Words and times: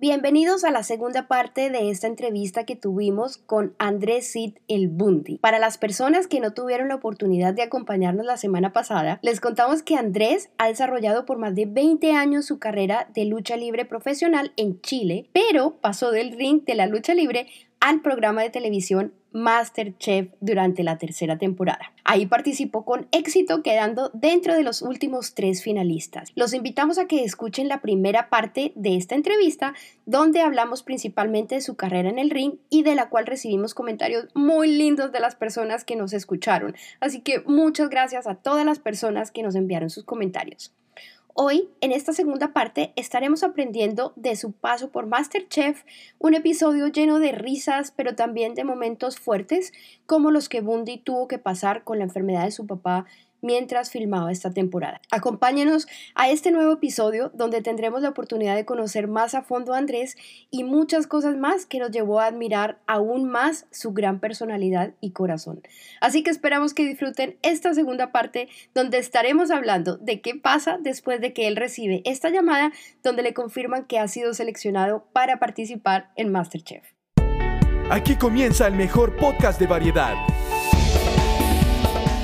Bienvenidos 0.00 0.64
a 0.64 0.70
la 0.70 0.82
segunda 0.82 1.28
parte 1.28 1.68
de 1.68 1.90
esta 1.90 2.06
entrevista 2.06 2.64
que 2.64 2.74
tuvimos 2.74 3.36
con 3.36 3.74
Andrés 3.78 4.28
Sid 4.28 4.54
El 4.66 4.88
Bundi. 4.88 5.36
Para 5.36 5.58
las 5.58 5.76
personas 5.76 6.26
que 6.26 6.40
no 6.40 6.54
tuvieron 6.54 6.88
la 6.88 6.94
oportunidad 6.94 7.52
de 7.52 7.60
acompañarnos 7.60 8.24
la 8.24 8.38
semana 8.38 8.72
pasada, 8.72 9.18
les 9.20 9.42
contamos 9.42 9.82
que 9.82 9.96
Andrés 9.96 10.48
ha 10.56 10.68
desarrollado 10.68 11.26
por 11.26 11.36
más 11.36 11.54
de 11.54 11.66
20 11.66 12.12
años 12.12 12.46
su 12.46 12.58
carrera 12.58 13.10
de 13.14 13.26
lucha 13.26 13.58
libre 13.58 13.84
profesional 13.84 14.54
en 14.56 14.80
Chile, 14.80 15.28
pero 15.34 15.76
pasó 15.82 16.12
del 16.12 16.32
ring 16.32 16.64
de 16.64 16.76
la 16.76 16.86
lucha 16.86 17.12
libre 17.12 17.48
al 17.80 18.02
programa 18.02 18.42
de 18.42 18.50
televisión 18.50 19.14
Masterchef 19.32 20.32
durante 20.40 20.82
la 20.82 20.98
tercera 20.98 21.38
temporada. 21.38 21.92
Ahí 22.04 22.26
participó 22.26 22.84
con 22.84 23.08
éxito 23.12 23.62
quedando 23.62 24.10
dentro 24.12 24.54
de 24.54 24.62
los 24.62 24.82
últimos 24.82 25.34
tres 25.34 25.62
finalistas. 25.62 26.32
Los 26.34 26.52
invitamos 26.52 26.98
a 26.98 27.06
que 27.06 27.24
escuchen 27.24 27.68
la 27.68 27.80
primera 27.80 28.28
parte 28.28 28.72
de 28.74 28.96
esta 28.96 29.14
entrevista 29.14 29.74
donde 30.04 30.40
hablamos 30.40 30.82
principalmente 30.82 31.54
de 31.54 31.60
su 31.60 31.76
carrera 31.76 32.08
en 32.08 32.18
el 32.18 32.30
ring 32.30 32.54
y 32.68 32.82
de 32.82 32.94
la 32.94 33.08
cual 33.08 33.26
recibimos 33.26 33.74
comentarios 33.74 34.26
muy 34.34 34.68
lindos 34.68 35.12
de 35.12 35.20
las 35.20 35.36
personas 35.36 35.84
que 35.84 35.96
nos 35.96 36.12
escucharon. 36.12 36.74
Así 37.00 37.20
que 37.20 37.40
muchas 37.46 37.88
gracias 37.88 38.26
a 38.26 38.34
todas 38.34 38.66
las 38.66 38.78
personas 38.78 39.30
que 39.30 39.42
nos 39.42 39.54
enviaron 39.54 39.90
sus 39.90 40.04
comentarios. 40.04 40.74
Hoy, 41.34 41.68
en 41.80 41.92
esta 41.92 42.12
segunda 42.12 42.52
parte, 42.52 42.92
estaremos 42.96 43.44
aprendiendo 43.44 44.12
de 44.16 44.34
su 44.34 44.50
paso 44.52 44.90
por 44.90 45.06
Masterchef, 45.06 45.84
un 46.18 46.34
episodio 46.34 46.88
lleno 46.88 47.20
de 47.20 47.30
risas, 47.30 47.92
pero 47.94 48.16
también 48.16 48.54
de 48.54 48.64
momentos 48.64 49.18
fuertes, 49.20 49.72
como 50.06 50.32
los 50.32 50.48
que 50.48 50.60
Bundy 50.60 50.98
tuvo 50.98 51.28
que 51.28 51.38
pasar 51.38 51.84
con 51.84 51.98
la 51.98 52.04
enfermedad 52.04 52.44
de 52.44 52.50
su 52.50 52.66
papá 52.66 53.06
mientras 53.42 53.90
filmaba 53.90 54.32
esta 54.32 54.50
temporada. 54.50 55.00
Acompáñenos 55.10 55.86
a 56.14 56.30
este 56.30 56.50
nuevo 56.50 56.72
episodio 56.72 57.30
donde 57.34 57.62
tendremos 57.62 58.02
la 58.02 58.10
oportunidad 58.10 58.56
de 58.56 58.64
conocer 58.64 59.08
más 59.08 59.34
a 59.34 59.42
fondo 59.42 59.74
a 59.74 59.78
Andrés 59.78 60.16
y 60.50 60.64
muchas 60.64 61.06
cosas 61.06 61.36
más 61.36 61.66
que 61.66 61.78
nos 61.78 61.90
llevó 61.90 62.20
a 62.20 62.26
admirar 62.26 62.78
aún 62.86 63.28
más 63.28 63.66
su 63.70 63.92
gran 63.92 64.20
personalidad 64.20 64.94
y 65.00 65.10
corazón. 65.10 65.62
Así 66.00 66.22
que 66.22 66.30
esperamos 66.30 66.74
que 66.74 66.86
disfruten 66.86 67.36
esta 67.42 67.74
segunda 67.74 68.12
parte 68.12 68.48
donde 68.74 68.98
estaremos 68.98 69.50
hablando 69.50 69.96
de 69.96 70.20
qué 70.20 70.34
pasa 70.34 70.78
después 70.80 71.20
de 71.20 71.32
que 71.32 71.48
él 71.48 71.56
recibe 71.56 72.02
esta 72.04 72.30
llamada 72.30 72.72
donde 73.02 73.22
le 73.22 73.34
confirman 73.34 73.84
que 73.84 73.98
ha 73.98 74.08
sido 74.08 74.34
seleccionado 74.34 75.06
para 75.12 75.38
participar 75.38 76.10
en 76.16 76.30
Masterchef. 76.32 76.84
Aquí 77.90 78.14
comienza 78.14 78.68
el 78.68 78.74
mejor 78.74 79.16
podcast 79.16 79.58
de 79.58 79.66
variedad 79.66 80.14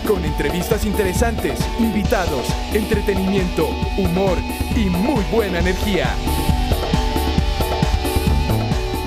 con 0.07 0.25
entrevistas 0.25 0.87
interesantes, 0.87 1.59
invitados, 1.79 2.47
entretenimiento, 2.73 3.69
humor 3.99 4.39
y 4.77 4.89
muy 4.89 5.25
buena 5.33 5.59
energía. 5.59 6.15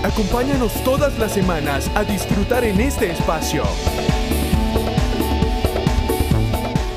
Acompáñanos 0.04 0.74
todas 0.84 1.18
las 1.18 1.32
semanas 1.32 1.90
a 1.96 2.04
disfrutar 2.04 2.64
en 2.66 2.82
este 2.82 3.12
espacio. 3.12 3.64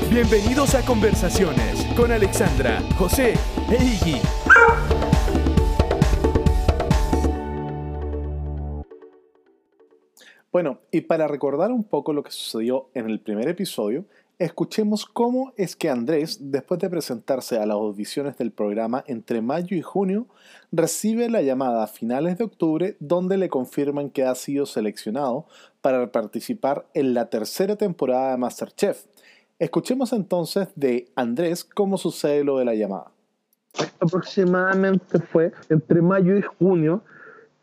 Bienvenidos 0.09 0.75
a 0.75 0.81
Conversaciones 0.81 1.85
con 1.95 2.11
Alexandra, 2.11 2.81
José 2.97 3.35
e 3.69 3.83
Iggy. 3.83 4.42
Bueno, 10.53 10.81
y 10.91 11.01
para 11.01 11.27
recordar 11.27 11.71
un 11.71 11.83
poco 11.83 12.13
lo 12.13 12.21
que 12.21 12.29
sucedió 12.29 12.87
en 12.93 13.09
el 13.09 13.19
primer 13.19 13.47
episodio, 13.47 14.05
escuchemos 14.37 15.07
cómo 15.07 15.51
es 15.57 15.75
que 15.75 15.89
Andrés, 15.89 16.51
después 16.51 16.79
de 16.79 16.91
presentarse 16.91 17.57
a 17.57 17.65
las 17.65 17.73
audiciones 17.73 18.37
del 18.37 18.51
programa 18.51 19.03
entre 19.07 19.41
mayo 19.41 19.75
y 19.75 19.81
junio, 19.81 20.27
recibe 20.71 21.27
la 21.27 21.41
llamada 21.41 21.83
a 21.83 21.87
finales 21.87 22.37
de 22.37 22.43
octubre 22.43 22.95
donde 22.99 23.37
le 23.37 23.49
confirman 23.49 24.11
que 24.11 24.25
ha 24.25 24.35
sido 24.35 24.67
seleccionado 24.67 25.47
para 25.81 26.11
participar 26.11 26.85
en 26.93 27.15
la 27.15 27.31
tercera 27.31 27.75
temporada 27.75 28.29
de 28.29 28.37
Masterchef. 28.37 29.05
Escuchemos 29.57 30.13
entonces 30.13 30.67
de 30.75 31.09
Andrés 31.15 31.63
cómo 31.63 31.97
sucede 31.97 32.43
lo 32.43 32.59
de 32.59 32.65
la 32.65 32.75
llamada. 32.75 33.09
Aproximadamente 33.99 35.17
fue 35.17 35.51
entre 35.69 36.03
mayo 36.03 36.37
y 36.37 36.43
junio 36.43 37.01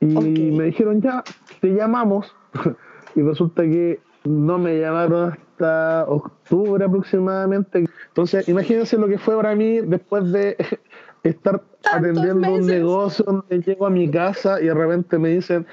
y 0.00 0.06
me 0.06 0.64
dijeron 0.64 1.00
ya, 1.00 1.22
te 1.60 1.68
llamamos 1.68 2.34
y 3.14 3.22
resulta 3.22 3.62
que 3.62 4.00
no 4.24 4.58
me 4.58 4.78
llamaron 4.78 5.32
hasta 5.32 6.04
octubre 6.08 6.84
aproximadamente. 6.84 7.84
Entonces, 8.08 8.48
imagínense 8.48 8.96
lo 8.96 9.08
que 9.08 9.18
fue 9.18 9.36
para 9.36 9.54
mí 9.54 9.80
después 9.80 10.30
de 10.32 10.56
estar 11.22 11.62
atendiendo 11.92 12.54
un 12.54 12.66
negocio 12.66 13.24
donde 13.24 13.60
llego 13.60 13.86
a 13.86 13.90
mi 13.90 14.10
casa 14.10 14.60
y 14.60 14.66
de 14.66 14.74
repente 14.74 15.18
me 15.18 15.30
dicen, 15.30 15.66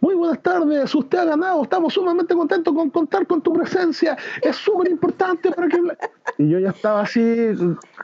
muy 0.00 0.14
buenas 0.14 0.42
tardes, 0.42 0.94
usted 0.94 1.18
ha 1.18 1.24
ganado, 1.24 1.62
estamos 1.62 1.94
sumamente 1.94 2.34
contentos 2.34 2.74
con 2.74 2.90
contar 2.90 3.26
con 3.26 3.40
tu 3.40 3.52
presencia, 3.52 4.16
es 4.42 4.56
súper 4.56 4.90
importante 4.90 5.50
para 5.50 5.68
que... 5.68 5.78
Y 6.38 6.48
yo 6.48 6.58
ya 6.58 6.70
estaba 6.70 7.02
así, 7.02 7.22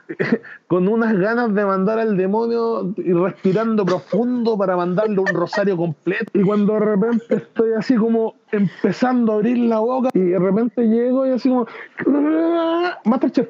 con 0.67 0.87
unas 0.87 1.13
ganas 1.17 1.53
de 1.53 1.65
mandar 1.65 1.99
al 1.99 2.15
demonio 2.15 2.93
y 2.97 3.11
respirando 3.13 3.85
profundo 3.85 4.57
para 4.57 4.77
mandarle 4.77 5.19
un 5.19 5.27
rosario 5.27 5.75
completo. 5.75 6.31
Y 6.33 6.43
cuando 6.43 6.73
de 6.73 6.79
repente 6.79 7.35
estoy 7.35 7.73
así 7.73 7.95
como 7.95 8.35
empezando 8.51 9.33
a 9.33 9.35
abrir 9.35 9.57
la 9.57 9.79
boca 9.79 10.09
y 10.13 10.19
de 10.19 10.39
repente 10.39 10.83
llego 10.87 11.27
y 11.27 11.31
así 11.31 11.49
como... 11.49 11.67
Masterchef. 13.05 13.49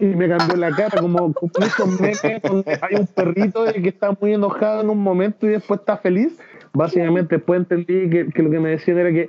Y 0.00 0.06
me 0.06 0.28
cambió 0.28 0.56
la 0.56 0.70
cara 0.70 1.00
como, 1.00 1.34
esos 1.60 2.00
hay 2.00 2.94
un 2.94 3.06
perrito 3.08 3.64
que 3.64 3.88
está 3.88 4.16
muy 4.20 4.32
enojado 4.32 4.82
en 4.82 4.90
un 4.90 5.02
momento 5.02 5.44
y 5.44 5.50
después 5.50 5.80
está 5.80 5.96
feliz 5.96 6.38
básicamente 6.72 7.36
después 7.36 7.60
entendí 7.60 8.10
que, 8.10 8.28
que, 8.28 8.42
lo 8.42 8.50
que 8.50 8.60
me 8.60 8.70
decían 8.70 8.98
era 8.98 9.10
que 9.10 9.28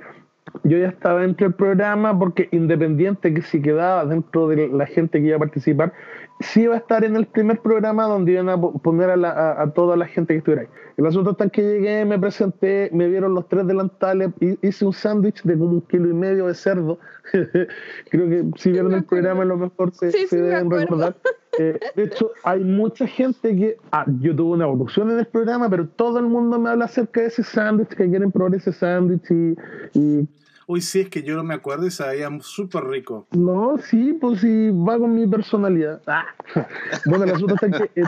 yo 0.64 0.78
ya 0.78 0.88
estaba 0.88 1.20
dentro 1.20 1.46
del 1.46 1.54
programa 1.54 2.18
porque 2.18 2.48
independiente 2.50 3.32
que 3.32 3.42
si 3.42 3.60
quedaba 3.62 4.04
dentro 4.04 4.48
de 4.48 4.68
la 4.68 4.86
gente 4.86 5.20
que 5.20 5.28
iba 5.28 5.36
a 5.36 5.40
participar, 5.40 5.92
sí 6.40 6.62
iba 6.62 6.74
a 6.74 6.78
estar 6.78 7.04
en 7.04 7.16
el 7.16 7.26
primer 7.26 7.60
programa 7.60 8.04
donde 8.04 8.32
iban 8.32 8.48
a 8.48 8.60
poner 8.60 9.10
a, 9.10 9.62
a, 9.62 9.70
toda 9.72 9.96
la 9.96 10.06
gente 10.06 10.34
que 10.34 10.38
estuviera 10.38 10.62
ahí. 10.62 10.68
El 10.96 11.06
asunto 11.06 11.30
está 11.30 11.48
que 11.48 11.62
llegué, 11.62 12.04
me 12.04 12.18
presenté, 12.18 12.90
me 12.92 13.08
vieron 13.08 13.34
los 13.34 13.48
tres 13.48 13.66
delantales, 13.66 14.30
hice 14.40 14.84
un 14.84 14.92
sándwich 14.92 15.42
de 15.42 15.56
como 15.56 15.72
un 15.72 15.80
kilo 15.82 16.08
y 16.10 16.14
medio 16.14 16.46
de 16.46 16.54
cerdo. 16.54 16.98
Creo 18.10 18.28
que 18.28 18.44
si 18.56 18.72
vieron 18.72 18.94
el 18.94 19.04
programa 19.04 19.42
a 19.42 19.46
lo 19.46 19.56
mejor 19.56 19.94
se, 19.94 20.10
se 20.10 20.36
deben 20.42 20.70
recordar. 20.70 21.16
Eh, 21.58 21.78
de 21.96 22.04
hecho, 22.04 22.30
hay 22.44 22.60
mucha 22.60 23.06
gente 23.06 23.54
que. 23.56 23.76
Ah, 23.90 24.04
yo 24.20 24.34
tuve 24.34 24.52
una 24.52 24.64
evolución 24.64 25.10
en 25.10 25.18
el 25.18 25.26
programa, 25.26 25.68
pero 25.68 25.88
todo 25.88 26.18
el 26.18 26.26
mundo 26.26 26.58
me 26.58 26.70
habla 26.70 26.84
acerca 26.84 27.20
de 27.20 27.26
ese 27.26 27.42
sándwich, 27.42 27.88
que 27.88 28.08
quieren 28.08 28.30
probar 28.30 28.54
ese 28.54 28.72
sándwich 28.72 29.30
y, 29.30 29.56
y 29.98 30.28
Uy, 30.70 30.82
sí, 30.82 31.00
es 31.00 31.08
que 31.08 31.24
yo 31.24 31.34
no 31.34 31.42
me 31.42 31.54
acuerdo 31.54 31.84
y 31.84 31.90
sabía 31.90 32.28
súper 32.42 32.84
rico. 32.84 33.26
No, 33.32 33.76
sí, 33.78 34.16
pues 34.20 34.40
sí, 34.40 34.70
va 34.70 35.00
con 35.00 35.12
mi 35.12 35.26
personalidad. 35.26 36.00
Ah. 36.06 36.26
Bueno, 37.06 37.24
el 37.24 37.32
asunto 37.32 37.54
está 37.54 37.88
que 37.88 38.04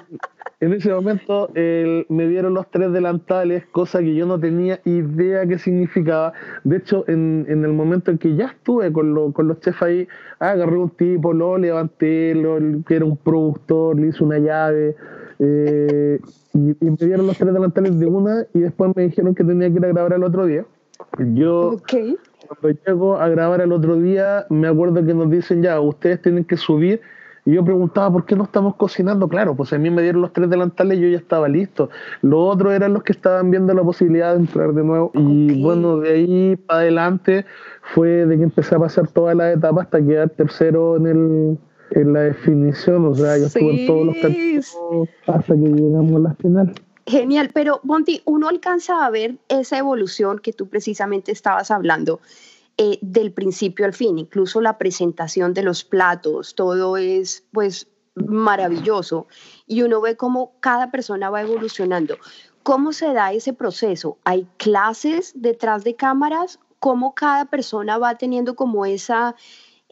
en, 0.60 0.72
ese 0.72 0.94
momento 0.94 1.50
me 1.54 2.28
dieron 2.28 2.54
los 2.54 2.70
tres 2.70 2.92
delantales, 2.92 3.66
cosa 3.72 3.98
que 3.98 4.14
yo 4.14 4.26
no 4.26 4.38
tenía 4.38 4.80
idea 4.84 5.44
qué 5.44 5.58
significaba. 5.58 6.34
De 6.62 6.76
hecho, 6.76 7.04
en, 7.08 7.46
el 7.48 7.72
momento 7.72 8.12
en 8.12 8.18
que 8.18 8.36
ya 8.36 8.46
estuve 8.46 8.92
con, 8.92 9.32
con 9.32 9.48
los 9.48 9.58
chefs 9.58 9.82
ahí, 9.82 10.06
agarré 10.38 10.76
un 10.76 10.90
tipo, 10.90 11.32
lo 11.32 11.58
levanté, 11.58 12.32
lo, 12.36 12.60
que 12.86 12.94
era 12.94 13.04
un 13.04 13.16
productor, 13.16 13.98
le 13.98 14.06
hice 14.06 14.22
una 14.22 14.38
llave. 14.38 14.94
Eh, 15.40 16.20
y, 16.54 16.58
me 16.80 16.96
dieron 16.96 17.26
los 17.26 17.36
tres 17.36 17.52
delantales 17.52 17.98
de 17.98 18.06
una 18.06 18.46
y 18.54 18.60
después 18.60 18.92
me 18.94 19.02
dijeron 19.02 19.34
que 19.34 19.42
tenía 19.42 19.68
que 19.68 19.78
ir 19.78 19.84
a 19.84 19.88
grabar 19.88 20.12
el 20.12 20.22
otro 20.22 20.46
día. 20.46 20.64
Yo, 21.34 21.80
cuando 22.54 22.80
llego 22.86 23.16
a 23.18 23.28
grabar 23.28 23.60
el 23.60 23.72
otro 23.72 23.96
día, 23.96 24.46
me 24.50 24.68
acuerdo 24.68 25.04
que 25.04 25.14
nos 25.14 25.30
dicen 25.30 25.62
ya, 25.62 25.80
ustedes 25.80 26.20
tienen 26.22 26.44
que 26.44 26.56
subir. 26.56 27.00
Y 27.44 27.54
yo 27.54 27.64
preguntaba, 27.64 28.12
¿por 28.12 28.24
qué 28.24 28.36
no 28.36 28.44
estamos 28.44 28.76
cocinando? 28.76 29.26
Claro, 29.26 29.56
pues 29.56 29.72
a 29.72 29.78
mí 29.78 29.90
me 29.90 30.02
dieron 30.02 30.22
los 30.22 30.32
tres 30.32 30.48
delantales 30.48 30.98
y 30.98 31.00
yo 31.02 31.08
ya 31.08 31.18
estaba 31.18 31.48
listo. 31.48 31.90
Los 32.20 32.54
otros 32.54 32.72
eran 32.72 32.92
los 32.92 33.02
que 33.02 33.12
estaban 33.12 33.50
viendo 33.50 33.74
la 33.74 33.82
posibilidad 33.82 34.34
de 34.34 34.40
entrar 34.40 34.72
de 34.72 34.84
nuevo. 34.84 35.10
Y 35.14 35.60
bueno, 35.60 35.98
de 35.98 36.12
ahí 36.12 36.56
para 36.56 36.80
adelante 36.80 37.44
fue 37.94 38.26
de 38.26 38.36
que 38.36 38.44
empecé 38.44 38.76
a 38.76 38.78
pasar 38.78 39.08
todas 39.08 39.34
las 39.34 39.56
etapas 39.56 39.86
hasta 39.86 40.00
quedar 40.00 40.30
tercero 40.30 40.96
en 40.96 41.06
el, 41.06 41.58
en 41.90 42.12
la 42.12 42.20
definición, 42.20 43.06
o 43.06 43.14
sea, 43.14 43.36
yo 43.36 43.46
estuve 43.46 43.80
en 43.82 43.86
todos 43.88 44.06
los 44.06 44.16
capítulos 44.16 44.76
hasta 45.26 45.54
que 45.54 45.60
llegamos 45.60 46.14
a 46.14 46.18
la 46.20 46.34
final. 46.34 46.72
Genial, 47.06 47.50
pero 47.52 47.80
Monty, 47.82 48.22
uno 48.24 48.48
alcanza 48.48 49.04
a 49.04 49.10
ver 49.10 49.38
esa 49.48 49.78
evolución 49.78 50.38
que 50.38 50.52
tú 50.52 50.68
precisamente 50.68 51.32
estabas 51.32 51.70
hablando 51.70 52.20
eh, 52.78 52.98
del 53.02 53.32
principio 53.32 53.84
al 53.84 53.92
fin, 53.92 54.18
incluso 54.18 54.60
la 54.60 54.78
presentación 54.78 55.52
de 55.52 55.62
los 55.62 55.84
platos, 55.84 56.54
todo 56.54 56.96
es 56.96 57.44
pues 57.52 57.88
maravilloso 58.14 59.26
y 59.66 59.82
uno 59.82 60.00
ve 60.00 60.16
cómo 60.16 60.52
cada 60.60 60.90
persona 60.90 61.28
va 61.30 61.42
evolucionando. 61.42 62.16
¿Cómo 62.62 62.92
se 62.92 63.12
da 63.12 63.32
ese 63.32 63.52
proceso? 63.52 64.18
¿Hay 64.24 64.46
clases 64.56 65.32
detrás 65.34 65.82
de 65.82 65.96
cámaras? 65.96 66.60
¿Cómo 66.78 67.14
cada 67.14 67.46
persona 67.46 67.98
va 67.98 68.16
teniendo 68.16 68.54
como 68.54 68.86
esa 68.86 69.34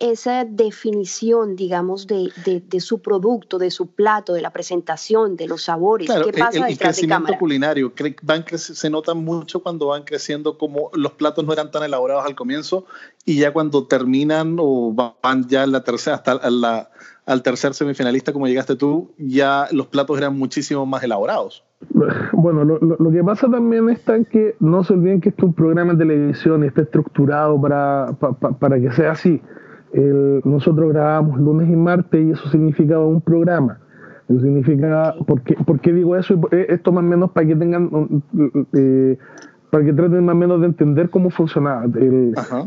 esa 0.01 0.47
definición, 0.47 1.57
digamos, 1.57 2.07
de, 2.07 2.33
de, 2.45 2.81
su 2.81 3.01
producto, 3.01 3.59
de 3.59 3.71
su 3.71 3.89
plato, 3.89 4.33
de 4.33 4.41
la 4.41 4.51
presentación, 4.51 5.37
de 5.37 5.47
los 5.47 5.65
sabores? 5.65 6.11
¿Qué 6.25 6.33
pasa 6.33 6.67
el, 6.67 6.73
el 6.73 6.79
crecimiento 6.79 7.35
culinario 7.39 7.93
van 8.23 8.45
se 8.57 8.91
nota 8.91 9.13
mucho 9.15 9.63
cuando 9.63 9.89
van 9.89 10.05
creciendo 10.05 10.57
como 10.57 10.91
los 10.95 11.13
platos 11.13 11.45
no 11.45 11.53
eran 11.53 11.71
tan 11.71 11.83
elaborados 11.83 12.25
al 12.25 12.35
comienzo 12.35 12.87
y 13.27 13.39
ya 13.39 13.53
cuando 13.53 13.87
terminan 13.87 14.57
o 14.59 14.93
van 14.93 15.47
ya 15.49 15.67
la 15.67 15.85
tercera 15.85 16.17
hasta 16.17 16.51
la, 16.51 16.91
al 17.27 17.43
tercer 17.43 17.75
semifinalista 17.75 18.33
como 18.33 18.47
llegaste 18.47 18.77
tú, 18.77 19.13
ya 19.19 19.69
los 19.71 19.87
platos 19.87 20.17
eran 20.17 20.37
muchísimo 20.37 20.87
más 20.87 21.03
elaborados. 21.03 21.63
Bueno, 22.33 22.65
lo, 22.65 22.79
lo, 22.79 23.11
que 23.11 23.23
pasa 23.23 23.51
también 23.51 23.89
en 23.89 24.25
que 24.27 24.55
no 24.61 24.83
se 24.85 24.95
olviden 24.95 25.21
que 25.21 25.31
esto 25.31 25.43
es 25.43 25.49
un 25.49 25.55
programa 25.55 25.93
de 25.93 25.99
televisión 25.99 26.65
y 26.65 26.67
está 26.67 26.83
estructurado 26.83 27.61
para, 27.61 28.13
para 28.59 28.81
que 28.81 28.91
sea 28.93 29.13
así. 29.13 29.41
Nosotros 29.93 30.93
grabamos 30.93 31.41
lunes 31.41 31.69
y 31.69 31.77
martes 31.77 32.25
y 32.25 32.31
eso 32.31 32.49
significaba 32.51 33.07
un 33.07 33.21
programa. 33.21 33.79
Eso 34.29 34.41
significa, 34.41 35.15
¿por 35.27 35.43
qué, 35.43 35.57
¿por 35.67 35.81
qué 35.81 35.93
digo 35.93 36.15
eso? 36.17 36.41
Eh, 36.53 36.67
esto 36.69 36.93
más 36.93 37.03
o 37.03 37.07
menos 37.07 37.33
para 37.33 37.49
que 37.49 37.57
tengan, 37.57 38.23
eh, 38.75 39.19
para 39.71 39.85
que 39.85 39.93
traten 39.93 40.25
más 40.25 40.35
o 40.35 40.39
menos 40.39 40.61
de 40.61 40.67
entender 40.67 41.11
cómo 41.11 41.31
funcionaba. 41.31 41.87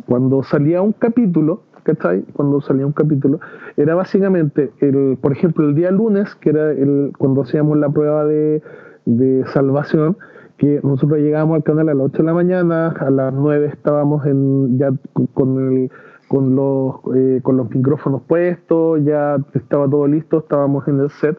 cuando 0.06 0.44
salía 0.44 0.82
un 0.82 0.92
capítulo, 0.92 1.64
¿cachai? 1.84 2.24
Cuando 2.34 2.60
salía 2.60 2.86
un 2.86 2.92
capítulo, 2.92 3.40
era 3.78 3.96
básicamente, 3.96 4.72
el, 4.80 5.18
por 5.22 5.32
ejemplo, 5.32 5.66
el 5.68 5.76
día 5.76 5.92
lunes, 5.92 6.36
que 6.36 6.50
era 6.50 6.72
el, 6.72 7.14
cuando 7.18 7.44
hacíamos 7.44 7.78
la 7.78 7.90
prueba 7.90 8.26
de, 8.26 8.62
de 9.06 9.46
salvación, 9.54 10.18
que 10.58 10.80
nosotros 10.84 11.20
llegábamos 11.20 11.56
al 11.56 11.64
canal 11.64 11.90
a 11.90 11.94
las 11.94 12.06
8 12.08 12.18
de 12.18 12.24
la 12.24 12.34
mañana, 12.34 12.88
a 12.90 13.10
las 13.10 13.34
9 13.34 13.68
estábamos 13.68 14.26
en, 14.26 14.78
ya 14.78 14.92
con, 15.34 15.60
el, 15.60 15.92
con, 16.34 16.56
los, 16.56 16.96
eh, 17.16 17.42
con 17.44 17.58
los 17.58 17.70
micrófonos 17.70 18.24
puestos, 18.24 19.06
ya 19.06 19.38
estaba 19.54 19.88
todo 19.88 20.08
listo, 20.08 20.40
estábamos 20.40 20.88
en 20.88 21.00
el 21.02 21.12
set. 21.12 21.38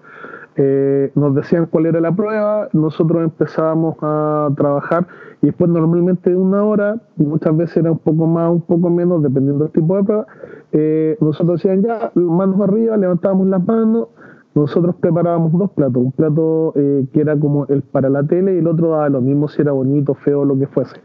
Eh, 0.55 1.11
nos 1.17 1.35
decían 1.35 1.67
cuál 1.67 1.87
era 1.87 2.00
la 2.00 2.12
prueba, 2.12 2.69
nosotros 2.73 3.25
empezábamos 3.25 3.96
a 4.02 4.50
trabajar 4.56 5.08
y 5.43 5.46
después 5.46 5.69
normalmente 5.69 6.37
una 6.37 6.62
hora, 6.62 6.94
muchas 7.17 7.56
veces 7.56 7.79
era 7.79 7.91
un 7.91 7.99
poco 7.99 8.29
más, 8.29 8.49
un 8.52 8.61
poco 8.61 8.88
menos, 8.88 9.20
dependiendo 9.20 9.64
del 9.64 9.73
tipo 9.73 9.96
de 9.96 10.05
prueba, 10.05 10.26
eh, 10.70 11.17
nosotros 11.20 11.61
decían 11.61 11.82
ya, 11.82 12.12
manos 12.14 12.61
arriba, 12.61 12.96
levantábamos 12.96 13.49
las 13.49 13.67
manos, 13.67 14.06
nosotros 14.55 14.94
preparábamos 15.00 15.50
dos 15.58 15.73
platos, 15.73 16.05
un 16.05 16.12
plato 16.12 16.73
eh, 16.76 17.05
que 17.12 17.20
era 17.20 17.37
como 17.37 17.67
el 17.67 17.82
para 17.82 18.08
la 18.11 18.23
tele 18.23 18.55
y 18.55 18.58
el 18.58 18.69
otro 18.69 18.91
daba 18.91 19.08
lo 19.08 19.20
mismo 19.20 19.49
si 19.49 19.61
era 19.61 19.73
bonito, 19.73 20.14
feo, 20.14 20.44
lo 20.44 20.56
que 20.56 20.69
fuese. 20.69 21.00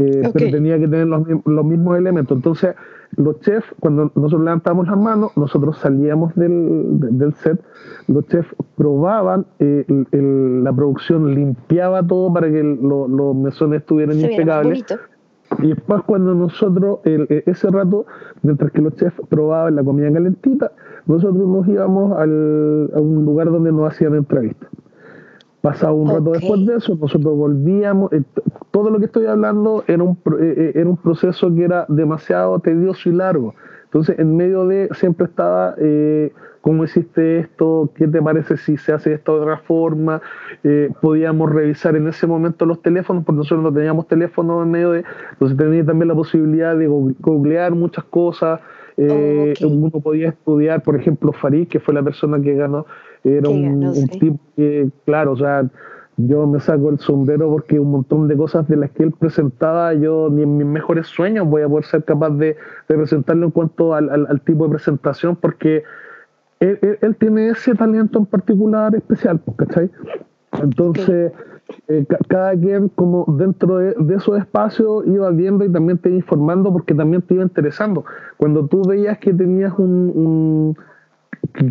Eh, 0.00 0.30
pero 0.32 0.50
tenía 0.50 0.78
que 0.78 0.88
tener 0.88 1.06
los, 1.06 1.26
los, 1.44 1.64
mismos 1.64 1.98
elementos. 1.98 2.34
Entonces, 2.34 2.74
los 3.16 3.38
chefs, 3.40 3.66
cuando 3.80 4.10
nosotros 4.14 4.40
levantábamos 4.40 4.86
las 4.86 4.96
manos, 4.96 5.36
nosotros 5.36 5.76
salíamos 5.76 6.34
del, 6.36 6.98
del 7.18 7.34
set, 7.34 7.60
los 8.08 8.26
chefs 8.28 8.48
probaban, 8.76 9.44
eh, 9.58 9.84
la 10.10 10.72
producción 10.72 11.34
limpiaba 11.34 12.02
todo 12.02 12.32
para 12.32 12.50
que 12.50 12.62
los 12.62 13.36
mesones 13.36 13.80
estuvieran 13.80 14.18
impecables. 14.18 14.86
Y 15.58 15.68
después 15.68 16.02
cuando 16.06 16.34
nosotros, 16.34 17.00
e, 17.04 17.42
ese 17.44 17.68
rato, 17.68 18.06
mientras 18.42 18.72
que 18.72 18.80
los 18.80 18.94
chefs 18.94 19.20
probaban 19.28 19.76
la 19.76 19.84
comida 19.84 20.10
calentita, 20.10 20.72
nosotros 21.04 21.46
nos 21.46 21.68
íbamos 21.68 22.18
al, 22.18 22.90
a 22.94 23.00
un 23.00 23.26
lugar 23.26 23.50
donde 23.50 23.70
nos 23.70 23.92
hacían 23.92 24.14
entrevistas. 24.14 24.70
Pasado 25.62 25.94
un 25.94 26.08
rato 26.08 26.32
después 26.32 26.64
de 26.64 26.76
eso, 26.76 26.96
nosotros 26.96 27.36
volvíamos. 27.36 28.12
Eh, 28.12 28.22
todo 28.70 28.90
lo 28.90 28.98
que 28.98 29.06
estoy 29.06 29.26
hablando 29.26 29.84
era 29.86 30.02
un, 30.02 30.18
eh, 30.40 30.54
eh, 30.56 30.72
era 30.74 30.88
un 30.88 30.96
proceso 30.96 31.54
que 31.54 31.64
era 31.64 31.84
demasiado 31.88 32.58
tedioso 32.60 33.08
y 33.08 33.12
largo. 33.12 33.54
Entonces, 33.84 34.18
en 34.18 34.36
medio 34.36 34.66
de 34.66 34.88
siempre 34.92 35.26
estaba, 35.26 35.74
eh, 35.78 36.32
¿cómo 36.60 36.84
hiciste 36.84 37.40
esto? 37.40 37.90
¿Qué 37.94 38.06
te 38.06 38.22
parece 38.22 38.56
si 38.56 38.76
se 38.76 38.92
hace 38.92 39.12
esto 39.14 39.34
de 39.36 39.42
otra 39.42 39.58
forma? 39.58 40.22
podíamos 41.00 41.50
revisar 41.50 41.96
en 41.96 42.06
ese 42.06 42.26
momento 42.26 42.66
los 42.66 42.82
teléfonos, 42.82 43.24
porque 43.24 43.38
nosotros 43.38 43.62
no 43.62 43.72
teníamos 43.72 44.06
teléfono 44.06 44.62
en 44.62 44.70
medio 44.70 44.92
de. 44.92 45.04
Entonces, 45.32 45.58
tenía 45.58 45.84
también 45.84 46.08
la 46.08 46.14
posibilidad 46.14 46.76
de 46.76 46.86
googlear 46.86 47.74
muchas 47.74 48.04
cosas. 48.04 48.60
Eh, 48.96 49.54
Uno 49.62 49.90
podía 49.90 50.28
estudiar, 50.28 50.82
por 50.82 50.94
ejemplo, 50.94 51.32
Farid, 51.32 51.68
que 51.68 51.80
fue 51.80 51.94
la 51.94 52.02
persona 52.02 52.40
que 52.40 52.54
ganó, 52.54 52.84
era 53.24 53.48
un, 53.48 54.08
tipo 54.08 54.38
que, 54.56 54.88
claro, 55.04 55.32
o 55.32 55.36
sea, 55.36 55.68
yo 56.16 56.46
me 56.46 56.60
saco 56.60 56.90
el 56.90 56.98
sombrero 56.98 57.50
porque 57.50 57.78
un 57.78 57.90
montón 57.90 58.28
de 58.28 58.36
cosas 58.36 58.68
de 58.68 58.76
las 58.76 58.90
que 58.90 59.02
él 59.04 59.12
presentaba, 59.12 59.94
yo 59.94 60.28
ni 60.30 60.42
en 60.42 60.56
mis 60.56 60.66
mejores 60.66 61.06
sueños 61.06 61.46
voy 61.46 61.62
a 61.62 61.68
poder 61.68 61.84
ser 61.84 62.04
capaz 62.04 62.30
de, 62.30 62.56
de 62.88 62.94
presentarlo 62.94 63.46
en 63.46 63.52
cuanto 63.52 63.94
al, 63.94 64.10
al, 64.10 64.40
tipo 64.42 64.64
de 64.64 64.70
presentación, 64.70 65.36
porque 65.36 65.84
él, 66.60 66.78
él, 67.00 67.16
tiene 67.16 67.48
ese 67.48 67.74
talento 67.74 68.18
en 68.18 68.26
particular 68.26 68.94
especial, 68.94 69.40
¿cachai? 69.56 69.90
Entonces, 70.60 71.32
eh, 71.88 72.04
cada 72.28 72.52
quien 72.52 72.88
como 72.88 73.24
dentro 73.38 73.78
de, 73.78 73.94
esos 74.14 74.38
espacios 74.38 75.06
iba 75.06 75.30
viendo 75.30 75.64
y 75.64 75.70
también 75.70 75.98
te 75.98 76.08
iba 76.08 76.18
informando 76.18 76.72
porque 76.72 76.94
también 76.94 77.22
te 77.22 77.34
iba 77.34 77.42
interesando. 77.42 78.04
Cuando 78.36 78.66
tú 78.66 78.82
veías 78.86 79.18
que 79.18 79.32
tenías 79.32 79.72
un, 79.78 80.76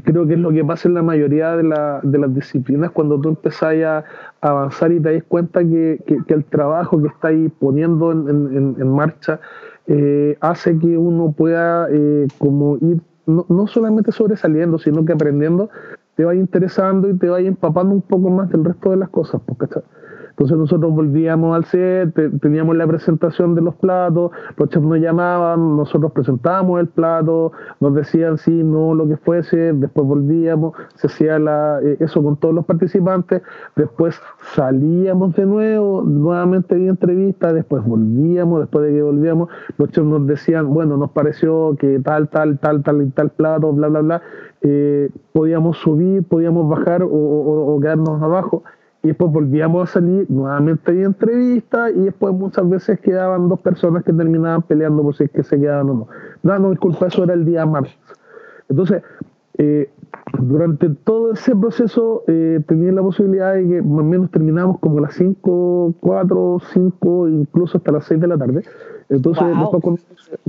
creo 0.03 0.27
que 0.27 0.33
es 0.33 0.39
lo 0.39 0.51
que 0.51 0.63
pasa 0.63 0.87
en 0.87 0.93
la 0.93 1.03
mayoría 1.03 1.55
de, 1.55 1.63
las 1.63 2.33
disciplinas, 2.33 2.91
cuando 2.91 3.19
tú 3.19 3.29
empezás 3.29 3.75
a 3.83 4.03
avanzar 4.41 4.91
y 4.91 4.99
te 4.99 5.13
das 5.13 5.23
cuenta 5.27 5.61
que, 5.61 5.99
el 6.27 6.45
trabajo 6.45 7.01
que 7.01 7.07
estáis 7.07 7.51
poniendo 7.59 8.11
en, 8.11 8.89
marcha 8.89 9.39
eh, 9.87 10.37
hace 10.41 10.77
que 10.77 10.97
uno 10.97 11.31
pueda 11.31 11.87
eh, 11.91 12.27
como 12.37 12.77
ir 12.77 13.01
no, 13.25 13.45
no, 13.47 13.67
solamente 13.67 14.11
sobresaliendo, 14.11 14.79
sino 14.79 15.05
que 15.05 15.13
aprendiendo, 15.13 15.69
te 16.15 16.25
vaya 16.25 16.39
interesando 16.39 17.09
y 17.09 17.17
te 17.17 17.29
vaya 17.29 17.47
empapando 17.47 17.93
un 17.93 18.01
poco 18.01 18.29
más 18.29 18.49
del 18.49 18.65
resto 18.65 18.89
de 18.89 18.97
las 18.97 19.09
cosas. 19.09 19.39
Porque, 19.45 19.67
entonces 20.39 20.57
nosotros 20.57 20.93
volvíamos 20.93 21.53
al 21.53 21.65
set, 21.65 22.13
teníamos 22.39 22.73
la 22.77 22.87
presentación 22.87 23.55
de 23.55 23.61
los 23.61 23.75
platos, 23.75 24.31
los 24.55 24.69
chefs 24.69 24.85
nos 24.85 24.97
llamaban, 24.97 25.75
nosotros 25.75 26.13
presentábamos 26.13 26.79
el 26.79 26.87
plato, 26.87 27.51
nos 27.81 27.93
decían 27.93 28.37
sí, 28.37 28.63
no, 28.63 28.95
lo 28.95 29.05
que 29.05 29.17
fuese, 29.17 29.73
después 29.73 30.07
volvíamos, 30.07 30.77
se 30.95 31.07
hacía 31.07 31.39
la, 31.39 31.81
eh, 31.83 31.97
eso 31.99 32.23
con 32.23 32.37
todos 32.37 32.55
los 32.55 32.63
participantes, 32.63 33.41
después 33.75 34.17
salíamos 34.53 35.35
de 35.35 35.45
nuevo, 35.45 36.03
nuevamente 36.03 36.73
había 36.73 36.91
entrevista, 36.91 37.51
después 37.51 37.83
volvíamos, 37.83 38.61
después 38.61 38.85
de 38.85 38.93
que 38.93 39.01
volvíamos, 39.01 39.49
los 39.77 39.89
chefs 39.89 40.07
nos 40.07 40.25
decían, 40.25 40.73
bueno, 40.73 40.95
nos 40.95 41.11
pareció 41.11 41.75
que 41.77 41.99
tal, 41.99 42.29
tal, 42.29 42.59
tal, 42.59 42.81
tal 42.81 43.01
y 43.01 43.09
tal 43.09 43.29
plato, 43.31 43.73
bla, 43.73 43.89
bla, 43.89 43.99
bla, 43.99 44.21
eh, 44.61 45.09
podíamos 45.33 45.79
subir, 45.79 46.23
podíamos 46.23 46.69
bajar 46.69 47.03
o, 47.03 47.09
o 47.09 47.77
quedarnos 47.81 48.21
abajo 48.21 48.63
y 49.01 49.07
después 49.07 49.31
volvíamos 49.31 49.89
a 49.89 49.93
salir, 49.93 50.29
nuevamente 50.29 50.91
había 50.91 51.05
entrevistas 51.05 51.91
y 51.95 52.01
después 52.01 52.33
muchas 52.33 52.67
veces 52.69 52.99
quedaban 52.99 53.47
dos 53.47 53.59
personas 53.61 54.03
que 54.03 54.11
terminaban 54.11 54.61
peleando 54.63 55.03
por 55.03 55.15
si 55.15 55.23
es 55.23 55.31
que 55.31 55.43
se 55.43 55.57
quedaban 55.59 55.89
o 55.89 55.93
no. 55.93 56.07
No, 56.43 56.59
no, 56.59 56.69
disculpa, 56.71 57.07
eso 57.07 57.23
era 57.23 57.33
el 57.33 57.45
día 57.45 57.65
martes. 57.65 57.97
Entonces, 58.67 59.01
eh, 59.57 59.89
durante 60.39 60.89
todo 60.89 61.33
ese 61.33 61.55
proceso 61.55 62.23
eh, 62.27 62.61
tenía 62.67 62.91
la 62.91 63.01
posibilidad 63.01 63.53
de 63.53 63.67
que 63.67 63.81
más 63.81 63.99
o 63.99 64.03
menos 64.03 64.31
terminamos 64.31 64.79
como 64.79 64.99
a 64.99 65.01
las 65.01 65.13
5, 65.15 65.95
4, 65.99 66.57
5, 66.73 67.29
incluso 67.29 67.77
hasta 67.77 67.91
las 67.91 68.05
6 68.05 68.19
de 68.19 68.27
la 68.27 68.37
tarde. 68.37 68.63
Entonces, 69.09 69.43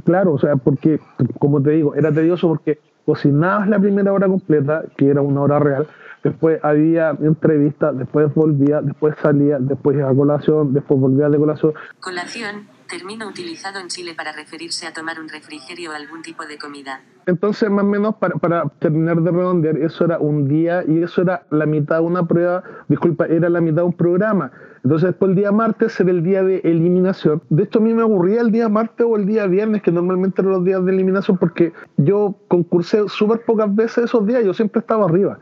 claro, 0.05 0.35
o 0.35 0.39
sea, 0.39 0.57
porque, 0.57 1.01
como 1.39 1.63
te 1.63 1.71
digo, 1.71 1.95
era 1.95 2.13
tedioso 2.13 2.49
porque 2.49 2.79
cocinabas 3.07 3.69
la 3.69 3.79
primera 3.79 4.13
hora 4.13 4.29
completa, 4.29 4.85
que 4.97 5.09
era 5.09 5.23
una 5.23 5.41
hora 5.41 5.59
real, 5.59 5.87
después 6.23 6.61
había 6.63 7.11
entrevistas, 7.11 7.97
después 7.97 8.33
volvía, 8.35 8.81
después 8.81 9.15
salía, 9.23 9.59
después 9.59 10.01
a 10.03 10.15
colación, 10.15 10.73
después 10.73 11.01
volvía 11.01 11.29
de 11.29 11.39
colación. 11.39 11.75
Colación, 12.01 12.67
término 12.89 13.29
utilizado 13.29 13.81
en 13.81 13.89
Chile 13.89 14.15
para 14.17 14.33
referirse 14.33 14.87
a 14.87 14.93
tomar 14.93 15.21
un 15.21 15.29
refrigerio 15.29 15.91
o 15.91 15.95
algún 15.95 16.23
tipo 16.23 16.45
de 16.45 16.59
comida. 16.59 17.01
Entonces, 17.27 17.71
más 17.71 17.85
o 17.85 17.89
menos, 17.89 18.17
para, 18.17 18.35
para 18.37 18.69
terminar 18.81 19.21
de 19.23 19.31
redondear, 19.31 19.77
eso 19.79 20.05
era 20.05 20.19
un 20.19 20.49
día 20.49 20.83
y 20.87 21.03
eso 21.03 21.23
era 21.23 21.47
la 21.51 21.67
mitad 21.67 22.01
de 22.01 22.03
una 22.03 22.27
prueba, 22.27 22.65
disculpa, 22.89 23.27
era 23.27 23.49
la 23.49 23.61
mitad 23.61 23.83
de 23.83 23.89
un 23.89 23.93
programa. 23.93 24.51
Entonces, 24.83 25.11
después 25.11 25.31
el 25.31 25.37
día 25.37 25.53
martes 25.53 26.01
era 26.01 26.11
el 26.11 26.23
día 26.23 26.43
de 26.43 26.59
eliminación. 26.65 27.43
De 27.51 27.65
hecho, 27.65 27.79
a 27.79 27.83
mí 27.83 27.93
me 27.93 28.03
aburría 28.03 28.41
el 28.41 28.51
día 28.51 28.69
martes 28.69 29.07
o 29.09 29.17
el 29.17 29.27
día 29.27 29.47
viernes, 29.47 29.83
que 29.83 29.93
normalmente 29.93 30.41
eran 30.41 30.55
los 30.55 30.65
días 30.65 30.85
de 30.85 30.93
eliminación, 30.93 31.37
porque 31.37 31.73
yo 31.99 32.35
concursé 32.49 33.07
súper 33.09 33.45
pocas 33.45 33.73
veces 33.75 34.05
esos 34.05 34.27
días, 34.27 34.43
yo 34.43 34.55
siempre 34.55 34.81
estaba 34.81 35.05
arriba. 35.05 35.39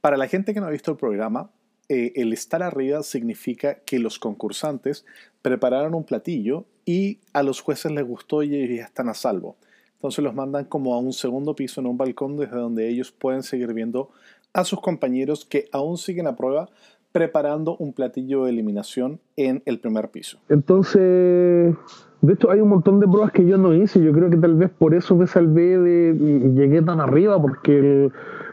Para 0.00 0.16
la 0.16 0.28
gente 0.28 0.54
que 0.54 0.60
no 0.60 0.66
ha 0.66 0.70
visto 0.70 0.90
el 0.90 0.96
programa, 0.96 1.50
eh, 1.88 2.12
el 2.16 2.32
estar 2.32 2.62
arriba 2.62 3.02
significa 3.02 3.80
que 3.80 3.98
los 3.98 4.18
concursantes 4.18 5.04
prepararon 5.42 5.94
un 5.94 6.04
platillo 6.04 6.66
y 6.84 7.20
a 7.32 7.42
los 7.42 7.60
jueces 7.60 7.92
les 7.92 8.04
gustó 8.04 8.42
y 8.42 8.76
ya 8.76 8.84
están 8.84 9.08
a 9.08 9.14
salvo. 9.14 9.56
Entonces 9.94 10.22
los 10.22 10.34
mandan 10.34 10.66
como 10.66 10.94
a 10.94 10.98
un 10.98 11.12
segundo 11.12 11.56
piso 11.56 11.80
en 11.80 11.86
un 11.86 11.96
balcón 11.96 12.36
desde 12.36 12.56
donde 12.56 12.88
ellos 12.88 13.10
pueden 13.10 13.42
seguir 13.42 13.72
viendo 13.74 14.10
a 14.52 14.64
sus 14.64 14.80
compañeros 14.80 15.44
que 15.44 15.68
aún 15.72 15.98
siguen 15.98 16.26
a 16.26 16.36
prueba 16.36 16.68
preparando 17.18 17.76
un 17.78 17.92
platillo 17.92 18.44
de 18.44 18.50
eliminación 18.50 19.18
en 19.36 19.60
el 19.66 19.80
primer 19.80 20.08
piso. 20.10 20.38
Entonces, 20.48 21.74
de 22.20 22.32
hecho, 22.32 22.48
hay 22.48 22.60
un 22.60 22.68
montón 22.68 23.00
de 23.00 23.08
pruebas 23.08 23.32
que 23.32 23.44
yo 23.44 23.58
no 23.58 23.74
hice. 23.74 24.00
Yo 24.00 24.12
creo 24.12 24.30
que 24.30 24.36
tal 24.36 24.54
vez 24.54 24.70
por 24.70 24.94
eso 24.94 25.16
me 25.16 25.26
salvé 25.26 25.76
de, 25.78 26.14
llegué 26.54 26.80
tan 26.80 27.00
arriba, 27.00 27.42
porque 27.42 28.08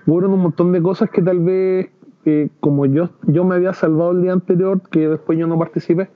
hubo 0.07 0.17
un 0.17 0.39
montón 0.39 0.71
de 0.71 0.81
cosas 0.81 1.11
que 1.11 1.21
tal 1.21 1.41
vez, 1.41 1.91
eh, 2.25 2.49
como 2.59 2.87
yo, 2.87 3.09
yo 3.27 3.43
me 3.43 3.53
había 3.53 3.73
salvado 3.73 4.13
el 4.13 4.23
día 4.23 4.33
anterior, 4.33 4.81
que 4.89 5.09
después 5.09 5.37
yo 5.37 5.45
no 5.45 5.59
participé, 5.59 6.09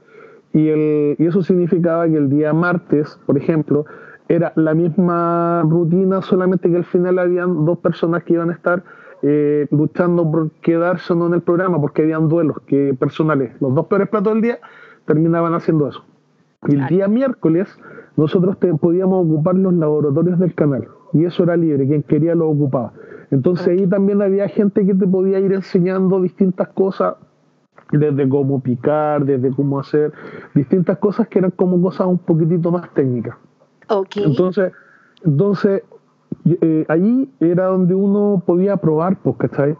y, 0.52 0.70
y 0.70 1.28
eso 1.28 1.44
significaba 1.44 2.08
que 2.08 2.18
el 2.18 2.32
día 2.32 2.52
martes, 2.52 3.20
por 3.28 3.38
ejemplo, 3.38 3.86
era 4.28 4.54
la 4.56 4.74
misma 4.74 5.62
rutina, 5.70 6.24
solamente 6.24 6.68
que 6.68 6.78
al 6.78 6.86
final 6.86 7.20
habían 7.20 7.64
dos 7.64 7.78
personas 7.78 8.24
que 8.24 8.34
iban 8.34 8.50
a 8.50 8.54
estar 8.54 8.84
eh, 9.22 9.68
luchando 9.72 10.30
por 10.30 10.52
quedarse 10.62 11.14
o 11.14 11.16
no 11.16 11.28
en 11.28 11.36
el 11.36 11.42
programa, 11.42 11.80
porque 11.80 12.04
habían 12.04 12.30
duelos 12.30 12.58
que 12.66 12.94
personales. 12.98 13.52
Los 13.60 13.76
dos 13.76 13.88
peores 13.88 14.10
platos 14.10 14.34
del 14.34 14.42
día 14.42 14.60
terminaban 15.06 15.54
haciendo 15.54 15.88
eso. 15.88 16.04
Y 16.68 16.76
el 16.76 16.88
día 16.88 17.08
miércoles 17.08 17.78
nosotros 18.18 18.58
podíamos 18.82 19.26
ocupar 19.26 19.56
los 19.56 19.74
laboratorios 19.74 20.40
del 20.40 20.54
canal 20.54 20.88
y 21.14 21.26
eso 21.26 21.44
era 21.44 21.56
libre, 21.56 21.88
quien 21.88 22.04
quería 22.04 22.36
lo 22.36 22.50
ocupaba. 22.50 22.94
Entonces 23.32 23.68
ahí 23.68 23.88
también 23.88 24.22
había 24.22 24.48
gente 24.48 24.86
que 24.86 24.94
te 24.94 25.08
podía 25.08 25.40
ir 25.40 25.54
enseñando 25.54 26.22
distintas 26.22 26.68
cosas, 26.70 27.16
desde 27.92 28.28
cómo 28.28 28.60
picar, 28.60 29.26
desde 29.26 29.52
cómo 29.52 29.80
hacer 29.80 30.12
distintas 30.54 30.98
cosas 30.98 31.28
que 31.28 31.40
eran 31.40 31.52
como 31.52 31.82
cosas 31.82 32.08
un 32.08 32.20
poquitito 32.20 32.72
más 32.72 32.94
técnicas. 32.94 33.36
Okay. 33.88 34.24
Entonces, 34.24 34.72
entonces 35.24 35.84
eh, 36.46 36.86
allí 36.88 37.30
era 37.40 37.66
donde 37.66 37.96
uno 37.96 38.44
podía 38.46 38.78
probar, 38.78 39.18
pues, 39.22 39.36
¿cachai? 39.38 39.76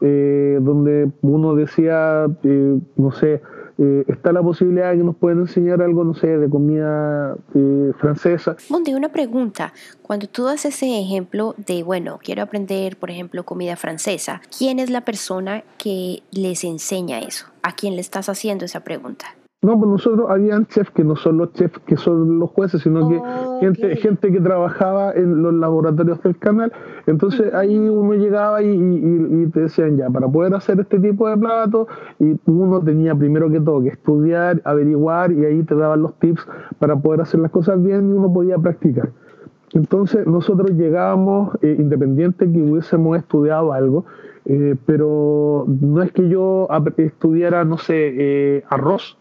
Eh, 0.00 0.58
donde 0.62 1.10
uno 1.22 1.54
decía, 1.54 2.26
eh, 2.42 2.78
no 2.96 3.12
sé, 3.12 3.42
eh, 3.82 4.04
está 4.08 4.30
la 4.30 4.42
posibilidad 4.42 4.90
de 4.90 4.98
que 4.98 5.04
nos 5.04 5.16
puedan 5.16 5.38
enseñar 5.40 5.80
algo, 5.80 6.04
no 6.04 6.12
sé, 6.12 6.26
de 6.26 6.50
comida 6.50 7.34
eh, 7.54 7.92
francesa. 7.98 8.54
Monte, 8.68 8.94
una 8.94 9.08
pregunta. 9.08 9.72
Cuando 10.02 10.26
tú 10.26 10.44
das 10.44 10.66
ese 10.66 11.00
ejemplo 11.00 11.54
de, 11.56 11.82
bueno, 11.82 12.18
quiero 12.22 12.42
aprender, 12.42 12.98
por 12.98 13.10
ejemplo, 13.10 13.44
comida 13.44 13.76
francesa, 13.76 14.42
¿quién 14.56 14.78
es 14.80 14.90
la 14.90 15.00
persona 15.02 15.64
que 15.78 16.22
les 16.30 16.64
enseña 16.64 17.20
eso? 17.20 17.46
¿A 17.62 17.72
quién 17.72 17.94
le 17.94 18.02
estás 18.02 18.28
haciendo 18.28 18.66
esa 18.66 18.80
pregunta? 18.80 19.26
No, 19.62 19.78
pues 19.78 19.90
nosotros 19.90 20.30
habían 20.30 20.64
chefs 20.68 20.90
que 20.90 21.04
no 21.04 21.16
son 21.16 21.36
los 21.36 21.52
chefs 21.52 21.78
que 21.80 21.98
son 21.98 22.38
los 22.38 22.48
jueces, 22.48 22.80
sino 22.80 23.06
que 23.10 23.20
gente, 23.60 23.94
gente 23.96 24.32
que 24.32 24.40
trabajaba 24.40 25.12
en 25.12 25.42
los 25.42 25.52
laboratorios 25.52 26.22
del 26.22 26.38
canal. 26.38 26.72
Entonces 27.06 27.52
ahí 27.52 27.78
uno 27.78 28.14
llegaba 28.14 28.62
y, 28.62 29.46
te 29.52 29.60
decían 29.60 29.98
ya, 29.98 30.08
para 30.08 30.28
poder 30.28 30.54
hacer 30.54 30.80
este 30.80 30.98
tipo 30.98 31.28
de 31.28 31.36
platos, 31.36 31.88
y 32.18 32.40
uno 32.46 32.80
tenía 32.80 33.14
primero 33.14 33.50
que 33.50 33.60
todo 33.60 33.82
que 33.82 33.90
estudiar, 33.90 34.62
averiguar, 34.64 35.30
y 35.30 35.44
ahí 35.44 35.62
te 35.62 35.74
daban 35.74 36.00
los 36.00 36.18
tips 36.18 36.48
para 36.78 36.96
poder 36.96 37.20
hacer 37.20 37.40
las 37.40 37.50
cosas 37.50 37.82
bien 37.82 38.08
y 38.08 38.12
uno 38.14 38.32
podía 38.32 38.56
practicar. 38.56 39.10
Entonces 39.74 40.26
nosotros 40.26 40.70
llegábamos, 40.70 41.50
eh, 41.60 41.76
independiente 41.78 42.50
que 42.50 42.62
hubiésemos 42.62 43.18
estudiado 43.18 43.74
algo, 43.74 44.06
eh, 44.46 44.74
pero 44.86 45.66
no 45.68 46.02
es 46.02 46.12
que 46.12 46.30
yo 46.30 46.66
estudiara, 46.96 47.62
no 47.66 47.76
sé, 47.76 48.14
eh, 48.16 48.64
arroz, 48.70 49.19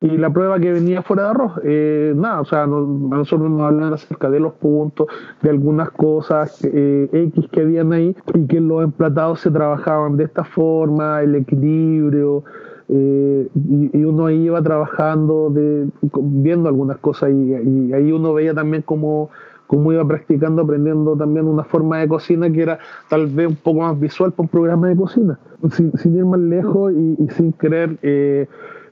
y 0.00 0.16
la 0.16 0.30
prueba 0.30 0.60
que 0.60 0.72
venía 0.72 1.02
fuera 1.02 1.24
de 1.24 1.28
arroz, 1.30 1.52
eh, 1.64 2.12
nada, 2.14 2.40
o 2.40 2.44
sea, 2.44 2.62
a 2.62 2.66
nosotros 2.68 3.50
nos 3.50 3.62
hablan 3.62 3.92
acerca 3.92 4.30
de 4.30 4.38
los 4.38 4.52
puntos, 4.54 5.08
de 5.42 5.50
algunas 5.50 5.90
cosas 5.90 6.64
eh, 6.64 7.08
X 7.12 7.46
que 7.50 7.62
habían 7.62 7.92
ahí 7.92 8.14
y 8.34 8.46
que 8.46 8.60
los 8.60 8.84
emplatados 8.84 9.40
se 9.40 9.50
trabajaban 9.50 10.16
de 10.16 10.24
esta 10.24 10.44
forma, 10.44 11.20
el 11.22 11.34
equilibrio, 11.34 12.44
eh, 12.88 13.48
y, 13.54 14.04
uno 14.04 14.26
ahí 14.26 14.44
iba 14.44 14.62
trabajando, 14.62 15.50
de, 15.50 15.88
viendo 16.00 16.68
algunas 16.68 16.98
cosas 16.98 17.30
y, 17.30 17.92
ahí 17.92 18.12
uno 18.12 18.32
veía 18.34 18.54
también 18.54 18.82
cómo, 18.82 19.30
cómo 19.66 19.92
iba 19.92 20.06
practicando, 20.06 20.62
aprendiendo 20.62 21.16
también 21.16 21.46
una 21.46 21.64
forma 21.64 21.98
de 21.98 22.06
cocina 22.06 22.48
que 22.52 22.62
era 22.62 22.78
tal 23.10 23.26
vez 23.26 23.48
un 23.48 23.56
poco 23.56 23.80
más 23.80 23.98
visual 23.98 24.30
para 24.30 24.44
un 24.44 24.48
programa 24.48 24.88
de 24.90 24.94
cocina, 24.94 25.40
sin, 25.72 26.16
ir 26.16 26.24
más 26.24 26.38
lejos 26.38 26.92
y, 26.92 27.16
sin 27.30 27.52
querer 27.52 27.98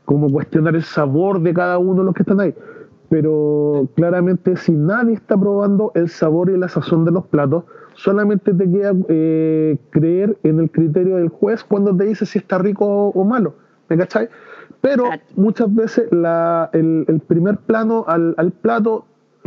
como 0.06 0.30
cuestionar 0.30 0.74
el 0.74 0.84
sabor 0.84 1.42
de 1.42 1.52
cada 1.52 1.76
uno 1.76 2.00
de 2.00 2.06
los 2.06 2.14
que 2.14 2.22
están 2.22 2.40
ahí. 2.40 2.54
Pero 3.10 3.88
claramente 3.94 4.56
si 4.56 4.72
nadie 4.72 5.14
está 5.14 5.36
probando 5.36 5.92
el 5.94 6.08
sabor 6.08 6.48
y 6.50 6.56
la 6.56 6.68
sazón 6.68 7.04
de 7.04 7.10
los 7.10 7.26
platos, 7.26 7.64
solamente 7.94 8.54
te 8.54 8.70
queda 8.70 8.92
eh, 9.08 9.76
creer 9.90 10.38
en 10.42 10.60
el 10.60 10.70
criterio 10.70 11.16
del 11.16 11.28
juez 11.28 11.62
cuando 11.64 11.94
te 11.94 12.04
dice 12.04 12.24
si 12.24 12.38
está 12.38 12.58
rico 12.58 12.86
o, 12.86 13.24
malo. 13.24 13.54
¿Me 13.88 13.98
cachai? 13.98 14.28
Pero 14.80 15.04
muchas 15.36 15.72
veces 15.74 16.08
la, 16.10 16.70
el, 16.72 17.04
el, 17.08 17.20
primer 17.20 17.58
plano 17.58 18.04
al, 18.08 18.34
al 18.36 18.52
plato 18.52 19.04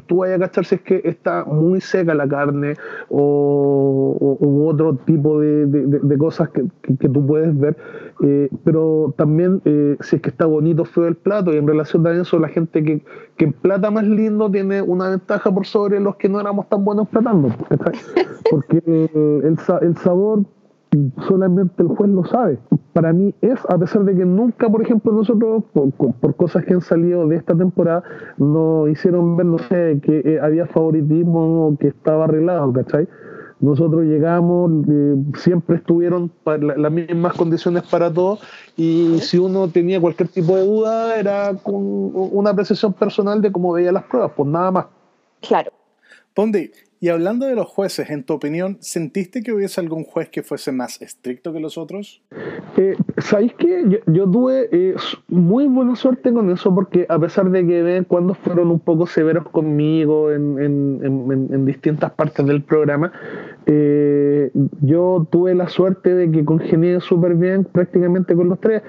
tú 0.10 0.18
vayas 0.18 0.38
a 0.38 0.40
cachar 0.40 0.66
si 0.66 0.76
es 0.76 0.82
que 0.82 1.02
está 1.06 1.46
muy 1.46 1.80
seca 1.80 2.16
la 2.16 2.28
carne 2.28 2.74
o, 3.10 4.38
otro 4.68 4.96
tipo 4.96 5.40
de, 5.40 6.18
cosas 6.18 6.50
que, 6.50 6.64
tú 7.08 7.26
puedes 7.26 7.58
ver, 7.58 7.78
eh, 8.24 8.50
pero 8.64 9.14
también 9.18 9.62
eh, 9.66 9.98
si 10.02 10.18
es 10.18 10.22
que 10.22 10.30
está 10.30 10.46
bonito 10.46 10.84
feo 10.84 11.08
el 11.08 11.16
plato 11.16 11.54
y 11.54 11.58
en 11.58 11.68
relación 11.68 12.06
a 12.06 12.12
eso 12.12 12.40
la 12.40 12.50
gente 12.50 12.84
que, 12.84 13.04
que 13.38 13.48
plata 13.48 13.90
más 13.92 14.04
lindo 14.04 14.50
tiene 14.50 14.82
una 14.82 15.10
ventaja 15.10 15.54
por 15.54 15.66
sobre 15.66 16.00
los 16.00 16.16
que 16.18 16.28
no 16.28 16.40
éramos 16.40 16.68
tan 16.70 16.84
buenos 16.84 17.08
platando, 17.08 17.50
porque 18.52 18.84
eh, 18.86 19.42
el, 19.44 19.58
el 19.82 19.98
sabor 19.98 20.44
solamente 21.28 21.84
el 21.84 21.90
juez 21.90 22.10
lo 22.10 22.26
sabe. 22.26 22.60
Para 22.94 23.14
mí 23.14 23.34
es, 23.42 23.60
a 23.70 23.78
pesar 23.78 24.04
de 24.04 24.16
que 24.16 24.26
nunca, 24.26 24.70
por 24.70 24.82
ejemplo, 24.82 25.12
nosotros, 25.12 25.64
por, 25.74 26.36
cosas 26.36 26.66
que 26.66 26.74
han 26.74 26.82
salido 26.82 27.28
de 27.28 27.36
esta 27.36 27.56
temporada, 27.56 28.04
nos 28.38 28.90
hicieron 28.90 29.38
ver, 29.38 29.46
no 29.46 29.58
sé, 29.60 30.00
que 30.02 30.22
eh, 30.26 30.40
había 30.42 30.66
favoritismo 30.66 31.68
o 31.68 31.78
que 31.78 31.90
estaba 31.90 32.26
arreglado, 32.26 32.74
¿cachai? 32.74 33.08
Nosotros 33.60 34.06
llegamos, 34.06 34.72
eh, 34.90 35.16
siempre 35.36 35.76
estuvieron 35.78 36.32
las 36.46 36.92
mismas 36.92 37.34
condiciones 37.36 37.84
para 37.84 38.12
todos 38.12 38.40
y 38.78 39.20
si 39.20 39.38
uno 39.38 39.68
tenía 39.68 40.00
cualquier 40.00 40.30
tipo 40.30 40.56
de 40.56 40.66
duda 40.66 41.20
era 41.20 41.54
con 41.56 41.76
una 41.76 42.52
apreciación 42.52 42.94
personal 42.94 43.42
de 43.42 43.52
cómo 43.52 43.74
veía 43.74 43.92
las 43.92 44.04
pruebas, 44.04 44.32
pues 44.36 44.48
nada 44.48 44.72
más. 44.72 44.86
Claro. 45.42 45.72
Pondi, 46.34 46.72
y 47.02 47.08
hablando 47.08 47.46
de 47.46 47.56
los 47.56 47.68
jueces, 47.68 48.10
en 48.10 48.24
tu 48.24 48.34
opinión, 48.34 48.78
¿sentiste 48.82 49.42
que 49.42 49.54
hubiese 49.54 49.80
algún 49.80 50.04
juez 50.04 50.28
que 50.28 50.44
fuese 50.44 50.74
más 50.74 51.02
estricto 51.02 51.54
que 51.54 51.62
los 51.62 51.78
otros? 51.78 52.22
Eh, 52.76 52.98
¿Sabéis 53.20 53.54
que 53.54 54.02
yo, 54.06 54.30
tuve 54.30 54.68
eh, 54.74 54.96
muy 55.30 55.68
buena 55.68 55.96
suerte 55.96 56.34
con 56.34 56.50
eso? 56.52 56.76
Porque 56.76 57.06
a 57.08 57.18
pesar 57.18 57.50
de 57.52 57.66
que 57.66 57.82
ven 57.84 58.04
cuando 58.04 58.34
fueron 58.34 58.70
un 58.70 58.82
poco 58.82 59.08
severos 59.08 59.48
conmigo 59.48 60.30
en, 60.30 61.66
distintas 61.66 62.12
partes 62.12 62.46
del 62.46 62.64
programa, 62.64 63.14
eh, 63.66 64.52
yo 64.82 65.26
tuve 65.32 65.56
la 65.56 65.70
suerte 65.70 66.14
de 66.14 66.30
que 66.30 66.44
congenié 66.44 67.00
súper 67.00 67.36
bien 67.36 67.64
prácticamente 67.64 68.36
con 68.36 68.50
los 68.50 68.60
tres. 68.60 68.82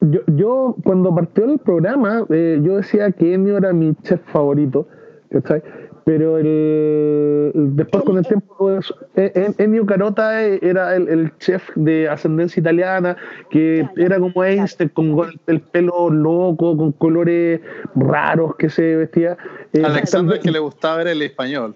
yo, 0.00 0.76
cuando 0.82 1.14
partió 1.14 1.44
el 1.44 1.58
programa, 1.58 2.24
eh, 2.30 2.60
yo 2.62 2.76
decía 2.76 3.12
que 3.12 3.34
Enio 3.34 3.58
era 3.58 3.74
mi 3.74 3.94
chef 4.02 4.22
favorito. 4.32 4.88
¿cachai? 5.30 5.62
Pero 6.04 6.38
el, 6.38 7.52
después 7.54 8.04
con 8.04 8.18
el 8.18 8.26
tiempo 8.26 8.78
Ennio 9.14 9.86
Carota 9.86 10.42
era 10.42 10.94
el, 10.96 11.32
chef 11.38 11.70
de 11.74 12.08
ascendencia 12.08 12.60
italiana 12.60 13.16
que 13.50 13.88
era 13.96 14.18
como 14.18 14.44
Einstein 14.44 14.90
con 14.90 15.16
el 15.46 15.60
pelo 15.60 16.10
loco 16.10 16.76
con 16.76 16.92
colores 16.92 17.60
raros 17.94 18.56
que 18.56 18.68
se 18.68 18.96
vestía. 18.96 19.36
Eh, 19.72 19.82
Alexander 19.84 20.38
que 20.40 20.50
le 20.50 20.58
gustaba 20.58 20.98
ver 20.98 21.08
el 21.08 21.22
español. 21.22 21.74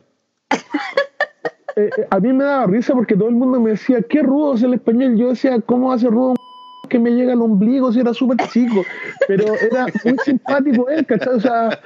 eh, 1.76 1.90
eh, 1.97 2.06
a 2.11 2.20
mí 2.20 2.32
me 2.32 2.44
daba 2.44 2.66
risa 2.66 2.92
porque 2.94 3.16
todo 3.16 3.28
el 3.28 3.35
mundo 3.35 3.61
me 3.61 3.70
decía 3.70 4.02
qué 4.02 4.23
rudo 4.23 4.54
es 4.54 4.62
el 4.62 4.75
español 4.75 5.16
yo 5.16 5.28
decía 5.28 5.61
cómo 5.61 5.92
hace 5.92 6.08
rudo 6.08 6.35
que 6.88 6.99
me 6.99 7.11
llega 7.11 7.33
al 7.33 7.42
ombligo 7.42 7.92
si 7.92 8.00
era 8.00 8.12
súper 8.14 8.38
chico, 8.49 8.83
pero 9.26 9.45
era 9.54 9.87
muy 10.04 10.16
simpático 10.25 10.88
él, 10.88 11.07
¿cachai? 11.07 11.35
O 11.35 11.40
sea, 11.40 11.78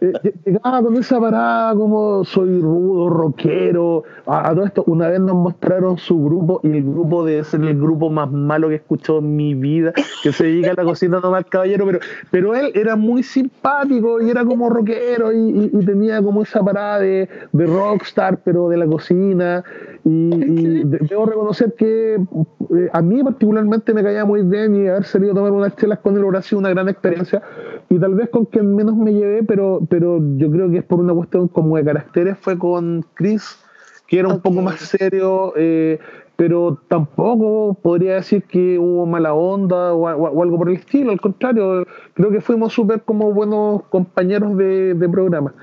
eh, 0.00 0.12
llegaba 0.44 0.82
con 0.82 0.96
esa 0.96 1.20
parada 1.20 1.74
como 1.74 2.24
soy 2.24 2.60
rudo, 2.60 3.10
rockero, 3.10 4.04
a, 4.26 4.54
todo 4.54 4.64
esto, 4.64 4.84
una 4.86 5.08
vez 5.08 5.20
nos 5.20 5.36
mostraron 5.36 5.98
su 5.98 6.22
grupo 6.24 6.60
y 6.62 6.68
el 6.68 6.82
grupo 6.82 7.24
debe 7.24 7.44
ser 7.44 7.62
el 7.62 7.78
grupo 7.78 8.10
más 8.10 8.30
malo 8.30 8.68
que 8.68 8.74
he 8.74 8.78
escuchado 8.78 9.18
en 9.18 9.36
mi 9.36 9.54
vida, 9.54 9.92
que 10.22 10.32
se 10.32 10.44
dedica 10.44 10.72
a 10.72 10.74
la 10.74 10.84
cocina 10.84 11.20
no 11.22 11.30
mal 11.30 11.46
caballero, 11.46 11.86
pero, 11.86 11.98
pero 12.30 12.54
él 12.54 12.72
era 12.74 12.96
muy 12.96 13.22
simpático 13.22 14.20
y 14.20 14.30
era 14.30 14.44
como 14.44 14.68
rockero 14.70 15.32
y, 15.32 15.70
tenía 15.86 16.20
como 16.20 16.42
esa 16.42 16.64
parada 16.64 16.98
de, 16.98 17.28
de, 17.52 17.66
rockstar, 17.66 18.38
pero 18.42 18.68
de 18.68 18.76
la 18.76 18.86
cocina, 18.86 19.62
y, 20.04 20.82
debo 20.84 21.26
reconocer 21.26 21.74
que 21.74 22.14
eh, 22.14 22.90
a 22.92 23.02
mí 23.02 23.22
particularmente 23.22 23.94
me 23.94 24.02
caía 24.02 24.24
muy 24.24 24.42
bien 24.48 24.74
y 24.74 24.88
haber 24.88 25.04
salido 25.04 25.32
a 25.32 25.34
tomar 25.34 25.52
unas 25.52 25.76
chelas 25.76 25.98
con 26.00 26.16
él 26.16 26.22
hubiera 26.22 26.42
sido 26.42 26.58
una 26.58 26.70
gran 26.70 26.88
experiencia 26.88 27.42
y 27.88 27.98
tal 27.98 28.14
vez 28.14 28.28
con 28.30 28.46
quien 28.46 28.74
menos 28.74 28.96
me 28.96 29.12
llevé, 29.12 29.42
pero, 29.42 29.80
pero 29.88 30.20
yo 30.36 30.50
creo 30.50 30.70
que 30.70 30.78
es 30.78 30.84
por 30.84 31.00
una 31.00 31.14
cuestión 31.14 31.48
como 31.48 31.76
de 31.76 31.84
caracteres, 31.84 32.36
fue 32.38 32.58
con 32.58 33.04
Chris, 33.14 33.58
que 34.06 34.18
era 34.18 34.28
un 34.28 34.40
poco 34.40 34.62
más 34.62 34.80
serio, 34.80 35.52
eh, 35.56 35.98
pero 36.36 36.78
tampoco 36.88 37.74
podría 37.80 38.16
decir 38.16 38.44
que 38.44 38.78
hubo 38.78 39.06
mala 39.06 39.34
onda 39.34 39.94
o, 39.94 40.06
algo 40.42 40.58
por 40.58 40.68
el 40.68 40.76
estilo, 40.76 41.10
al 41.10 41.20
contrario, 41.20 41.86
creo 42.14 42.30
que 42.30 42.40
fuimos 42.40 42.72
súper 42.72 43.02
como 43.02 43.32
buenos 43.32 43.82
compañeros 43.84 44.56
de, 44.56 45.08
programa. 45.10 45.54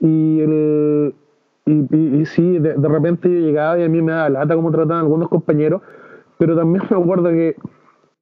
Y, 0.00 0.40
el, 0.40 1.14
y, 1.66 2.24
sí, 2.26 2.58
de, 2.58 2.74
repente 2.76 3.28
yo 3.28 3.40
llegaba 3.40 3.78
y 3.78 3.84
a 3.84 3.88
mí 3.88 4.00
me 4.00 4.12
daba 4.12 4.30
lata 4.30 4.54
como 4.54 4.70
trataban 4.70 5.02
algunos 5.02 5.28
compañeros, 5.28 5.82
pero 6.38 6.56
también 6.56 6.84
me 6.90 6.96
acuerdo 6.96 7.30
que 7.30 7.56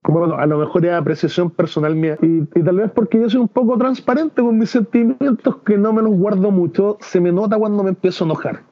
bueno, 0.05 0.37
a 0.37 0.47
lo 0.47 0.59
mejor 0.59 0.85
era 0.85 0.99
apreciación 0.99 1.51
personal 1.51 1.95
mía. 1.95 2.17
Y, 2.23 2.43
tal 2.63 2.77
vez 2.77 2.91
porque 2.93 3.21
yo 3.21 3.29
soy 3.29 3.41
un 3.41 3.49
poco 3.49 3.77
transparente 3.77 4.43
con 4.43 4.59
mis 4.59 4.71
sentimientos, 4.71 5.57
que 5.65 5.77
no 5.77 5.93
me 5.93 6.03
los 6.03 6.13
guardo 6.13 6.51
mucho, 6.51 6.97
se 7.01 7.21
me 7.21 7.33
nota 7.33 7.59
cuando 7.59 7.83
me 7.83 7.91
empiezo 7.91 8.25
a 8.25 8.27
enojar. 8.27 8.63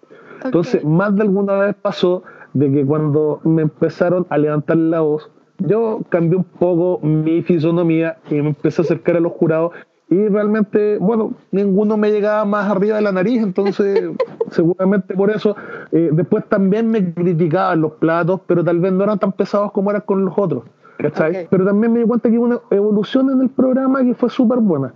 Entonces, 0.44 0.84
más 0.84 1.14
de 1.16 1.22
alguna 1.22 1.54
vez 1.54 1.74
pasó 1.80 2.22
de 2.54 2.70
que 2.70 2.86
cuando 2.86 3.40
me 3.44 3.62
empezaron 3.62 4.26
a 4.30 4.38
levantar 4.38 4.76
la 4.76 5.00
voz, 5.00 5.30
yo 5.58 6.02
cambié 6.08 6.36
un 6.36 6.44
poco 6.44 7.00
mi 7.02 7.42
fisonomía 7.42 8.18
y 8.30 8.34
me 8.34 8.48
empecé 8.48 8.82
a 8.82 8.84
acercar 8.84 9.16
a 9.16 9.20
los 9.20 9.32
jurados 9.32 9.72
y 10.08 10.28
realmente, 10.28 10.98
bueno, 10.98 11.32
ninguno 11.50 11.96
me 11.96 12.12
llegaba 12.12 12.44
más 12.44 12.70
arriba 12.70 12.96
de 12.96 13.02
la 13.02 13.10
nariz, 13.10 13.42
entonces 13.42 14.10
seguramente 14.50 15.14
por 15.14 15.30
eso 15.30 15.56
eh, 15.90 16.10
después 16.12 16.44
también 16.48 16.88
me 16.90 17.12
criticaban 17.12 17.80
los 17.80 17.92
platos, 17.94 18.40
pero 18.46 18.62
tal 18.62 18.78
vez 18.78 18.92
no 18.92 19.02
eran 19.02 19.18
tan 19.18 19.32
pesados 19.32 19.72
como 19.72 19.90
eran 19.90 20.02
con 20.02 20.24
los 20.24 20.34
otros. 20.36 20.64
¿Cachai? 20.98 21.46
Pero 21.50 21.64
también 21.64 21.92
me 21.92 22.00
di 22.00 22.06
cuenta 22.06 22.30
que 22.30 22.38
hubo 22.38 22.46
una 22.46 22.60
evolución 22.70 23.30
en 23.30 23.40
el 23.42 23.50
programa 23.50 24.02
que 24.02 24.14
fue 24.14 24.30
súper 24.30 24.58
buena. 24.58 24.94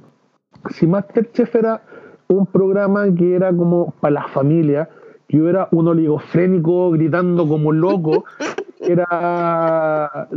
Si 0.70 0.86
Masterchef 0.86 1.54
era 1.54 1.82
un 2.28 2.46
programa 2.46 3.12
que 3.14 3.34
era 3.34 3.52
como 3.52 3.92
para 4.00 4.14
la 4.14 4.28
familia, 4.28 4.88
yo 5.28 5.48
era 5.48 5.68
un 5.70 5.88
oligofrénico 5.88 6.90
gritando 6.90 7.46
como 7.46 7.72
loco, 7.72 8.24
era, 8.80 10.28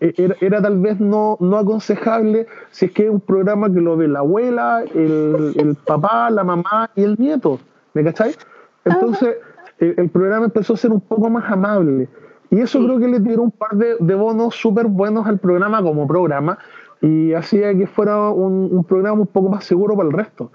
era, 0.00 0.62
tal 0.62 0.78
vez 0.78 1.00
no, 1.00 1.36
no 1.40 1.56
aconsejable 1.56 2.46
si 2.70 2.86
es 2.86 2.92
que 2.92 3.04
es 3.04 3.10
un 3.10 3.20
programa 3.20 3.72
que 3.72 3.80
lo 3.80 3.96
ve 3.96 4.08
la 4.08 4.20
abuela, 4.20 4.84
el, 4.94 5.54
el 5.56 5.74
papá, 5.86 6.30
la 6.30 6.44
mamá 6.44 6.90
y 6.94 7.02
el 7.02 7.16
nieto, 7.18 7.58
¿me 7.94 8.04
cacháis? 8.04 8.38
Entonces 8.84 9.36
el, 9.78 10.10
programa 10.10 10.46
empezó 10.46 10.74
a 10.74 10.76
ser 10.76 10.92
un 10.92 11.00
poco 11.00 11.28
más 11.30 11.50
amable 11.50 12.08
y 12.52 12.60
eso 12.60 12.84
creo 12.84 12.98
que 12.98 13.08
le 13.08 13.18
tiró 13.18 13.42
un 13.42 13.50
par 13.50 13.70
de, 13.72 13.96
de 13.98 14.14
bonos 14.14 14.54
súper 14.54 14.86
buenos 14.86 15.26
al 15.26 15.38
programa 15.38 15.82
como 15.82 16.06
programa 16.06 16.58
y 17.00 17.32
hacía 17.32 17.74
que 17.74 17.86
fuera 17.86 18.28
un, 18.28 18.68
un 18.70 18.84
programa 18.84 19.22
un 19.22 19.26
poco 19.26 19.48
más 19.48 19.64
seguro 19.64 19.96
para 19.96 20.10
el 20.10 20.14
resto. 20.14 20.52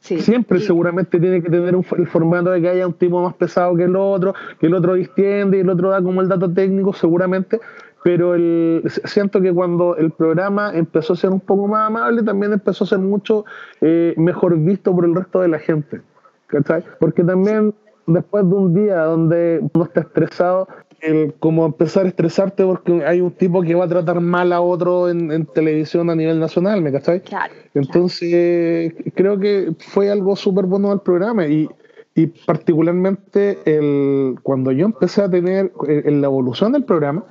Siempre 0.00 0.60
seguramente 0.60 1.20
tiene 1.20 1.42
que 1.42 1.50
tener 1.50 1.76
un, 1.76 1.84
el 1.98 2.06
formato 2.06 2.50
de 2.50 2.62
que 2.62 2.70
haya 2.70 2.86
un 2.86 2.94
tipo 2.94 3.22
más 3.22 3.34
pesado 3.34 3.76
que 3.76 3.84
el 3.84 3.96
otro, 3.96 4.32
que 4.58 4.66
el 4.68 4.74
otro 4.74 4.94
distiende 4.94 5.58
y 5.58 5.60
el 5.60 5.68
otro 5.68 5.90
da 5.90 6.02
como 6.02 6.22
el 6.22 6.28
dato 6.28 6.50
técnico, 6.50 6.94
seguramente. 6.94 7.60
Pero 8.02 8.34
el, 8.34 8.82
siento 9.04 9.42
que 9.42 9.52
cuando 9.52 9.96
el 9.96 10.12
programa 10.12 10.72
empezó 10.74 11.12
a 11.12 11.16
ser 11.16 11.28
un 11.28 11.40
poco 11.40 11.68
más 11.68 11.86
amable, 11.86 12.22
también 12.22 12.54
empezó 12.54 12.84
a 12.84 12.86
ser 12.86 12.98
mucho 12.98 13.44
eh, 13.82 14.14
mejor 14.16 14.56
visto 14.56 14.94
por 14.94 15.04
el 15.04 15.14
resto 15.14 15.42
de 15.42 15.48
la 15.48 15.58
gente. 15.58 16.00
¿Cachai? 16.46 16.82
Porque 16.98 17.22
también 17.22 17.74
después 18.06 18.48
de 18.48 18.54
un 18.54 18.74
día 18.74 19.02
donde 19.02 19.60
uno 19.74 19.84
está 19.84 20.00
estresado, 20.00 20.66
el, 21.02 21.34
como 21.38 21.66
empezar 21.66 22.06
a 22.06 22.08
estresarte 22.08 22.64
porque 22.64 23.04
hay 23.04 23.20
un 23.20 23.30
tipo 23.32 23.62
que 23.62 23.74
va 23.74 23.84
a 23.84 23.88
tratar 23.88 24.20
mal 24.20 24.52
a 24.52 24.60
otro 24.60 25.08
en, 25.08 25.46
televisión 25.46 26.10
a 26.10 26.14
nivel 26.14 26.38
nacional, 26.38 26.82
¿me 26.82 26.92
cachai? 26.92 27.20
Claro, 27.20 27.52
Entonces, 27.74 28.94
creo 29.14 29.38
que 29.38 29.72
fue 29.78 30.10
algo 30.10 30.36
súper 30.36 30.66
bueno 30.66 30.90
al 30.90 31.02
programa 31.02 31.46
y, 31.46 31.68
y 32.14 32.26
particularmente 32.26 33.58
el, 33.64 34.36
cuando 34.42 34.72
yo 34.72 34.86
empecé 34.86 35.22
a 35.22 35.30
tener 35.30 35.72
eh, 35.88 36.02
en 36.04 36.20
la 36.20 36.26
evolución 36.26 36.72
del 36.72 36.84
programa, 36.84 37.24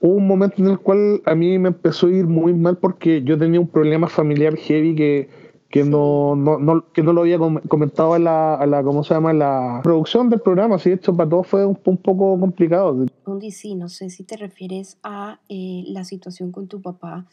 hubo 0.00 0.14
un 0.14 0.26
momento 0.26 0.56
en 0.58 0.68
el 0.68 0.78
cual 0.78 1.22
a 1.24 1.34
mí 1.34 1.58
me 1.58 1.68
empezó 1.68 2.08
a 2.08 2.10
ir 2.10 2.26
muy 2.26 2.52
mal 2.52 2.76
porque 2.76 3.22
yo 3.22 3.38
tenía 3.38 3.60
un 3.60 3.68
problema 3.68 4.08
familiar 4.08 4.56
heavy 4.56 4.94
que 4.94 5.41
que 5.72 5.84
no, 5.84 6.36
no, 6.36 6.58
no, 6.58 6.92
que 6.92 7.02
no 7.02 7.14
lo 7.14 7.22
había 7.22 7.38
comentado 7.38 8.14
en 8.14 8.24
la, 8.24 8.56
a 8.56 8.66
la, 8.66 8.82
¿cómo 8.82 9.02
se 9.02 9.14
llama? 9.14 9.32
la 9.32 9.80
producción 9.82 10.28
del 10.28 10.40
programa, 10.40 10.76
así 10.76 10.90
esto 10.90 11.16
para 11.16 11.30
todos 11.30 11.46
fue 11.46 11.64
un, 11.64 11.74
poco 11.74 12.38
complicado. 12.38 13.06
sí, 13.50 13.74
no 13.74 13.88
sé 13.88 14.10
si 14.10 14.22
te 14.22 14.36
refieres 14.36 14.98
a 15.02 15.40
eh, 15.48 15.84
la 15.86 16.04
situación 16.04 16.52
con 16.52 16.68
tu 16.68 16.82
papá, 16.82 17.24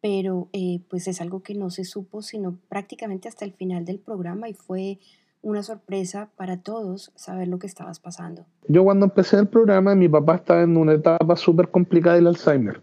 pero 0.00 0.48
eh, 0.52 0.80
pues 0.90 1.06
es 1.06 1.20
algo 1.20 1.44
que 1.44 1.54
no 1.54 1.70
se 1.70 1.84
supo 1.84 2.20
sino 2.20 2.58
prácticamente 2.68 3.28
hasta 3.28 3.44
el 3.44 3.52
final 3.52 3.84
del 3.84 4.00
programa 4.00 4.48
y 4.48 4.54
fue 4.54 4.98
una 5.40 5.62
sorpresa 5.62 6.30
para 6.34 6.56
todos 6.56 7.12
saber 7.14 7.46
lo 7.46 7.60
que 7.60 7.68
estabas 7.68 8.00
pasando. 8.00 8.44
Yo 8.66 8.82
cuando 8.82 9.06
empecé 9.06 9.36
el 9.36 9.46
programa, 9.46 9.94
mi 9.94 10.08
papá 10.08 10.34
estaba 10.34 10.62
en 10.62 10.76
una 10.76 10.94
etapa 10.94 11.36
súper 11.36 11.70
complicada 11.70 12.16
del 12.16 12.26
Alzheimer. 12.26 12.82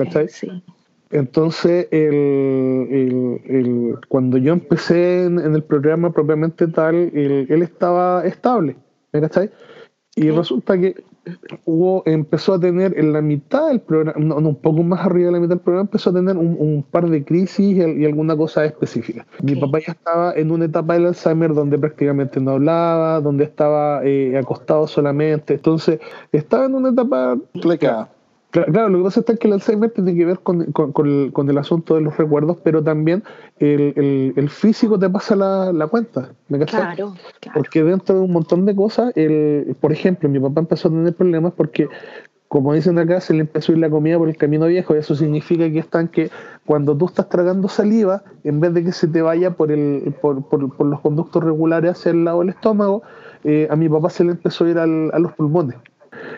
Okay, 0.00 0.28
Sí. 0.28 0.48
Entonces, 1.12 1.88
el, 1.90 3.38
cuando 4.08 4.38
yo 4.38 4.54
empecé 4.54 5.24
en, 5.24 5.38
el 5.38 5.62
programa 5.62 6.10
propiamente 6.10 6.66
tal, 6.68 6.94
él 6.94 7.62
estaba 7.62 8.24
estable, 8.24 8.76
¿me 9.12 9.20
Y 10.16 10.30
resulta 10.30 10.78
que 10.78 11.04
hubo, 11.66 12.02
empezó 12.06 12.54
a 12.54 12.60
tener 12.60 12.98
en 12.98 13.12
la 13.12 13.20
mitad 13.20 13.68
del 13.68 13.80
programa, 13.80 14.18
no, 14.18 14.36
un 14.36 14.56
poco 14.56 14.82
más 14.82 15.04
arriba 15.04 15.26
de 15.26 15.32
la 15.32 15.40
mitad 15.40 15.56
del 15.56 15.60
programa, 15.60 15.86
empezó 15.86 16.08
a 16.08 16.14
tener 16.14 16.36
un, 16.38 16.82
par 16.90 17.08
de 17.08 17.22
crisis 17.22 17.76
y, 17.76 18.04
alguna 18.06 18.34
cosa 18.34 18.64
específica. 18.64 19.26
Mi 19.42 19.54
papá 19.54 19.80
ya 19.80 19.92
estaba 19.92 20.32
en 20.32 20.50
una 20.50 20.64
etapa 20.64 20.94
del 20.94 21.06
Alzheimer 21.06 21.52
donde 21.52 21.78
prácticamente 21.78 22.40
no 22.40 22.52
hablaba, 22.52 23.20
donde 23.20 23.44
estaba 23.44 24.02
eh, 24.02 24.36
acostado 24.38 24.86
solamente, 24.86 25.54
entonces 25.54 26.00
estaba 26.32 26.64
en 26.64 26.74
una 26.74 26.88
etapa 26.88 27.36
complicada 27.52 28.08
Claro, 28.52 28.90
lo 28.90 28.98
que 28.98 29.04
pasa 29.04 29.24
es 29.26 29.38
que 29.38 29.46
el 29.46 29.54
Alzheimer 29.54 29.90
tiene 29.90 30.14
que 30.14 30.26
ver 30.26 30.40
con, 30.40 30.72
con, 30.72 31.48
el, 31.48 31.58
asunto 31.58 31.94
de 31.94 32.02
los 32.02 32.18
recuerdos, 32.18 32.58
pero 32.62 32.84
también 32.84 33.24
el, 33.58 34.50
físico 34.50 34.98
te 34.98 35.08
pasa 35.08 35.34
la, 35.34 35.86
cuenta. 35.86 36.32
¿me 36.48 36.58
claro, 36.58 37.14
claro, 37.40 37.54
Porque 37.54 37.82
dentro 37.82 38.16
de 38.16 38.20
un 38.20 38.30
montón 38.30 38.66
de 38.66 38.76
cosas, 38.76 39.10
el, 39.16 39.74
por 39.80 39.90
ejemplo, 39.90 40.28
mi 40.28 40.38
papá 40.38 40.60
empezó 40.60 40.88
a 40.88 40.90
tener 40.90 41.14
problemas 41.14 41.54
porque, 41.56 41.88
como 42.48 42.74
dicen 42.74 42.98
acá, 42.98 43.22
se 43.22 43.32
le 43.32 43.40
empezó 43.40 43.72
a 43.72 43.74
ir 43.74 43.78
la 43.78 43.88
comida 43.88 44.18
por 44.18 44.28
el 44.28 44.36
camino 44.36 44.66
viejo, 44.66 44.94
y 44.94 44.98
eso 44.98 45.14
significa 45.14 45.70
que 45.70 45.78
están 45.78 46.08
que 46.08 46.30
cuando 46.66 46.94
tú 46.94 47.06
estás 47.06 47.30
tragando 47.30 47.68
saliva, 47.68 48.22
en 48.44 48.60
vez 48.60 48.74
de 48.74 48.84
que 48.84 48.92
se 48.92 49.08
te 49.08 49.22
vaya 49.22 49.52
por, 49.52 49.72
el, 49.72 50.14
por, 50.20 50.46
por, 50.46 50.86
los 50.86 51.00
conductos 51.00 51.42
regulares 51.42 51.92
hacia 51.92 52.10
el 52.10 52.24
lado 52.24 52.40
del 52.40 52.50
estómago, 52.50 53.02
eh, 53.44 53.66
a 53.70 53.76
mi 53.76 53.88
papá 53.88 54.10
se 54.10 54.24
le 54.24 54.32
empezó 54.32 54.66
a 54.66 54.68
ir 54.68 54.78
a 54.78 54.86
los 54.86 55.32
pulmones. 55.32 55.76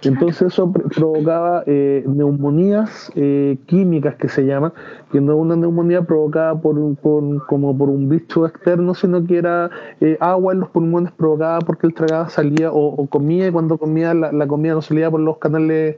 Entonces 0.03 0.53
eso 0.53 0.71
provocaba 0.73 1.65
eh, 1.67 2.05
neumonías 2.07 3.11
eh, 3.15 3.59
químicas 3.67 4.17
que 4.17 4.29
se 4.29 4.45
llaman, 4.45 4.73
que 5.11 5.21
no 5.21 5.33
es 5.33 5.39
una 5.39 5.57
neumonía 5.57 6.03
provocada 6.03 6.55
por, 6.55 6.97
por, 6.97 7.47
como 7.47 7.77
por 7.77 7.89
un 7.89 8.09
bicho 8.09 8.47
externo, 8.47 8.95
sino 8.95 9.25
que 9.27 9.39
era 9.39 9.71
eh, 10.01 10.17
agua 10.21 10.53
en 10.53 10.61
los 10.61 10.71
pulmones 10.71 11.13
provocada 11.13 11.61
porque 11.61 11.87
el 11.87 11.95
tragaba 11.95 12.29
salía 12.29 12.71
o, 12.73 13.07
comía 13.09 13.49
y 13.49 13.51
cuando 13.51 13.79
comía 13.79 14.15
la, 14.15 14.33
la, 14.33 14.47
comida 14.47 14.75
no 14.75 14.83
salía 14.83 15.11
por 15.11 15.21
los 15.21 15.39
canales 15.39 15.97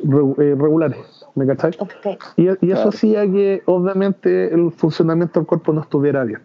regulares. 0.00 1.23
¿Me 1.34 1.46
cacháis? 1.46 1.78
Y, 2.36 2.48
eso 2.70 2.88
hacía 2.88 3.22
que 3.22 3.62
obviamente 3.66 4.52
el 4.52 4.70
funcionamiento 4.72 5.40
del 5.40 5.46
cuerpo 5.46 5.72
no 5.72 5.82
estuviera 5.82 6.24
bien. 6.24 6.40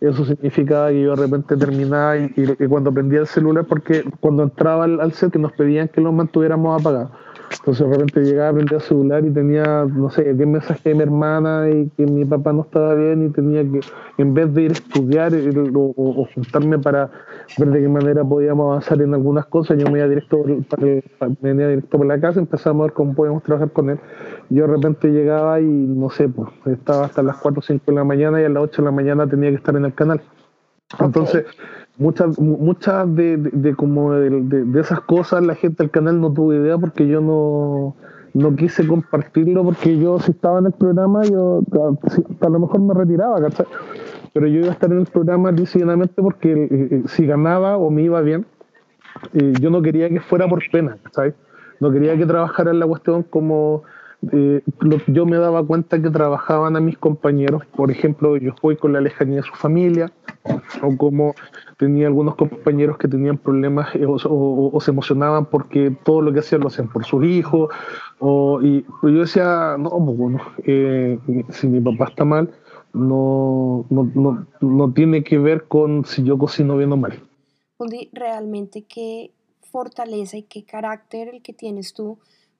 Eso 0.00 0.24
significaba 0.24 0.90
que 0.90 1.02
yo 1.02 1.16
de 1.16 1.22
repente 1.22 1.56
terminaba 1.56 2.16
y, 2.18 2.30
cuando 2.68 2.92
prendía 2.92 3.20
el 3.20 3.26
celular, 3.26 3.64
porque 3.64 4.04
cuando 4.20 4.42
entraba 4.42 4.84
al, 4.84 5.00
al 5.00 5.12
set 5.12 5.34
nos 5.36 5.52
pedían 5.52 5.88
que 5.88 6.00
lo 6.00 6.12
mantuviéramos 6.12 6.80
apagado 6.80 7.10
entonces 7.50 7.88
de 7.88 7.92
repente 7.92 8.20
llegaba, 8.22 8.52
prendía 8.54 8.78
el 8.78 8.82
celular 8.82 9.24
y 9.24 9.30
tenía, 9.30 9.84
no 9.84 10.10
sé, 10.10 10.34
10 10.34 10.48
mensajes 10.48 10.84
de 10.84 10.94
mi 10.94 11.02
hermana 11.02 11.68
y 11.70 11.88
que 11.96 12.06
mi 12.06 12.24
papá 12.24 12.52
no 12.52 12.62
estaba 12.62 12.94
bien 12.94 13.26
y 13.26 13.30
tenía 13.30 13.62
que, 13.62 13.80
en 14.18 14.34
vez 14.34 14.52
de 14.54 14.62
ir 14.62 14.70
a 14.70 14.74
estudiar 14.74 15.32
o, 15.74 16.28
juntarme 16.34 16.78
para 16.78 17.10
ver 17.58 17.70
de 17.70 17.80
qué 17.80 17.88
manera 17.88 18.24
podíamos 18.24 18.66
avanzar 18.70 19.00
en 19.02 19.14
algunas 19.14 19.46
cosas, 19.46 19.78
yo 19.78 19.90
me 19.90 19.98
iba 19.98 20.08
directo, 20.08 20.44
para, 20.68 21.32
venía 21.40 21.68
directo 21.68 21.98
por 21.98 22.06
la 22.06 22.20
casa, 22.20 22.40
empezamos 22.40 22.80
a 22.80 22.84
ver 22.84 22.92
cómo 22.92 23.14
podíamos 23.14 23.42
trabajar 23.42 23.70
con 23.70 23.90
él. 23.90 23.98
Yo 24.50 24.66
de 24.66 24.74
repente 24.74 25.08
llegaba 25.08 25.60
y, 25.60 25.64
no 25.64 26.10
sé, 26.10 26.28
pues 26.28 26.48
estaba 26.66 27.06
hasta 27.06 27.22
las 27.22 27.36
4 27.38 27.58
o 27.58 27.62
5 27.62 27.84
de 27.86 27.92
la 27.94 28.04
mañana 28.04 28.40
y 28.40 28.44
a 28.44 28.48
las 28.48 28.62
8 28.62 28.82
de 28.82 28.86
la 28.86 28.92
mañana 28.92 29.26
tenía 29.26 29.50
que 29.50 29.56
estar 29.56 29.76
en 29.76 29.84
el 29.84 29.94
canal. 29.94 30.20
Entonces, 31.00 31.44
muchas 31.98 32.38
muchas 32.38 33.14
de, 33.14 33.36
de, 33.36 33.74
como 33.74 34.12
de, 34.12 34.80
esas 34.80 35.00
cosas 35.00 35.44
la 35.44 35.54
gente 35.54 35.82
del 35.82 35.90
canal 35.90 36.20
no 36.20 36.32
tuvo 36.32 36.52
idea 36.52 36.78
porque 36.78 37.08
yo 37.08 37.20
no, 37.20 37.96
no 38.34 38.54
quise 38.54 38.86
compartirlo 38.86 39.64
porque 39.64 39.98
yo 39.98 40.18
si 40.20 40.32
estaba 40.32 40.58
en 40.58 40.66
el 40.66 40.72
programa 40.72 41.24
yo 41.24 41.62
a, 42.40 42.48
lo 42.48 42.60
mejor 42.60 42.80
me 42.80 42.94
retiraba 42.94 43.40
¿cachai? 43.40 43.66
Pero 44.36 44.48
yo 44.48 44.58
iba 44.58 44.68
a 44.68 44.72
estar 44.72 44.92
en 44.92 44.98
el 44.98 45.06
programa 45.06 45.50
lisionamente 45.50 46.20
porque 46.20 46.52
eh, 46.52 46.68
eh, 46.70 47.02
si 47.06 47.24
ganaba 47.24 47.78
o 47.78 47.90
me 47.90 48.02
iba 48.02 48.20
bien 48.20 48.44
eh, 49.32 49.54
yo 49.58 49.70
no 49.70 49.80
quería 49.80 50.10
que 50.10 50.20
fuera 50.20 50.46
por 50.46 50.62
pena 50.70 50.98
¿sabes? 51.10 51.32
no 51.80 51.90
quería 51.90 52.18
que 52.18 52.26
trabajara 52.26 52.70
en 52.70 52.78
la 52.78 52.86
cuestión 52.86 53.22
como 53.22 53.84
eh, 54.32 54.62
yo 55.08 55.26
me 55.26 55.36
daba 55.36 55.64
cuenta 55.64 56.00
que 56.00 56.10
trabajaban 56.10 56.76
a 56.76 56.80
mis 56.80 56.98
compañeros, 56.98 57.64
por 57.76 57.90
ejemplo, 57.90 58.36
yo 58.36 58.54
fui 58.60 58.76
con 58.76 58.92
la 58.92 59.00
lejanía 59.00 59.36
de 59.36 59.42
su 59.42 59.54
familia, 59.54 60.10
o 60.82 60.96
como 60.96 61.34
tenía 61.76 62.06
algunos 62.06 62.34
compañeros 62.34 62.96
que 62.98 63.08
tenían 63.08 63.36
problemas 63.36 63.94
eh, 63.94 64.04
o, 64.06 64.78
se 64.80 64.90
emocionaban 64.90 65.46
porque 65.46 65.94
todo 66.04 66.22
lo 66.22 66.32
que 66.32 66.40
hacían 66.40 66.62
lo 66.62 66.68
hacían 66.68 66.88
por 66.88 67.04
sus 67.04 67.24
hijos, 67.24 67.70
o, 68.18 68.60
y 68.62 68.84
yo 69.02 69.20
decía, 69.20 69.76
no, 69.78 69.90
pues 69.90 70.16
bueno, 70.16 70.40
eh, 70.64 71.18
si 71.50 71.68
mi 71.68 71.80
papá 71.80 72.10
está 72.10 72.24
mal, 72.24 72.50
no, 72.96 73.86
no, 73.90 74.10
no, 74.14 74.46
no 74.60 74.92
tiene 74.92 75.22
que 75.22 75.38
ver 75.38 75.68
con 75.68 76.04
si 76.04 76.24
yo 76.24 76.38
cocino 76.38 76.76
bien 76.76 76.92
o 76.92 76.96
mal. 76.96 77.22
realmente 78.12 78.82
qué 78.82 79.32
fortaleza 79.70 80.38
y 80.38 80.42
qué 80.42 80.64
carácter 80.64 81.28
el 81.28 81.42
que 81.42 81.52
tienes 81.52 81.92
tú 81.92 82.18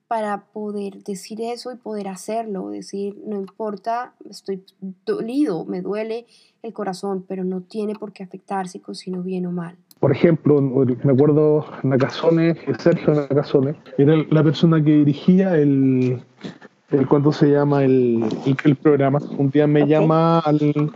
para 0.09 0.45
poder 0.53 1.03
decir 1.03 1.41
eso 1.41 1.73
y 1.73 1.77
poder 1.77 2.09
hacerlo, 2.09 2.69
decir, 2.69 3.17
no 3.27 3.37
importa, 3.37 4.15
estoy 4.31 4.63
dolido, 5.05 5.65
me 5.65 5.81
duele 5.81 6.27
el 6.63 6.73
corazón, 6.73 7.25
pero 7.27 7.43
no 7.43 7.63
tiene 7.63 7.95
por 7.95 8.13
qué 8.13 8.23
afectar 8.23 8.69
si 8.69 8.79
cocino 8.79 9.23
bien 9.23 9.47
o 9.47 9.53
mal. 9.53 9.77
Por 9.99 10.13
ejemplo, 10.13 10.61
me 10.61 11.13
acuerdo 11.13 11.65
Nakazone, 11.83 12.55
Sergio 12.79 13.15
Nakazone, 13.15 13.75
era 13.99 14.15
la 14.31 14.45
persona 14.45 14.85
que 14.85 14.93
dirigía 14.93 15.57
el, 15.57 16.23
el 16.91 17.07
¿cuánto 17.07 17.33
se 17.33 17.51
llama? 17.51 17.85
El, 17.85 18.25
el, 18.65 18.77
programa. 18.77 19.19
Un 19.39 19.51
día 19.51 19.67
me 19.67 19.87
llama 19.87 20.39
al, 20.41 20.93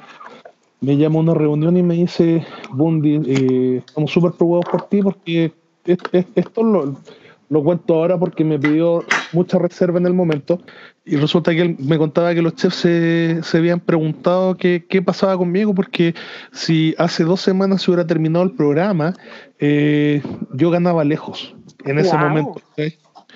me 0.81 0.97
llama 0.97 1.17
a 1.17 1.23
una 1.23 1.35
reunión 1.35 1.77
y 1.77 1.83
me 1.83 1.95
dice, 1.95 2.45
Bundy, 2.73 3.21
eh, 3.27 3.83
estamos 3.87 4.11
súper 4.11 4.33
preocupados 4.33 4.67
por 4.71 4.83
ti 4.89 5.03
porque 5.03 5.53
esto 6.35 6.63
lo, 6.63 6.97
lo 7.49 7.65
cuento 7.65 7.95
ahora 7.95 8.19
porque 8.19 8.45
me 8.45 8.59
pidió 8.59 9.05
mucha 9.33 9.59
reserva 9.59 9.99
en 9.99 10.07
el 10.07 10.15
momento 10.15 10.61
y 11.05 11.17
resulta 11.17 11.53
que 11.53 11.63
él 11.63 11.77
me 11.81 11.99
contaba 11.99 12.35
que 12.35 12.43
los 12.43 12.55
chefs 12.55 12.77
se, 12.77 13.41
se 13.43 13.59
habían 13.59 13.81
preguntado 13.81 14.57
qué, 14.57 14.87
qué, 14.89 15.03
pasaba 15.03 15.37
conmigo 15.37 15.75
porque 15.75 16.15
si 16.53 16.95
hace 16.99 17.25
dos 17.25 17.41
semanas 17.41 17.83
se 17.83 17.91
hubiera 17.91 18.07
terminado 18.07 18.45
el 18.45 18.53
programa, 18.53 19.15
eh, 19.59 20.23
yo 20.53 20.71
ganaba 20.71 21.03
lejos 21.05 21.55
en 21.85 21.99
ese 21.99 22.17
momento. 22.17 22.61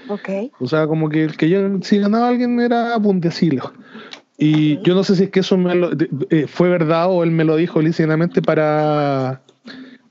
Okay. 0.08 0.52
O 0.60 0.66
sea, 0.66 0.86
como 0.86 1.08
que 1.08 1.24
el 1.24 1.36
que 1.36 1.48
yo, 1.48 1.60
si 1.82 1.98
ganaba 1.98 2.28
alguien 2.28 2.60
era 2.60 2.96
Bundesilo. 2.98 3.72
Y 4.36 4.82
yo 4.82 4.94
no 4.94 5.04
sé 5.04 5.16
si 5.16 5.24
es 5.24 5.30
que 5.30 5.40
eso 5.40 5.56
me 5.56 5.74
lo, 5.74 5.90
eh, 6.30 6.46
fue 6.46 6.68
verdad 6.68 7.06
o 7.10 7.22
él 7.22 7.30
me 7.30 7.44
lo 7.44 7.56
dijo 7.56 7.80
lícitamente 7.80 8.42
para 8.42 9.42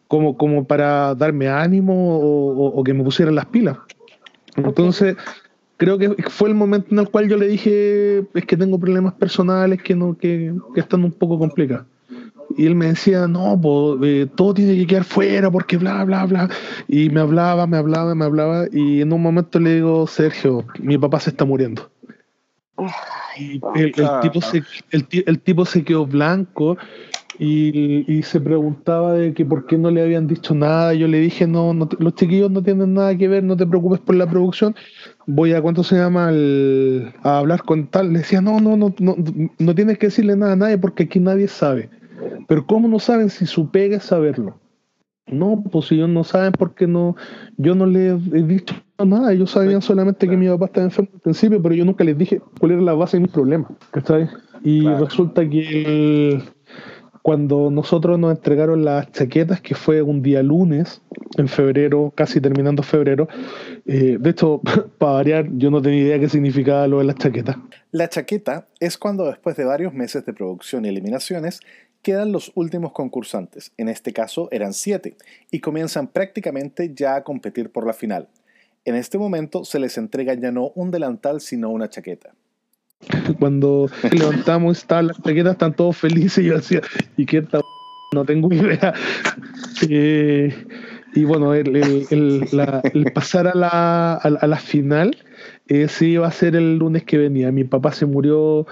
como, 0.07 0.37
como 0.37 0.65
para 0.65 1.13
darme 1.15 1.49
ánimo 1.49 2.17
o, 2.19 2.67
o 2.67 2.83
que 2.83 2.93
me 2.93 3.03
pusieran 3.03 3.35
las 3.35 3.47
pilas. 3.47 3.77
Entonces, 4.55 5.17
creo 5.77 5.97
que 5.97 6.09
fue 6.29 6.49
el 6.49 6.55
momento 6.55 6.87
en 6.91 6.99
el 6.99 7.09
cual 7.09 7.27
yo 7.27 7.37
le 7.37 7.47
dije, 7.47 8.19
es 8.33 8.45
que 8.45 8.57
tengo 8.57 8.79
problemas 8.79 9.13
personales 9.13 9.81
que, 9.81 9.95
no, 9.95 10.17
que, 10.17 10.53
están 10.75 11.03
un 11.03 11.11
poco 11.11 11.37
complicados. 11.37 11.85
Y 12.57 12.65
él 12.65 12.75
me 12.75 12.87
decía, 12.87 13.27
no, 13.27 13.59
pues, 13.59 14.29
todo 14.35 14.53
tiene 14.53 14.75
que 14.75 14.87
quedar 14.87 15.03
fuera 15.03 15.49
porque 15.51 15.77
bla, 15.77 16.03
bla, 16.03 16.25
bla. 16.25 16.49
Y 16.87 17.09
me 17.09 17.21
hablaba, 17.21 17.67
me 17.67 17.77
hablaba, 17.77 18.15
me 18.15 18.25
hablaba. 18.25 18.65
Y 18.71 19.01
en 19.01 19.13
un 19.13 19.21
momento 19.21 19.59
le 19.59 19.75
digo, 19.75 20.07
Sergio, 20.07 20.65
mi 20.79 20.97
papá 20.97 21.19
se 21.19 21.31
está 21.31 21.45
muriendo. 21.45 21.89
Y 23.37 23.61
el, 23.75 23.93
tipo 24.21 24.41
se, 24.41 24.63
el, 24.91 25.07
el, 25.25 25.39
tipo 25.39 25.65
se 25.65 25.83
quedó 25.83 26.05
blanco 26.05 26.77
y, 27.39 28.21
se 28.23 28.39
preguntaba 28.39 29.13
de 29.13 29.33
que 29.33 29.45
por 29.45 29.65
qué 29.65 29.77
no 29.77 29.89
le 29.89 30.01
habían 30.01 30.27
dicho 30.27 30.53
nada. 30.53 30.93
Yo 30.93 31.07
le 31.07 31.19
dije, 31.19 31.47
no, 31.47 31.73
los 31.99 32.15
chiquillos 32.15 32.51
no 32.51 32.61
tienen 32.61 32.93
nada 32.93 33.17
que 33.17 33.27
ver, 33.27 33.43
no 33.43 33.57
te 33.57 33.65
preocupes 33.65 33.99
por 33.99 34.15
la 34.15 34.29
producción. 34.29 34.75
Voy 35.25 35.53
a, 35.53 35.61
¿cuánto 35.61 35.83
se 35.83 35.95
llama? 35.95 36.29
a 37.23 37.37
hablar 37.37 37.63
con 37.63 37.87
tal. 37.87 38.13
Le 38.13 38.19
decía, 38.19 38.41
no, 38.41 38.59
no, 38.59 38.77
no, 38.77 38.93
no, 38.99 39.15
no 39.57 39.75
tienes 39.75 39.97
que 39.97 40.07
decirle 40.07 40.35
nada 40.35 40.53
a 40.53 40.57
nadie 40.57 40.77
porque 40.77 41.03
aquí 41.03 41.19
nadie 41.19 41.47
sabe. 41.47 41.89
Pero 42.47 42.65
¿cómo 42.65 42.87
no 42.87 42.99
saben 42.99 43.29
si 43.29 43.45
su 43.45 43.69
pega 43.71 43.97
es 43.97 44.03
saberlo? 44.03 44.59
No, 45.27 45.63
pues 45.71 45.87
si 45.87 45.95
ellos 45.95 46.09
no 46.09 46.23
saben 46.23 46.51
porque 46.51 46.85
no, 46.85 47.15
yo 47.57 47.75
no 47.75 47.85
les 47.85 48.13
he 48.33 48.43
dicho 48.43 48.75
nada, 49.05 49.33
ellos 49.33 49.51
sabían 49.51 49.81
solamente 49.81 50.27
que 50.27 50.37
mi 50.37 50.47
papá 50.47 50.65
estaba 50.65 50.85
enfermo 50.85 51.11
al 51.13 51.21
principio, 51.21 51.61
pero 51.61 51.75
yo 51.75 51.85
nunca 51.85 52.03
les 52.03 52.17
dije 52.17 52.41
cuál 52.59 52.73
era 52.73 52.81
la 52.81 52.93
base 52.93 53.17
de 53.17 53.21
mis 53.21 53.31
problemas, 53.31 53.71
Y 54.63 54.87
resulta 54.87 55.47
que 55.49 56.41
cuando 57.21 57.71
nosotros 57.71 58.19
nos 58.19 58.35
entregaron 58.35 58.83
las 58.83 59.11
chaquetas, 59.11 59.61
que 59.61 59.75
fue 59.75 60.01
un 60.01 60.21
día 60.21 60.43
lunes, 60.43 61.01
en 61.37 61.47
febrero, 61.47 62.11
casi 62.15 62.41
terminando 62.41 62.83
febrero, 62.83 63.27
eh, 63.85 64.17
de 64.19 64.29
hecho, 64.29 64.61
para 64.97 65.13
variar, 65.13 65.47
yo 65.53 65.71
no 65.71 65.81
tenía 65.81 66.01
idea 66.01 66.19
qué 66.19 66.29
significaba 66.29 66.85
lo 66.87 66.99
de 66.99 67.05
las 67.05 67.15
chaquetas. 67.15 67.57
La 67.91 68.09
chaqueta 68.09 68.67
es 68.79 68.97
cuando 68.97 69.25
después 69.25 69.55
de 69.55 69.63
varios 69.63 69.93
meses 69.93 70.25
de 70.25 70.33
producción 70.33 70.85
y 70.85 70.89
eliminaciones, 70.89 71.61
quedan 72.03 72.31
los 72.31 72.51
últimos 72.53 72.91
concursantes, 72.91 73.71
en 73.77 73.89
este 73.89 74.13
caso 74.13 74.49
eran 74.51 74.73
siete, 74.73 75.15
y 75.49 75.59
comienzan 75.59 76.07
prácticamente 76.07 76.93
ya 76.93 77.15
a 77.15 77.23
competir 77.23 77.71
por 77.71 77.87
la 77.87 77.93
final. 77.93 78.27
En 78.85 78.95
este 78.95 79.17
momento 79.17 79.63
se 79.63 79.79
les 79.79 79.97
entrega 79.97 80.33
ya 80.33 80.51
no 80.51 80.71
un 80.75 80.91
delantal, 80.91 81.39
sino 81.41 81.69
una 81.69 81.89
chaqueta. 81.89 82.35
Cuando 83.39 83.89
levantamos 84.11 84.77
estaban 84.77 85.07
las 85.07 85.21
chaquetas, 85.21 85.53
están 85.53 85.75
todos 85.75 85.97
felices 85.97 86.43
y 86.43 86.47
yo 86.47 86.55
decía, 86.55 86.81
¿y 87.17 87.25
qué 87.25 87.41
tal? 87.41 87.61
No 88.13 88.25
tengo 88.25 88.53
idea. 88.53 88.93
Eh, 89.89 90.53
y 91.15 91.23
bueno, 91.25 91.53
el, 91.53 93.11
pasar 93.13 93.47
a 93.47 93.55
la, 93.55 94.13
a, 94.15 94.47
la 94.47 94.57
final 94.57 95.17
eh, 95.67 95.87
sí 95.87 96.11
iba 96.11 96.27
a 96.27 96.31
ser 96.31 96.55
el 96.55 96.77
lunes 96.77 97.03
que 97.03 97.17
venía. 97.17 97.51
Mi 97.51 97.63
papá 97.63 97.91
se 97.91 98.05
murió 98.05 98.65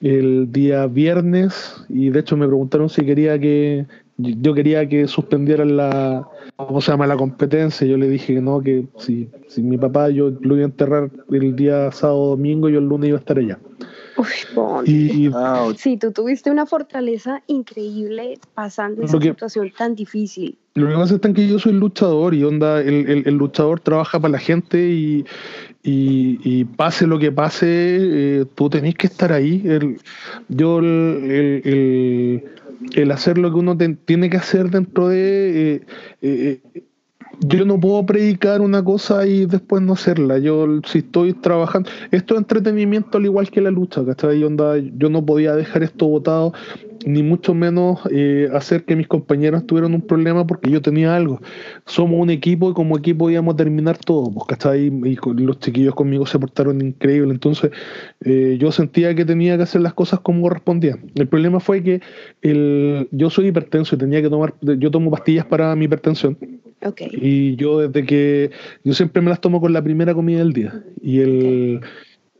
el 0.00 0.50
día 0.50 0.86
viernes 0.86 1.84
y 1.88 2.10
de 2.10 2.20
hecho 2.20 2.36
me 2.36 2.46
preguntaron 2.46 2.88
si 2.88 3.04
quería 3.04 3.38
que 3.38 3.86
yo 4.16 4.52
quería 4.52 4.88
que 4.88 5.06
suspendieran 5.06 5.76
la 5.76 6.26
¿cómo 6.56 6.80
se 6.80 6.90
llama? 6.90 7.06
la 7.06 7.16
competencia. 7.16 7.86
Yo 7.86 7.96
le 7.96 8.08
dije 8.08 8.34
que 8.34 8.40
no, 8.40 8.60
que 8.60 8.86
si, 8.98 9.28
si 9.46 9.62
mi 9.62 9.78
papá 9.78 10.10
yo 10.10 10.30
lo 10.40 10.56
iba 10.56 10.64
a 10.64 10.68
enterrar 10.68 11.10
el 11.30 11.54
día 11.54 11.92
sábado 11.92 12.30
domingo, 12.30 12.68
yo 12.68 12.78
el 12.78 12.86
lunes 12.86 13.08
iba 13.08 13.18
a 13.18 13.20
estar 13.20 13.38
allá. 13.38 13.58
y, 14.84 15.30
sí, 15.76 15.96
tú 15.96 16.10
tuviste 16.10 16.50
una 16.50 16.66
fortaleza 16.66 17.42
increíble 17.46 18.38
pasando 18.54 19.02
esa 19.02 19.20
situación 19.20 19.70
tan 19.76 19.94
difícil. 19.94 20.58
Lo 20.74 20.88
que 20.88 20.94
pasa 20.94 21.14
es 21.14 21.34
que 21.34 21.48
yo 21.48 21.58
soy 21.58 21.72
luchador 21.72 22.34
y 22.34 22.42
onda, 22.42 22.80
el, 22.80 23.22
el, 23.26 23.34
luchador 23.34 23.80
trabaja 23.80 24.18
para 24.18 24.32
la 24.32 24.38
gente 24.38 24.78
y, 24.78 25.24
y, 25.90 26.64
pase 26.64 27.06
lo 27.06 27.18
que 27.18 27.32
pase, 27.32 27.66
eh, 27.68 28.44
tú 28.54 28.68
tenés 28.68 28.94
que 28.94 29.06
estar 29.06 29.32
ahí. 29.32 29.62
Yo 30.48 30.78
el, 30.80 32.42
el 32.94 33.10
hacer 33.10 33.38
lo 33.38 33.50
que 33.52 33.58
uno 33.58 33.76
tiene 34.04 34.30
que 34.30 34.36
hacer 34.36 34.70
dentro 34.70 35.08
de... 35.08 35.74
Eh, 35.74 35.82
eh, 36.22 36.60
yo 37.40 37.64
no 37.64 37.78
puedo 37.78 38.04
predicar 38.04 38.60
una 38.60 38.82
cosa 38.82 39.24
y 39.24 39.46
después 39.46 39.80
no 39.80 39.92
hacerla. 39.92 40.38
Yo, 40.38 40.66
si 40.84 40.98
estoy 40.98 41.34
trabajando, 41.34 41.88
esto 42.10 42.34
es 42.34 42.38
entretenimiento 42.38 43.18
al 43.18 43.26
igual 43.26 43.48
que 43.48 43.60
la 43.60 43.70
lucha, 43.70 44.04
¿cachai? 44.04 44.40
Yo, 44.40 44.48
yo 44.48 45.08
no 45.08 45.24
podía 45.24 45.54
dejar 45.54 45.84
esto 45.84 46.08
votado 46.08 46.52
ni 47.06 47.22
mucho 47.22 47.54
menos 47.54 48.00
eh, 48.10 48.48
hacer 48.52 48.84
que 48.84 48.96
mis 48.96 49.06
compañeros 49.06 49.66
tuvieran 49.66 49.94
un 49.94 50.02
problema 50.02 50.46
porque 50.46 50.70
yo 50.70 50.82
tenía 50.82 51.14
algo. 51.14 51.40
Somos 51.86 52.20
un 52.20 52.30
equipo 52.30 52.70
y 52.70 52.74
como 52.74 52.96
equipo 52.96 53.30
íbamos 53.30 53.54
a 53.54 53.56
terminar 53.56 53.98
todo, 53.98 54.30
pues, 54.32 54.46
¿cachai? 54.46 54.86
Y 54.86 55.18
los 55.40 55.58
chiquillos 55.60 55.94
conmigo 55.94 56.26
se 56.26 56.38
portaron 56.38 56.80
increíble. 56.80 57.32
Entonces 57.32 57.70
eh, 58.24 58.56
yo 58.60 58.72
sentía 58.72 59.14
que 59.14 59.24
tenía 59.24 59.56
que 59.56 59.62
hacer 59.62 59.80
las 59.80 59.94
cosas 59.94 60.20
como 60.20 60.42
correspondían. 60.42 61.10
El 61.14 61.28
problema 61.28 61.60
fue 61.60 61.82
que 61.82 62.00
el, 62.42 63.08
yo 63.10 63.30
soy 63.30 63.48
hipertenso 63.48 63.94
y 63.94 63.98
tenía 63.98 64.22
que 64.22 64.30
tomar, 64.30 64.54
yo 64.60 64.90
tomo 64.90 65.10
pastillas 65.10 65.46
para 65.46 65.74
mi 65.76 65.86
hipertensión. 65.86 66.36
Okay. 66.80 67.10
Y 67.12 67.56
yo 67.56 67.80
desde 67.80 68.06
que, 68.06 68.50
yo 68.84 68.94
siempre 68.94 69.20
me 69.20 69.30
las 69.30 69.40
tomo 69.40 69.60
con 69.60 69.72
la 69.72 69.82
primera 69.82 70.14
comida 70.14 70.38
del 70.38 70.52
día. 70.52 70.82
Y 71.02 71.20
el 71.20 71.80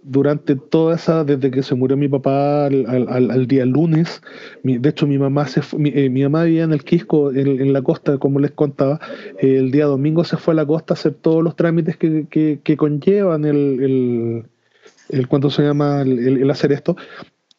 durante 0.03 0.57
toda 0.57 0.95
esa, 0.95 1.25
desde 1.25 1.51
que 1.51 1.63
se 1.63 1.75
murió 1.75 1.97
mi 1.97 2.09
papá 2.09 2.67
al, 2.67 3.47
día 3.47 3.67
lunes, 3.67 4.23
de 4.63 4.89
hecho 4.89 5.07
mi 5.07 5.19
mamá 5.19 5.47
se 5.47 5.61
mi, 5.77 5.91
eh, 5.95 6.09
mi, 6.09 6.23
mamá 6.23 6.45
vivía 6.45 6.65
en 6.65 6.73
el 6.73 6.85
Quisco, 6.85 7.33
en, 7.33 7.73
la 7.73 7.83
costa, 7.83 8.19
como 8.19 8.41
les 8.41 8.53
contaba, 8.53 9.01
el 9.39 9.71
día 9.71 9.87
domingo 9.87 10.25
se 10.25 10.37
fue 10.37 10.53
a 10.53 10.57
la 10.57 10.67
costa 10.67 10.95
a 10.95 10.97
hacer 10.97 11.15
todos 11.15 11.43
los 11.43 11.57
trámites 11.57 11.97
que, 11.97 12.27
que, 12.29 12.77
conllevan 12.77 13.45
el, 13.45 14.45
el, 15.11 15.29
¿cuánto 15.29 15.51
se 15.51 15.63
llama? 15.63 16.03
El, 16.03 16.51
hacer 16.51 16.73
esto, 16.73 16.97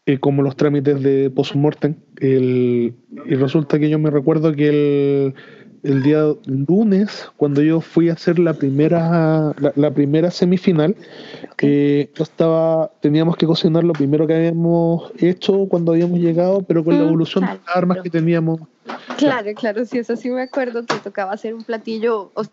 eh, 0.05 0.19
como 0.19 0.41
los 0.41 0.55
trámites 0.55 1.01
de 1.03 1.29
post-mortem, 1.29 1.95
y 2.21 2.91
resulta 3.35 3.79
que 3.79 3.89
yo 3.89 3.99
me 3.99 4.09
recuerdo 4.09 4.53
que 4.53 4.69
el 4.69 5.35
el 5.83 6.03
día 6.03 6.23
lunes, 6.45 7.31
cuando 7.37 7.61
yo 7.61 7.81
fui 7.81 8.09
a 8.09 8.13
hacer 8.13 8.39
la 8.39 8.53
primera, 8.53 9.53
la, 9.75 9.91
primera 9.91 10.31
semifinal, 10.31 10.95
que 11.57 12.09
yo 12.15 12.23
estaba, 12.23 12.91
teníamos 13.01 13.37
que 13.37 13.45
cocinar 13.45 13.83
lo 13.83 13.93
primero 13.93 14.27
que 14.27 14.35
habíamos 14.35 15.11
hecho 15.17 15.67
cuando 15.67 15.93
habíamos 15.93 16.19
llegado, 16.19 16.61
pero 16.61 16.83
con 16.83 16.95
la 16.95 17.03
mm, 17.03 17.07
evolución 17.07 17.45
de 17.45 17.51
las 17.51 17.75
armas 17.75 17.99
que 18.03 18.09
teníamos. 18.09 18.59
Claro, 19.17 19.53
claro, 19.55 19.85
sí, 19.85 19.99
eso 19.99 20.15
sí 20.15 20.29
me 20.29 20.41
acuerdo 20.41 20.85
que 20.85 20.95
tocaba 20.95 21.33
hacer 21.33 21.53
un 21.53 21.63
platillo, 21.63 22.31
o 22.33 22.43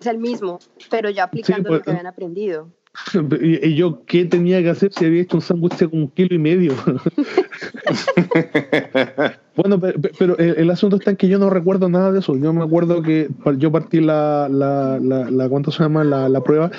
sea, 0.00 0.12
el 0.12 0.18
mismo, 0.18 0.58
pero 0.90 1.10
ya 1.10 1.24
aplicando 1.24 1.70
lo 1.70 1.76
pues, 1.76 1.84
que 1.84 1.90
habían 1.90 2.06
aprendido. 2.06 2.68
Y, 3.40 3.74
yo, 3.74 4.04
¿qué 4.06 4.24
tenía 4.24 4.62
que 4.62 4.70
hacer 4.70 4.92
si 4.92 5.04
había 5.04 5.22
hecho 5.22 5.36
un 5.36 5.42
sándwich 5.42 5.88
con 5.88 6.00
un 6.00 6.08
kilo 6.08 6.34
y 6.34 6.38
medio? 6.38 6.74
bueno, 9.56 9.80
pero, 10.18 10.38
el, 10.38 10.70
asunto 10.70 10.96
está 10.96 11.10
en 11.10 11.16
que 11.16 11.28
yo 11.28 11.38
no 11.38 11.50
recuerdo 11.50 11.88
nada 11.88 12.12
de 12.12 12.20
eso. 12.20 12.36
Yo 12.36 12.52
me 12.52 12.64
acuerdo 12.64 13.02
que 13.02 13.28
yo 13.58 13.72
partí 13.72 14.00
la, 14.00 14.48
la, 14.48 15.48
¿cuánto 15.48 15.70
se 15.70 15.82
llama? 15.82 16.04
La, 16.04 16.28
la 16.28 16.42
prueba 16.42 16.70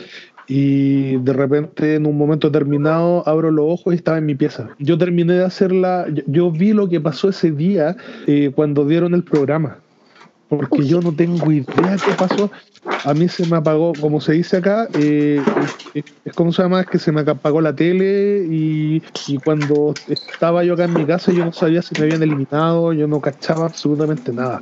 y 0.48 1.18
de 1.18 1.34
repente 1.34 1.96
en 1.96 2.06
un 2.06 2.18
momento 2.18 2.50
determinado 2.50 3.28
abro 3.28 3.52
los 3.52 3.66
ojos 3.68 3.94
y 3.94 3.98
estaba 3.98 4.18
en 4.18 4.26
mi 4.26 4.36
pieza. 4.36 4.70
Yo 4.80 4.98
terminé 4.98 5.34
de 5.34 5.44
hacerla, 5.44 6.08
yo, 6.26 6.52
vi 6.52 6.74
lo 6.74 6.88
que 6.88 7.02
pasó 7.02 7.30
ese 7.30 7.52
día 7.52 7.98
eh, 8.28 8.52
cuando 8.56 8.86
dieron 8.86 9.14
el 9.14 9.24
programa 9.24 9.80
porque 10.50 10.86
yo 10.86 11.02
no 11.02 11.12
tengo 11.12 11.52
idea 11.52 11.98
qué 12.04 12.14
pasó. 12.18 12.50
A 13.04 13.14
mí 13.14 13.28
se 13.28 13.46
me 13.48 13.58
apagó, 13.58 13.92
como 14.00 14.22
se 14.22 14.34
dice 14.34 14.58
acá, 14.58 14.88
eh, 14.94 15.42
es, 15.94 16.34
como 16.34 16.54
se 16.54 16.62
llama, 16.62 16.82
es 16.82 16.88
que 16.88 17.00
se 17.00 17.12
me 17.12 17.22
apagó 17.22 17.60
la 17.60 17.76
tele 17.76 18.46
y, 18.50 19.02
cuando 19.44 19.94
estaba 20.08 20.64
yo 20.64 20.74
acá 20.74 20.86
en 20.86 20.94
mi 20.94 21.06
casa 21.06 21.32
yo 21.32 21.44
no 21.44 21.52
sabía 21.52 21.82
si 21.82 21.94
me 22.00 22.06
habían 22.06 22.24
eliminado, 22.24 22.94
yo 22.94 23.08
no 23.08 23.20
cachaba 23.20 23.66
absolutamente 23.66 24.32
nada. 24.32 24.62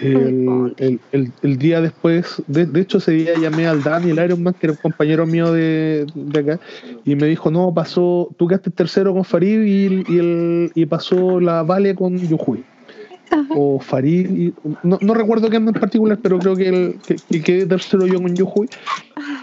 El, 0.00 1.58
día 1.58 1.80
después, 1.80 2.42
de, 2.46 2.68
hecho 2.80 2.98
ese 2.98 3.12
día 3.12 3.32
llamé 3.40 3.66
al 3.66 3.82
Daniel 3.82 4.22
Ironman, 4.22 4.54
que 4.54 4.66
era 4.66 4.72
un 4.72 4.78
compañero 4.82 5.26
mío 5.26 5.50
de, 5.52 6.06
acá, 6.38 6.60
y 7.04 7.16
me 7.16 7.26
dijo, 7.26 7.50
no, 7.50 7.72
pasó, 7.72 8.28
tú 8.36 8.46
quedaste 8.48 8.70
tercero 8.70 9.14
con 9.14 9.24
Farid 9.24 9.62
y, 9.62 10.18
el, 10.18 10.72
y 10.74 10.84
pasó 10.86 11.40
la 11.40 11.62
Vale 11.62 11.94
con 11.94 12.18
Yujuy 12.18 12.64
o 13.50 13.78
Farid, 13.80 14.52
no, 14.82 14.98
no, 15.00 15.14
recuerdo 15.14 15.50
qué 15.50 15.56
en 15.56 15.72
particular, 15.72 16.18
pero 16.22 16.38
creo 16.38 16.56
que, 16.56 16.68
el, 16.68 16.98
que, 17.06 17.42
quedé 17.42 17.66
tercero 17.66 18.06
yo 18.06 18.20
con 18.20 18.34
Yuhui. 18.34 18.68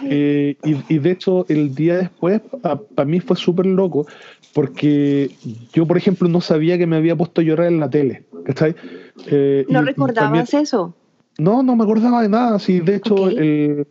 Eh, 0.08 0.56
y, 0.64 0.94
y, 0.94 0.98
de 0.98 1.10
hecho, 1.10 1.46
el 1.48 1.74
día 1.74 1.96
después, 1.96 2.40
para 2.62 3.04
mí 3.06 3.20
fue 3.20 3.36
súper 3.36 3.66
loco, 3.66 4.06
porque 4.52 5.30
yo, 5.72 5.86
por 5.86 5.96
ejemplo, 5.96 6.28
no 6.28 6.40
sabía 6.40 6.78
que 6.78 6.86
me 6.86 6.96
había 6.96 7.16
puesto 7.16 7.40
a 7.40 7.44
llorar 7.44 7.68
en 7.68 7.80
la 7.80 7.90
tele. 7.90 8.24
¿cachai? 8.44 8.74
Eh, 9.26 9.66
¿No 9.68 9.82
recordabas 9.82 10.54
eso? 10.54 10.94
No, 11.38 11.62
no 11.62 11.74
me 11.74 11.84
acordaba 11.84 12.22
de 12.22 12.28
nada. 12.28 12.58
Sí, 12.58 12.80
de 12.80 12.96
hecho, 12.96 13.28
el, 13.28 13.86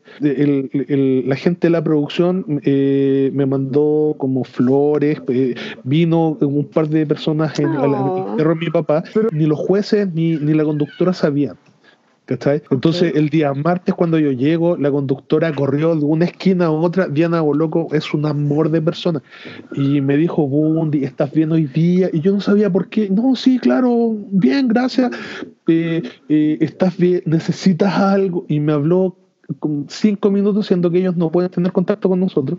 la 1.27 1.35
gente 1.35 1.67
de 1.67 1.71
la 1.71 1.83
producción 1.83 2.61
eh, 2.63 3.31
me 3.33 3.45
mandó 3.45 4.15
como 4.17 4.43
flores, 4.43 5.21
eh, 5.27 5.55
vino 5.83 6.37
un 6.39 6.65
par 6.65 6.87
de 6.87 7.05
personas 7.05 7.59
en, 7.59 7.67
oh. 7.67 8.55
mi 8.55 8.69
papá, 8.69 9.03
pero 9.13 9.29
ni 9.31 9.45
los 9.45 9.59
jueces 9.59 10.13
ni, 10.13 10.37
ni 10.37 10.53
la 10.53 10.63
conductora 10.63 11.13
sabían. 11.13 11.57
Entonces, 12.27 13.13
el 13.15 13.29
día 13.29 13.53
martes, 13.53 13.93
cuando 13.93 14.17
yo 14.17 14.31
llego, 14.31 14.77
la 14.77 14.89
conductora 14.89 15.53
corrió 15.53 15.93
de 15.95 16.05
una 16.05 16.25
esquina 16.25 16.67
a 16.67 16.71
otra. 16.71 17.07
Diana 17.07 17.41
Boloco 17.41 17.89
es 17.91 18.13
un 18.13 18.25
amor 18.25 18.69
de 18.69 18.81
persona. 18.81 19.21
Y 19.75 19.99
me 19.99 20.15
dijo, 20.15 20.47
Bundy, 20.47 21.03
¿estás 21.03 21.31
bien 21.33 21.51
hoy 21.51 21.65
día? 21.65 22.09
Y 22.13 22.21
yo 22.21 22.31
no 22.31 22.39
sabía 22.39 22.69
por 22.71 22.87
qué. 22.87 23.09
No, 23.09 23.35
sí, 23.35 23.59
claro, 23.59 24.15
bien, 24.31 24.69
gracias. 24.69 25.11
Eh, 25.67 26.01
eh, 26.29 26.57
¿Estás 26.61 26.97
bien? 26.97 27.23
¿Necesitas 27.25 27.93
algo? 27.97 28.45
Y 28.47 28.59
me 28.61 28.71
habló 28.71 29.17
con 29.59 29.85
cinco 29.89 30.31
minutos, 30.31 30.67
siendo 30.67 30.89
que 30.89 30.99
ellos 30.99 31.17
no 31.17 31.29
pueden 31.29 31.51
tener 31.51 31.73
contacto 31.73 32.07
con 32.07 32.21
nosotros, 32.21 32.57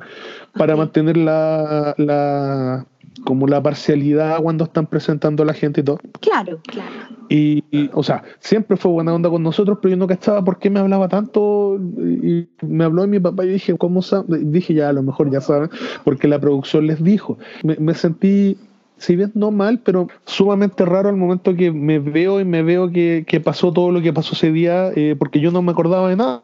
para 0.53 0.77
mantener 0.77 1.17
la, 1.17 1.95
la 1.97 2.87
como 3.23 3.47
la 3.47 3.63
parcialidad 3.63 4.43
cuando 4.43 4.65
están 4.65 4.87
presentando 4.87 5.43
a 5.43 5.47
la 5.47 5.55
gente 5.55 5.81
y 5.81 5.85
todo. 5.85 5.99
Claro, 6.21 6.59
claro. 6.67 6.91
Y, 7.29 7.63
o 7.93 8.03
sea, 8.03 8.25
siempre 8.41 8.77
fue 8.77 8.91
buena 8.91 9.15
onda 9.15 9.31
con 9.31 9.43
nosotros, 9.43 9.79
pero 9.81 9.91
yo 9.93 9.97
no 9.97 10.07
cachaba 10.07 10.45
por 10.45 10.59
qué 10.59 10.71
me 10.71 10.81
hablaba 10.81 11.09
tanto. 11.09 11.79
Y 11.79 12.49
me 12.63 12.85
habló 12.85 13.03
de 13.03 13.09
mi 13.09 13.21
papá 13.21 13.45
y 13.45 13.51
dije, 13.51 13.77
¿cómo 13.77 14.03
sabe? 14.03 14.39
Dije, 14.39 14.75
ya, 14.75 14.89
a 14.89 14.93
lo 14.93 15.03
mejor 15.03 15.31
ya 15.31 15.41
saben, 15.41 15.71
porque 16.05 16.29
la 16.29 16.41
producción 16.41 16.87
les 16.87 17.03
dijo. 17.03 17.39
Me, 17.63 17.95
sentí, 17.95 18.59
si 18.97 19.17
bien 19.17 19.31
no 19.35 19.51
mal, 19.51 19.79
pero 19.79 20.09
sumamente 20.25 20.85
raro 20.85 21.09
al 21.09 21.17
momento 21.17 21.55
que 21.55 21.71
me 21.71 21.99
veo 21.99 22.41
y 22.41 22.45
me 22.45 22.63
veo 22.63 22.91
que, 22.91 23.41
pasó 23.45 23.73
todo 23.73 23.91
lo 23.91 24.03
que 24.03 24.13
pasó 24.13 24.35
ese 24.35 24.51
día, 24.51 24.91
eh, 24.95 25.15
porque 25.19 25.41
yo 25.41 25.51
no 25.51 25.63
me 25.63 25.73
acordaba 25.73 26.09
de 26.09 26.17
nada. 26.17 26.41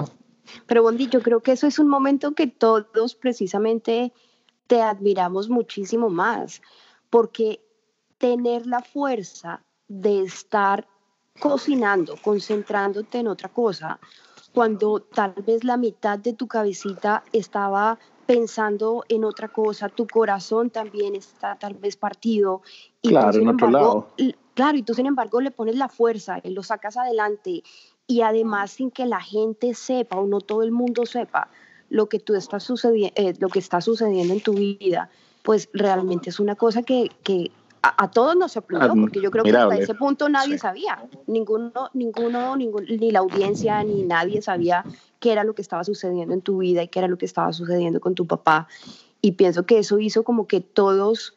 Pero 0.67 0.83
Bondi, 0.83 1.09
yo 1.09 1.21
creo 1.21 1.41
que 1.41 1.53
eso 1.53 1.67
es 1.67 1.79
un 1.79 1.89
momento 1.89 2.33
que 2.33 2.47
todos 2.47 3.15
precisamente 3.15 4.13
te 4.71 4.81
admiramos 4.81 5.49
muchísimo 5.49 6.11
más, 6.11 6.63
porque 7.11 7.61
tener 8.19 8.69
la 8.69 8.83
fuerza 8.83 9.65
de 9.89 10.23
estar 10.23 10.87
cocinando, 11.41 12.15
concentrándote 12.23 13.19
en 13.19 13.27
otra 13.27 13.49
cosa, 13.49 13.99
cuando 14.55 15.01
tal 15.01 15.35
vez 15.45 15.65
la 15.65 15.77
mitad 15.77 16.21
de 16.21 16.35
tu 16.35 16.47
cabecita 16.47 17.25
estaba 17.33 17.99
pensando 18.27 19.05
en 19.09 19.25
otra 19.25 19.49
cosa, 19.49 19.89
tu 19.89 20.07
corazón 20.07 20.71
también 20.71 21.17
está 21.17 21.57
tal 21.59 21.75
vez 21.75 21.97
partido. 21.97 22.63
Y 23.03 23.09
claro, 23.09 23.41
en 23.41 23.49
otro 23.49 23.71
lado. 23.71 24.09
Claro, 24.55 24.79
y 24.79 24.85
tú 24.85 24.95
sin 24.95 25.07
embargo 25.07 25.41
le 25.41 25.51
pones 25.51 25.75
la 25.75 25.89
fuerza, 25.89 26.39
y 26.45 26.51
lo 26.51 26.63
sacas 26.63 26.97
adelante 26.97 27.65
y 28.07 28.23
además 28.23 28.71
sin 28.71 28.93
que 28.93 29.07
la 29.07 29.21
gente 29.21 29.75
sepa 29.75 30.17
o 30.17 30.29
no 30.29 30.41
todo 30.41 30.63
el 30.63 30.71
mundo 30.71 31.07
sepa, 31.07 31.51
lo 31.91 32.09
que 32.09 32.19
tú 32.19 32.35
estás 32.35 32.63
sucediendo, 32.63 33.13
eh, 33.17 33.35
lo 33.39 33.49
que 33.49 33.59
está 33.59 33.81
sucediendo 33.81 34.33
en 34.33 34.41
tu 34.41 34.55
vida, 34.55 35.11
pues 35.43 35.69
realmente 35.75 36.31
es 36.31 36.41
una 36.41 36.55
cosa 36.55 36.83
que, 36.83 37.11
que 37.23 37.51
a, 37.83 38.11
todos 38.11 38.37
nos 38.37 38.53
sorprendió, 38.53 38.95
porque 38.95 39.21
yo 39.21 39.31
creo 39.31 39.45
que 39.45 39.51
hasta 39.51 39.77
ese 39.77 39.95
punto 39.95 40.29
nadie 40.29 40.59
sabía, 40.59 41.03
ninguno, 41.27 41.91
ninguno, 41.95 42.57
ni 42.57 43.11
la 43.11 43.21
audiencia, 43.21 43.83
ni 43.83 44.03
nadie 44.03 44.43
sabía 44.43 44.85
qué 45.19 45.33
era 45.33 45.45
lo 45.45 45.55
que 45.55 45.63
estaba 45.63 45.85
sucediendo 45.85 46.35
en 46.35 46.43
tu 46.43 46.59
vida 46.59 46.83
y 46.83 46.89
qué 46.89 46.99
era 46.99 47.09
lo 47.09 47.19
que 47.19 47.27
estaba 47.27 47.53
sucediendo 47.53 48.01
con 48.01 48.15
tu 48.15 48.27
papá. 48.27 48.69
Y 49.23 49.33
pienso 49.33 49.65
que 49.65 49.79
eso 49.79 49.99
hizo 49.99 50.25
como 50.25 50.47
que 50.47 50.61
todos 50.61 51.35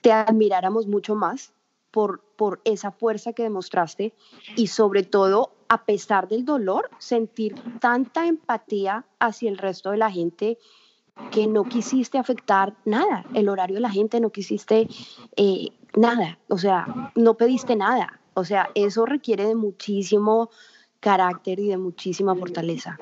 te 0.00 0.12
admiráramos 0.12 0.86
mucho 0.86 1.14
más 1.14 1.52
por, 1.92 2.20
por 2.36 2.60
esa 2.64 2.90
fuerza 2.90 3.32
que 3.32 3.44
demostraste 3.44 4.12
y 4.56 4.66
sobre 4.66 5.04
todo 5.04 5.52
a 5.68 5.84
pesar 5.86 6.28
del 6.28 6.44
dolor, 6.44 6.90
sentir 6.98 7.54
tanta 7.80 8.26
empatía 8.26 9.06
hacia 9.18 9.48
el 9.48 9.56
resto 9.56 9.90
de 9.90 9.96
la 9.96 10.10
gente 10.10 10.58
que 11.30 11.46
no 11.46 11.64
quisiste 11.64 12.18
afectar 12.18 12.74
nada, 12.84 13.24
el 13.32 13.48
horario 13.48 13.76
de 13.76 13.80
la 13.80 13.90
gente, 13.90 14.20
no 14.20 14.30
quisiste 14.30 14.86
eh, 15.36 15.68
nada, 15.96 16.38
o 16.48 16.58
sea, 16.58 17.12
no 17.14 17.38
pediste 17.38 17.74
nada. 17.76 18.20
O 18.34 18.44
sea, 18.44 18.70
eso 18.74 19.06
requiere 19.06 19.46
de 19.46 19.54
muchísimo 19.54 20.50
carácter 21.00 21.58
y 21.58 21.68
de 21.68 21.78
muchísima 21.78 22.34
fortaleza. 22.34 22.98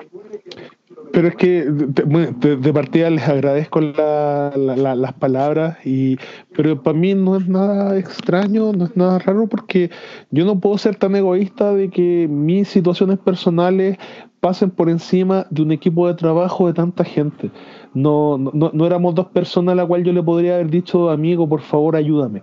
Pero 1.13 1.27
es 1.27 1.35
que 1.35 1.65
de, 1.65 2.73
partida 2.73 3.09
les 3.09 3.27
agradezco 3.27 3.81
las 3.81 5.13
palabras, 5.19 5.77
y, 5.85 6.17
pero 6.55 6.81
para 6.81 6.97
mí 6.97 7.13
no 7.13 7.37
es 7.37 7.47
nada 7.47 7.97
extraño, 7.97 8.71
no 8.71 8.85
es 8.85 8.95
nada 8.95 9.19
raro, 9.19 9.47
porque 9.47 9.89
yo 10.31 10.45
no 10.45 10.59
puedo 10.59 10.77
ser 10.77 10.95
tan 10.95 11.15
egoísta 11.15 11.73
de 11.73 11.89
que 11.89 12.27
mis 12.29 12.69
situaciones 12.69 13.19
personales 13.19 13.97
pasen 14.39 14.71
por 14.71 14.89
encima 14.89 15.45
de 15.49 15.61
un 15.61 15.71
equipo 15.71 16.07
de 16.07 16.15
trabajo 16.15 16.67
de 16.67 16.73
tanta 16.73 17.03
gente. 17.03 17.51
No, 17.93 18.37
no, 18.37 18.71
no 18.73 18.85
éramos 18.85 19.13
dos 19.13 19.27
personas 19.27 19.73
a 19.73 19.75
la 19.75 19.85
cual 19.85 20.03
yo 20.03 20.13
le 20.13 20.23
podría 20.23 20.55
haber 20.55 20.69
dicho, 20.69 21.09
amigo, 21.09 21.47
por 21.47 21.61
favor, 21.61 21.95
ayúdame 21.95 22.41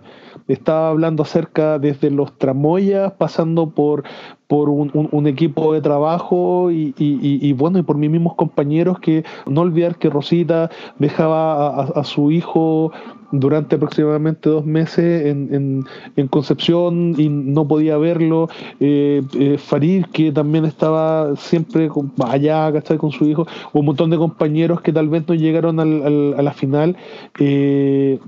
estaba 0.53 0.89
hablando 0.89 1.23
acerca 1.23 1.79
desde 1.79 2.09
los 2.09 2.37
tramoyas, 2.37 3.13
pasando 3.13 3.69
por, 3.69 4.03
por 4.47 4.69
un, 4.69 5.27
equipo 5.27 5.73
de 5.73 5.81
trabajo 5.81 6.71
y, 6.71 7.53
bueno, 7.53 7.79
y 7.79 7.83
por 7.83 7.97
mis 7.97 8.09
mismos 8.09 8.35
compañeros 8.35 8.58
que 9.01 9.23
no 9.47 9.61
olvidar 9.61 9.97
que 9.97 10.09
Rosita 10.09 10.69
dejaba 10.97 11.83
a 11.83 12.03
su 12.03 12.31
hijo 12.31 12.91
durante 13.31 13.75
aproximadamente 13.75 14.49
dos 14.49 14.65
meses 14.65 15.27
en, 15.27 15.85
en, 16.15 16.27
Concepción 16.27 17.15
y 17.17 17.29
no 17.29 17.67
podía 17.67 17.97
verlo. 17.97 18.49
Eh, 18.79 19.21
eh, 19.33 19.57
Farid, 19.57 20.05
que 20.13 20.31
también 20.31 20.65
estaba 20.65 21.35
siempre 21.35 21.89
allá, 22.23 22.71
¿cachai? 22.71 22.97
Con 22.97 23.11
su 23.11 23.25
hijo. 23.25 23.47
Un 23.73 23.85
montón 23.85 24.09
de 24.09 24.17
compañeros 24.17 24.81
que 24.81 24.93
tal 24.93 25.09
vez 25.09 25.27
no 25.27 25.33
llegaron 25.33 25.79
al, 25.79 26.35
a 26.37 26.41
la 26.41 26.53
final. 26.53 26.95
Eh, 27.39 28.19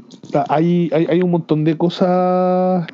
hay, 0.49 0.89
hay, 0.93 1.07
hay 1.09 1.21
un 1.21 1.31
montón 1.31 1.63
de 1.63 1.77
cosas 1.77 2.87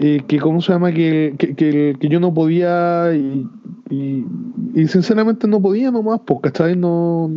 eh, 0.00 0.22
que 0.28 0.38
cómo 0.38 0.60
se 0.60 0.72
llama 0.72 0.92
que, 0.92 1.34
que, 1.36 1.56
que, 1.56 2.08
yo 2.08 2.20
no 2.20 2.32
podía 2.32 3.12
y, 3.12 3.44
y, 3.90 4.86
sinceramente 4.86 5.48
no 5.48 5.60
podía 5.60 5.90
nomás 5.90 6.20
porque 6.24 6.52
¿cachai? 6.52 6.76
no 6.76 7.28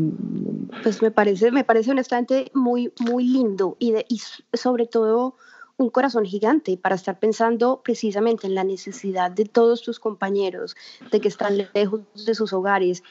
pues 0.83 1.01
me 1.01 1.09
parece 1.09 1.49
me 1.51 1.63
parece 1.63 1.89
honestamente 1.89 2.51
muy 2.53 2.93
muy 2.99 3.23
lindo 3.25 3.77
y, 3.79 3.93
de, 3.93 4.05
y 4.07 4.21
sobre 4.53 4.85
todo 4.85 5.35
un 5.77 5.89
corazón 5.89 6.23
gigante 6.23 6.77
para 6.77 6.93
estar 6.93 7.17
pensando 7.17 7.81
precisamente 7.83 8.45
en 8.45 8.53
la 8.53 8.63
necesidad 8.63 9.31
de 9.31 9.45
todos 9.45 9.81
tus 9.81 9.99
compañeros 9.99 10.75
de 11.11 11.19
que 11.19 11.29
están 11.29 11.57
lejos 11.73 12.01
de 12.27 12.35
sus 12.35 12.53
hogares 12.53 13.01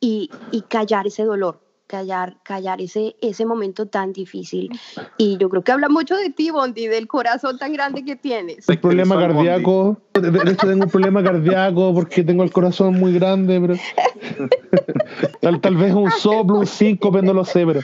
y, 0.00 0.28
y 0.50 0.60
callar 0.62 1.06
ese 1.06 1.24
dolor 1.24 1.60
callar, 1.88 2.36
callar 2.44 2.80
ese, 2.80 3.16
ese 3.20 3.44
momento 3.44 3.86
tan 3.86 4.12
difícil. 4.12 4.70
Y 5.16 5.38
yo 5.38 5.48
creo 5.48 5.62
que 5.62 5.72
habla 5.72 5.88
mucho 5.88 6.14
de 6.14 6.30
ti, 6.30 6.50
Bondi, 6.50 6.86
del 6.86 7.08
corazón 7.08 7.58
tan 7.58 7.72
grande 7.72 8.04
que 8.04 8.14
tienes. 8.14 8.68
Un 8.68 8.76
problema 8.76 9.18
cardíaco, 9.18 9.96
de 10.14 10.52
hecho 10.52 10.68
tengo 10.68 10.84
un 10.84 10.90
problema 10.90 11.24
cardíaco 11.24 11.92
porque 11.92 12.22
tengo 12.22 12.44
el 12.44 12.52
corazón 12.52 12.94
muy 12.94 13.12
grande, 13.14 13.60
pero 13.60 13.74
tal, 15.40 15.60
tal 15.60 15.76
vez 15.76 15.92
un 15.92 16.10
soplo, 16.12 16.60
un 16.60 16.66
síncope, 16.66 17.22
no 17.22 17.32
lo 17.32 17.44
sé, 17.44 17.66
pero 17.66 17.80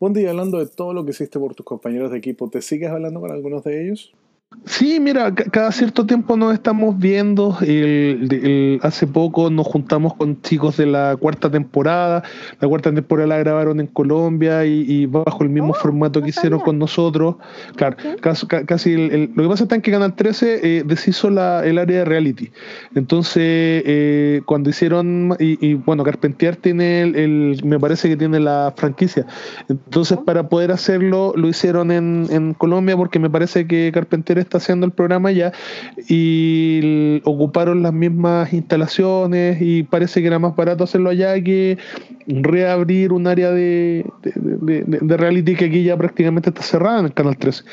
Bundy, 0.00 0.26
hablando 0.26 0.58
de 0.58 0.66
todo 0.66 0.92
lo 0.92 1.04
que 1.04 1.12
hiciste 1.12 1.38
por 1.38 1.54
tus 1.54 1.64
compañeros 1.64 2.10
de 2.10 2.18
equipo, 2.18 2.50
¿te 2.50 2.60
sigues 2.60 2.90
hablando 2.90 3.20
con 3.20 3.30
algunos 3.30 3.62
de 3.62 3.84
ellos? 3.84 4.12
Sí, 4.64 5.00
mira, 5.00 5.34
cada 5.34 5.72
cierto 5.72 6.06
tiempo 6.06 6.36
nos 6.36 6.54
estamos 6.54 6.96
viendo. 6.96 7.58
hace 8.82 9.06
poco 9.08 9.50
nos 9.50 9.66
juntamos 9.66 10.14
con 10.14 10.40
chicos 10.40 10.76
de 10.76 10.86
la 10.86 11.16
cuarta 11.16 11.50
temporada. 11.50 12.22
La 12.60 12.68
cuarta 12.68 12.94
temporada 12.94 13.26
la 13.28 13.38
grabaron 13.38 13.80
en 13.80 13.88
Colombia 13.88 14.64
y, 14.64 15.06
bajo 15.06 15.42
el 15.42 15.50
mismo 15.50 15.70
oh, 15.70 15.74
formato 15.74 16.22
que 16.22 16.28
hicieron 16.28 16.60
con 16.60 16.78
nosotros. 16.78 17.36
Claro, 17.74 17.96
casi, 18.20 18.96
lo 18.96 19.42
que 19.42 19.48
pasa 19.48 19.66
es 19.68 19.82
que 19.82 19.90
Canal 19.90 20.14
13 20.14 20.60
eh, 20.78 20.82
deshizo 20.86 21.28
la, 21.28 21.66
el 21.66 21.78
área 21.78 21.98
de 21.98 22.04
reality. 22.04 22.50
Entonces, 22.94 23.42
eh, 23.44 24.42
cuando 24.46 24.70
hicieron, 24.70 25.34
y, 25.40 25.74
bueno, 25.74 26.04
Carpentier 26.04 26.54
tiene 26.54 27.02
el, 27.02 27.60
me 27.64 27.80
parece 27.80 28.08
que 28.08 28.16
tiene 28.16 28.38
la 28.38 28.72
franquicia. 28.76 29.26
Entonces, 29.68 30.18
oh. 30.20 30.24
para 30.24 30.48
poder 30.48 30.70
hacerlo, 30.70 31.32
lo 31.34 31.48
hicieron 31.48 31.90
en, 31.90 32.26
en 32.30 32.54
Colombia 32.54 32.96
porque 32.96 33.18
me 33.18 33.28
parece 33.28 33.66
que 33.66 33.90
Carpentier 33.92 34.41
está 34.42 34.58
haciendo 34.58 34.86
el 34.86 34.92
programa 34.92 35.32
ya 35.32 35.52
y 36.08 37.20
ocuparon 37.24 37.82
las 37.82 37.92
mismas 37.92 38.52
instalaciones 38.52 39.60
y 39.60 39.82
parece 39.84 40.20
que 40.20 40.26
era 40.26 40.38
más 40.38 40.54
barato 40.56 40.84
hacerlo 40.84 41.10
allá 41.10 41.40
que 41.42 41.78
reabrir 42.26 43.12
un 43.12 43.26
área 43.26 43.50
de, 43.50 44.04
de, 44.22 45.16
reality 45.16 45.54
que 45.56 45.66
aquí 45.66 45.82
ya 45.82 45.96
prácticamente 45.96 46.50
está 46.50 46.62
cerrada 46.62 47.00
en 47.00 47.06
el 47.06 47.14
Canal 47.14 47.36
13. 47.36 47.64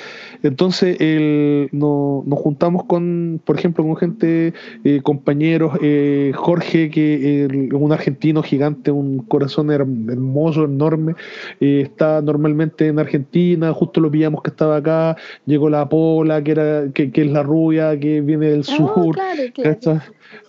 Entonces 0.43 0.97
el, 0.99 1.69
nos 1.71 2.39
juntamos 2.39 2.85
con, 2.85 3.41
por 3.45 3.57
ejemplo, 3.57 3.83
con 3.83 3.95
gente, 3.95 4.53
eh, 4.83 5.01
compañeros, 5.03 5.77
eh, 5.81 6.31
Jorge, 6.35 6.89
que 6.89 7.45
es 7.45 7.73
un 7.73 7.91
argentino 7.91 8.41
gigante, 8.43 8.91
un 8.91 9.19
corazón 9.19 9.71
hermoso, 9.71 10.65
enorme, 10.65 11.15
eh, 11.59 11.81
está 11.83 12.21
normalmente 12.21 12.87
en 12.87 12.99
Argentina, 12.99 13.73
justo 13.73 14.01
lo 14.01 14.09
pillamos 14.09 14.41
que 14.41 14.49
estaba 14.49 14.77
acá, 14.77 15.15
llegó 15.45 15.69
la 15.69 15.87
Pola, 15.89 16.43
que, 16.43 16.51
era, 16.51 16.58
que, 16.93 17.11
es 17.13 17.31
la 17.31 17.43
rubia, 17.43 17.99
que 17.99 18.21
viene 18.21 18.47
del 18.47 18.59
ah, 18.69 18.75
sur, 18.75 19.15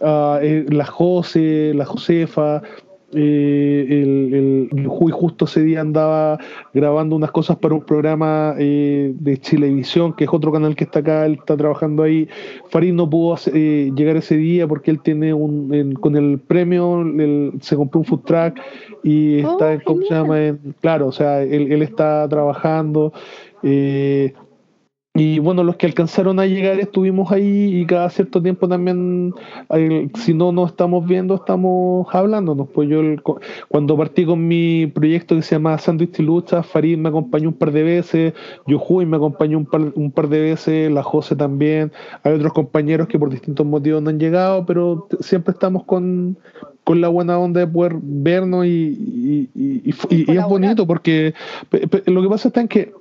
ah, 0.01 0.41
la 0.43 0.85
Jose, 0.85 1.73
la 1.75 1.85
Josefa, 1.85 2.63
eh, 3.13 3.87
el, 3.89 4.69
el, 4.73 4.87
justo 4.87 5.45
ese 5.45 5.63
día 5.63 5.81
andaba 5.81 6.39
grabando 6.73 7.17
unas 7.17 7.33
cosas 7.33 7.57
para 7.57 7.75
un 7.75 7.83
programa 7.83 8.55
eh, 8.59 9.13
de 9.19 9.37
Chilevisión, 9.37 10.13
que 10.13 10.25
es 10.25 10.31
otro 10.33 10.53
canal 10.53 10.77
que 10.77 10.85
está 10.85 11.01
acá, 11.01 11.27
él 11.27 11.35
está 11.35 11.57
trabajando 11.57 12.05
ahí. 12.05 12.29
Farid 12.69 12.93
no 12.93 13.11
pudo 13.11 13.37
eh, 13.53 13.91
llegar 13.97 14.17
ese 14.17 14.37
día 14.37 14.69
porque 14.69 14.93
él 14.93 15.01
tiene 15.01 15.35
un, 15.35 15.95
con 15.95 16.17
el 16.17 16.39
premio, 16.39 17.05
se 17.61 17.75
compró 17.75 18.01
un 18.01 18.07
food 18.07 18.21
track 18.21 18.61
y 19.03 19.43
oh, 19.43 19.53
está, 19.53 19.83
¿cómo 19.83 20.03
se 20.03 20.15
llama? 20.15 20.57
claro, 20.81 21.09
o 21.09 21.13
sea, 21.13 21.43
él, 21.43 21.73
él 21.73 21.83
está 21.83 22.29
trabajando. 22.29 23.13
Eh, 23.63 24.33
y 25.21 25.39
bueno, 25.39 25.63
los 25.65 25.77
que 25.77 25.85
alcanzaron 25.85 26.41
a 26.41 26.47
llegar 26.47 26.81
estuvimos 26.81 27.31
ahí 27.31 27.79
y 27.79 27.85
cada 27.85 28.09
cierto 28.09 28.41
tiempo 28.41 28.67
también, 28.67 29.35
si 30.15 30.33
no 30.33 30.51
nos 30.51 30.71
estamos 30.71 31.07
viendo, 31.07 31.35
estamos 31.35 32.07
hablándonos. 32.11 32.69
Pues 32.71 32.89
yo 32.89 33.03
cuando 33.69 33.99
partí 33.99 34.25
con 34.25 34.49
mi 34.49 34.87
proyecto 34.87 35.37
que 35.37 35.43
se 35.43 35.57
llama 35.57 35.77
Sandwich 35.77 36.19
y 36.21 36.23
Lucha, 36.23 36.63
Farid 36.63 36.97
me 36.97 37.11
acompañó 37.11 37.51
un 37.51 37.55
par 37.55 37.71
de 37.71 37.83
veces, 37.83 38.33
Yujuy 38.67 39.05
me 39.05 39.19
acompañó 39.19 39.59
un 39.59 39.67
par, 39.67 39.93
un 39.95 40.11
par 40.11 40.27
de 40.31 40.41
veces, 40.41 40.91
la 40.91 41.03
Jose 41.03 41.37
también. 41.37 41.93
Hay 42.23 42.33
otros 42.33 42.55
compañeros 42.55 43.07
que 43.07 43.19
por 43.19 43.29
distintos 43.29 43.67
motivos 43.67 44.01
no 44.01 44.09
han 44.09 44.19
llegado, 44.19 44.65
pero 44.65 45.07
siempre 45.21 45.53
estamos 45.53 45.85
con, 45.85 46.39
con 46.83 47.03
la 47.03 47.09
buena 47.09 47.39
onda 47.39 47.61
de 47.61 47.67
poder 47.67 47.99
vernos 48.01 48.65
y, 48.65 49.51
y, 49.55 49.95
y 50.09 50.31
es 50.35 50.45
bonito 50.49 50.87
porque 50.87 51.35
lo 52.07 52.23
que 52.23 52.29
pasa 52.31 52.49
está 52.49 52.63
en 52.63 52.69
que 52.69 52.95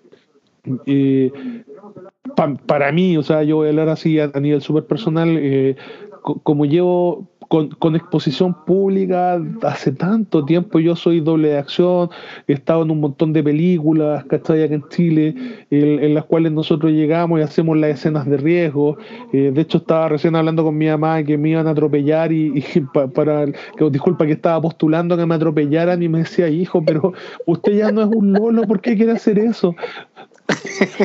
para 2.65 2.91
mí, 2.91 3.17
o 3.17 3.23
sea, 3.23 3.43
yo 3.43 3.57
voy 3.57 3.67
a 3.67 3.69
hablar 3.69 3.89
así 3.89 4.19
a, 4.19 4.27
nivel 4.39 4.61
súper 4.61 4.85
personal, 4.85 5.37
eh, 5.37 5.75
como 6.21 6.65
llevo 6.65 7.29
con, 7.49 7.95
exposición 7.95 8.53
pública 8.63 9.41
hace 9.63 9.91
tanto 9.91 10.45
tiempo, 10.45 10.79
yo 10.79 10.95
soy 10.95 11.19
doble 11.19 11.49
de 11.49 11.57
acción, 11.57 12.09
he 12.47 12.53
estado 12.53 12.83
en 12.83 12.91
un 12.91 12.99
montón 12.99 13.33
de 13.33 13.43
películas, 13.43 14.23
¿cachai? 14.25 14.63
Acá 14.63 14.75
en 14.75 14.87
Chile, 14.89 15.35
en, 15.71 16.13
las 16.13 16.25
cuales 16.25 16.51
nosotros 16.51 16.91
llegamos 16.91 17.39
y 17.39 17.41
hacemos 17.41 17.75
las 17.75 17.89
escenas 17.89 18.27
de 18.27 18.37
riesgo. 18.37 18.97
Eh, 19.33 19.51
de 19.51 19.61
hecho, 19.61 19.79
estaba 19.79 20.09
recién 20.09 20.35
hablando 20.35 20.63
con 20.63 20.77
mi 20.77 20.85
mamá 20.85 21.23
que 21.23 21.39
me 21.39 21.49
iban 21.49 21.65
a 21.65 21.71
atropellar 21.71 22.31
y, 22.31 22.61
para, 23.15 23.47
que, 23.47 23.89
disculpa, 23.89 24.27
que 24.27 24.33
estaba 24.33 24.61
postulando 24.61 25.17
que 25.17 25.25
me 25.25 25.33
atropellaran 25.33 26.03
y 26.03 26.07
me 26.07 26.19
decía, 26.19 26.49
hijo, 26.49 26.83
pero 26.85 27.13
usted 27.47 27.73
ya 27.73 27.91
no 27.91 28.03
es 28.03 28.09
un 28.09 28.31
lolo, 28.31 28.61
¿por 28.63 28.79
qué 28.79 28.95
quiere 28.95 29.13
hacer 29.13 29.39
eso? 29.39 29.75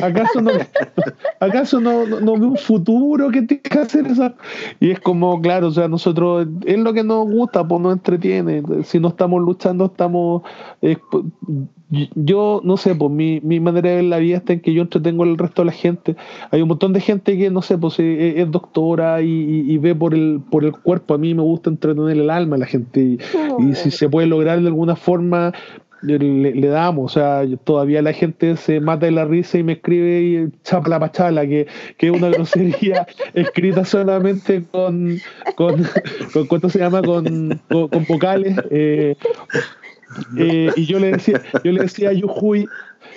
¿Acaso 0.01 0.41
no, 0.41 0.51
acaso 1.39 1.79
no, 1.79 2.05
no, 2.05 2.37
ve 2.37 2.45
un 2.45 2.57
futuro 2.57 3.29
que 3.29 3.41
tiene 3.43 3.61
que 3.61 3.79
hacer 3.79 4.07
eso? 4.07 4.33
Y 4.79 4.91
es 4.91 4.99
como, 4.99 5.39
claro, 5.41 5.67
o 5.67 5.71
sea, 5.71 5.87
nosotros, 5.87 6.47
es 6.65 6.79
lo 6.79 6.93
que 6.93 7.03
nos 7.03 7.29
gusta, 7.29 7.67
pues 7.67 7.81
nos 7.81 7.93
entretiene. 7.93 8.63
Si 8.83 8.99
no 8.99 9.09
estamos 9.09 9.41
luchando, 9.41 9.85
estamos. 9.85 10.43
yo, 12.15 12.61
no 12.63 12.77
sé, 12.77 12.95
pues 12.95 13.11
mi, 13.11 13.39
mi 13.41 13.59
manera 13.59 13.89
de 13.89 13.95
ver 13.97 14.05
la 14.05 14.17
vida 14.17 14.37
está 14.37 14.53
en 14.53 14.61
que 14.61 14.73
yo 14.73 14.81
entretengo 14.81 15.23
al 15.23 15.37
resto 15.37 15.61
de 15.61 15.67
la 15.67 15.71
gente. 15.71 16.15
Hay 16.51 16.61
un 16.61 16.67
montón 16.67 16.93
de 16.93 17.01
gente 17.01 17.37
que, 17.37 17.49
no 17.49 17.61
sé, 17.61 17.77
pues 17.77 17.99
eh, 17.99 18.41
es, 18.41 18.49
doctora 18.49 19.21
y, 19.21 19.65
y, 19.67 19.77
ve 19.77 19.93
por 19.93 20.13
el, 20.13 20.41
por 20.49 20.65
el 20.65 20.71
cuerpo. 20.71 21.13
A 21.13 21.17
mí 21.17 21.33
me 21.33 21.43
gusta 21.43 21.69
entretener 21.69 22.17
el 22.17 22.29
alma 22.29 22.55
a 22.55 22.59
la 22.59 22.65
gente. 22.65 23.01
Y, 23.01 23.19
y 23.59 23.75
si 23.75 23.91
se 23.91 24.09
puede 24.09 24.27
lograr 24.27 24.61
de 24.61 24.67
alguna 24.67 24.95
forma 24.95 25.53
le, 26.01 26.67
damos, 26.67 27.11
o 27.11 27.19
sea, 27.19 27.43
todavía 27.63 28.01
la 28.01 28.13
gente 28.13 28.55
se 28.57 28.79
mata 28.79 29.05
de 29.05 29.11
la 29.11 29.25
risa 29.25 29.57
y 29.57 29.63
me 29.63 29.73
escribe 29.73 30.21
y 30.21 30.61
chapa 30.63 30.89
la 30.89 30.99
pachala, 30.99 31.45
que, 31.47 31.67
que 31.97 32.07
es 32.07 32.11
una 32.11 32.29
grosería 32.29 33.07
escrita 33.33 33.85
solamente 33.85 34.63
con, 34.71 35.19
con, 35.55 35.85
con, 36.33 36.47
¿cuánto 36.47 36.69
se 36.69 36.79
llama? 36.79 37.01
Con, 37.01 37.61
con, 37.69 38.05
vocales. 38.07 38.55
Eh, 38.69 39.15
eh, 40.37 40.71
y 40.75 40.85
yo 40.85 40.99
le 40.99 41.11
decía, 41.13 41.41
yo 41.63 41.71
le 41.71 41.81
decía 41.81 42.09
a 42.09 42.13
Yujuy, 42.13 42.67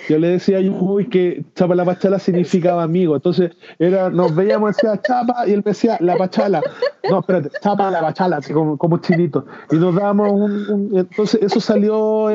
yo 0.07 0.17
le 0.17 0.29
decía 0.29 0.57
a 0.57 0.61
Yujuy 0.61 1.09
que 1.09 1.43
chapa 1.55 1.75
la 1.75 1.85
pachala 1.85 2.19
significaba 2.19 2.83
amigo. 2.83 3.15
Entonces 3.15 3.51
era, 3.77 4.09
nos 4.09 4.33
veíamos 4.35 4.75
decía 4.75 5.01
chapa 5.01 5.47
y 5.47 5.51
él 5.51 5.63
me 5.65 5.71
decía 5.71 5.97
la 5.99 6.17
pachala. 6.17 6.61
No, 7.09 7.19
espérate, 7.19 7.49
chapa 7.61 7.91
la 7.91 8.01
pachala, 8.01 8.39
como, 8.53 8.77
como 8.77 8.97
chinito. 8.99 9.45
Y 9.71 9.75
nos 9.75 9.95
dábamos 9.95 10.31
un, 10.31 10.91
entonces 10.95 11.41
eso 11.41 11.59
salió 11.59 12.29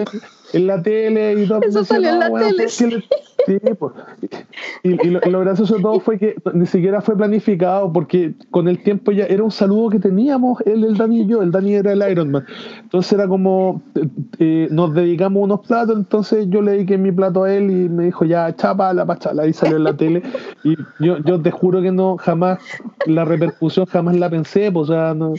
en 0.55 0.67
la 0.67 0.83
tele 0.83 1.43
y 1.43 1.49
todo. 1.49 1.61
Eso 1.63 1.85
salió 1.85 2.11
en 2.11 2.19
la 2.19 2.33
tele. 2.33 2.69
Sí, 2.69 3.59
pues. 3.79 3.93
Y, 4.83 4.95
lo, 5.11 5.41
gracioso 5.41 5.77
de 5.77 5.83
todo 5.83 6.01
fue 6.01 6.19
que 6.19 6.35
ni 6.55 6.67
siquiera 6.67 7.03
fue 7.03 7.17
planificado 7.17 7.93
porque 7.93 8.35
con 8.51 8.69
el 8.69 8.83
tiempo 8.83 9.13
ya 9.13 9.27
era 9.27 9.43
un 9.43 9.51
saludo 9.51 9.91
que 9.91 9.99
teníamos 9.99 10.61
él, 10.65 10.85
el 10.85 10.97
Dani 10.97 11.23
y 11.23 11.27
yo. 11.27 11.43
El 11.43 11.51
Dani 11.51 11.75
era 11.75 11.93
el 11.93 12.11
Ironman. 12.11 12.45
Entonces 12.83 13.13
era 13.13 13.29
como 13.29 13.83
eh, 14.39 14.69
nos 14.71 14.95
dedicamos 14.95 15.43
unos 15.43 15.61
platos. 15.67 15.97
Entonces 15.97 16.47
yo 16.49 16.63
le 16.63 16.73
dediqué 16.73 16.97
mi 16.97 17.13
plato 17.13 17.45
a 17.45 17.53
él 17.53 17.71
y 17.71 17.89
me 17.89 18.05
dijo 18.05 18.25
ya 18.25 18.55
chapa 18.57 18.95
la 18.95 19.05
pachala. 19.05 19.47
Y 19.47 19.53
salió 19.53 19.77
en 19.77 19.85
la 19.85 19.97
tele. 19.97 20.23
Y 20.63 20.77
yo, 21.01 21.19
yo 21.19 21.41
te 21.41 21.51
juro 21.51 21.83
que 21.83 21.93
no, 21.93 22.17
jamás 22.17 22.59
la 23.07 23.25
repercusión 23.25 23.87
jamás 23.87 24.17
la 24.17 24.31
pensé. 24.31 24.73
Pues, 24.73 24.89
o 24.89 24.93
sea, 24.93 25.15
no, 25.15 25.35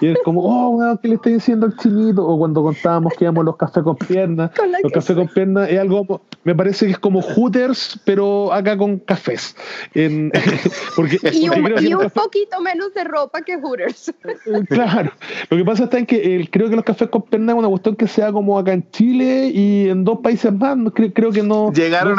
y 0.00 0.06
es 0.06 0.18
como, 0.24 0.42
oh, 0.44 0.98
¿qué 1.02 1.08
le 1.08 1.14
estoy 1.16 1.34
diciendo 1.34 1.66
al 1.66 1.76
chinito? 1.76 2.26
O 2.26 2.38
cuando 2.38 2.62
contábamos 2.62 3.12
que 3.14 3.24
íbamos 3.24 3.44
los 3.44 3.56
cafés 3.56 3.82
con 3.82 3.96
piernas 3.96 4.50
los 4.82 4.92
cafés 4.92 5.16
con 5.16 5.28
piernas 5.28 5.68
es 5.68 5.78
algo, 5.78 6.22
me 6.44 6.54
parece 6.54 6.86
que 6.86 6.92
es 6.92 6.98
como 6.98 7.20
Hooters, 7.20 8.00
pero 8.04 8.52
acá 8.52 8.76
con 8.76 8.98
cafés. 8.98 9.56
porque, 10.96 11.18
y 11.32 11.48
un, 11.94 12.10
poquito 12.10 12.60
menos 12.60 12.94
de 12.94 13.04
ropa 13.04 13.42
que 13.42 13.56
Hooters. 13.56 14.08
Eh, 14.08 14.64
claro. 14.68 15.12
Lo 15.48 15.56
que 15.56 15.64
pasa 15.64 15.84
está 15.84 15.98
en 15.98 16.06
que 16.06 16.48
creo 16.50 16.68
que 16.70 16.76
los 16.76 16.84
cafés 16.84 17.08
con 17.08 17.22
piernas 17.22 17.54
es 17.54 17.58
una 17.58 17.68
cuestión 17.68 17.96
que 17.96 18.06
sea 18.06 18.32
como 18.32 18.58
acá 18.58 18.72
en 18.72 18.88
Chile 18.90 19.50
y 19.52 19.88
en 19.88 20.04
dos 20.04 20.20
países 20.20 20.52
más. 20.52 20.76
Creo, 20.94 21.32
que 21.32 21.42
no. 21.42 21.72
Llegaron 21.72 22.18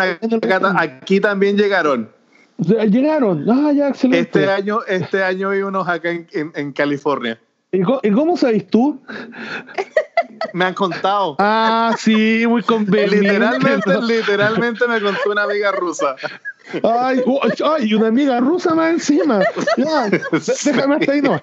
aquí 0.78 1.20
también 1.20 1.58
llegaron. 1.58 2.10
Llegaron. 2.58 3.50
Ah, 3.50 3.72
ya, 3.74 3.90
excelente. 3.90 4.40
Este 4.40 4.52
año, 4.52 4.80
este 4.88 5.24
año 5.24 5.50
hay 5.50 5.62
unos 5.62 5.88
acá 5.88 6.12
en, 6.12 6.28
en 6.32 6.72
California. 6.74 7.40
¿Y 7.72 8.12
cómo, 8.12 8.36
sabes 8.36 8.68
tú? 8.68 9.02
Me 10.54 10.66
han 10.66 10.74
contado. 10.74 11.36
Ah, 11.40 11.96
sí, 11.98 12.46
muy 12.48 12.64
conveniente. 12.64 13.18
Literalmente, 13.22 14.02
literalmente 14.02 14.88
me 14.88 15.02
contó 15.02 15.32
una 15.32 15.44
amiga 15.44 15.72
rusa. 15.72 16.16
Ay, 16.84 17.22
ay, 17.64 17.94
una 17.94 18.08
amiga 18.08 18.40
rusa 18.40 18.74
más 18.76 18.94
encima. 18.94 19.42
Ya, 19.78 20.10
déjame 20.66 20.96
hasta 20.96 21.12
ahí 21.12 21.22
no. 21.22 21.42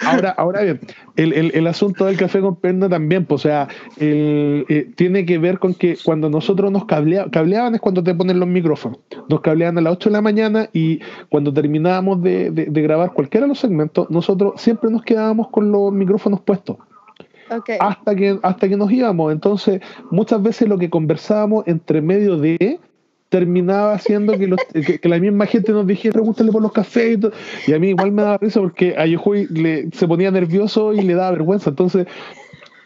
Ahora, 0.00 0.30
ahora, 0.30 0.62
bien, 0.62 0.80
el, 1.16 1.32
el, 1.32 1.52
el, 1.54 1.66
asunto 1.66 2.06
del 2.06 2.16
café 2.16 2.40
con 2.40 2.56
perna 2.56 2.88
también, 2.88 3.24
pues, 3.24 3.44
o 3.44 3.48
sea, 3.48 3.68
el, 3.98 4.64
eh, 4.68 4.90
tiene 4.96 5.24
que 5.24 5.38
ver 5.38 5.58
con 5.58 5.74
que 5.74 5.96
cuando 6.02 6.28
nosotros 6.28 6.70
nos 6.72 6.86
cableaban, 6.86 7.30
cableaban 7.30 7.74
es 7.74 7.80
cuando 7.80 8.02
te 8.02 8.14
ponen 8.14 8.40
los 8.40 8.48
micrófonos. 8.48 8.98
Nos 9.28 9.40
cableaban 9.40 9.78
a 9.78 9.82
las 9.82 9.92
8 9.94 10.08
de 10.08 10.12
la 10.12 10.22
mañana 10.22 10.68
y 10.72 11.00
cuando 11.28 11.52
terminábamos 11.52 12.22
de, 12.22 12.50
de, 12.50 12.66
de 12.66 12.82
grabar 12.82 13.12
cualquiera 13.12 13.44
de 13.44 13.48
los 13.48 13.58
segmentos, 13.58 14.10
nosotros 14.10 14.60
siempre 14.60 14.90
nos 14.90 15.02
quedábamos 15.02 15.48
con 15.48 15.70
los 15.70 15.92
micrófonos 15.92 16.40
puestos. 16.40 16.76
Okay. 17.50 17.78
hasta, 17.80 18.14
que, 18.14 18.38
hasta 18.42 18.68
que 18.68 18.76
nos 18.76 18.92
íbamos. 18.92 19.32
Entonces, 19.32 19.80
muchas 20.10 20.40
veces 20.40 20.68
lo 20.68 20.78
que 20.78 20.88
conversábamos 20.88 21.66
entre 21.66 22.00
medio 22.00 22.36
de 22.36 22.78
terminaba 23.30 23.94
haciendo 23.94 24.36
que, 24.36 24.48
los, 24.48 24.58
que, 24.72 25.08
la 25.08 25.18
misma 25.18 25.46
gente 25.46 25.72
nos 25.72 25.86
dijera, 25.86 26.12
pregúntale 26.12 26.50
por 26.50 26.60
los 26.60 26.72
cafés 26.72 27.16
y, 27.16 27.20
todo. 27.20 27.32
y 27.66 27.72
a 27.72 27.78
mí 27.78 27.90
igual 27.90 28.12
me 28.12 28.22
daba 28.22 28.38
risa 28.38 28.60
porque 28.60 28.94
a 28.98 29.06
Yohui 29.06 29.46
le, 29.46 29.88
se 29.92 30.06
ponía 30.06 30.30
nervioso 30.30 30.92
y 30.92 31.00
le 31.02 31.14
daba 31.14 31.30
vergüenza. 31.30 31.70
Entonces, 31.70 32.06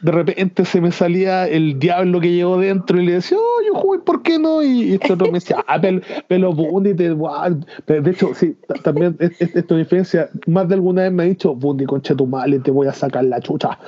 de 0.03 0.13
repente 0.13 0.67
se 0.67 0.83
me 0.83 0.93
salía 0.93 1.49
el 1.49 1.79
diablo 1.79 2.21
que 2.21 2.31
llegó 2.31 2.59
dentro 2.59 3.01
y 3.01 3.07
le 3.07 3.13
decía, 3.13 3.39
oh, 3.41 3.75
Yohui, 3.75 4.01
¿por 4.05 4.23
qué 4.23 4.39
no? 4.39 4.63
Y, 4.63 4.91
y 4.91 4.93
este 4.95 5.15
otro 5.15 5.29
me 5.29 5.39
decía, 5.39 5.65
ah, 5.67 5.81
pelo, 5.81 6.03
pelo 6.29 6.53
Bundy, 6.53 6.93
te, 6.93 7.11
wow. 7.11 7.59
de 7.87 8.11
hecho, 8.11 8.35
sí, 8.35 8.55
también 8.83 9.17
esta 9.19 9.75
diferencia, 9.75 10.29
más 10.47 10.69
de 10.69 10.75
alguna 10.75 11.05
vez 11.05 11.13
me 11.13 11.23
ha 11.23 11.27
dicho, 11.27 11.55
Bundy, 11.55 11.87
concha 11.87 12.15
tu 12.15 12.27
madre, 12.27 12.59
te 12.59 12.71
voy 12.71 12.87
a 12.87 12.93
sacar 12.93 13.25
la 13.25 13.41
chucha. 13.41 13.79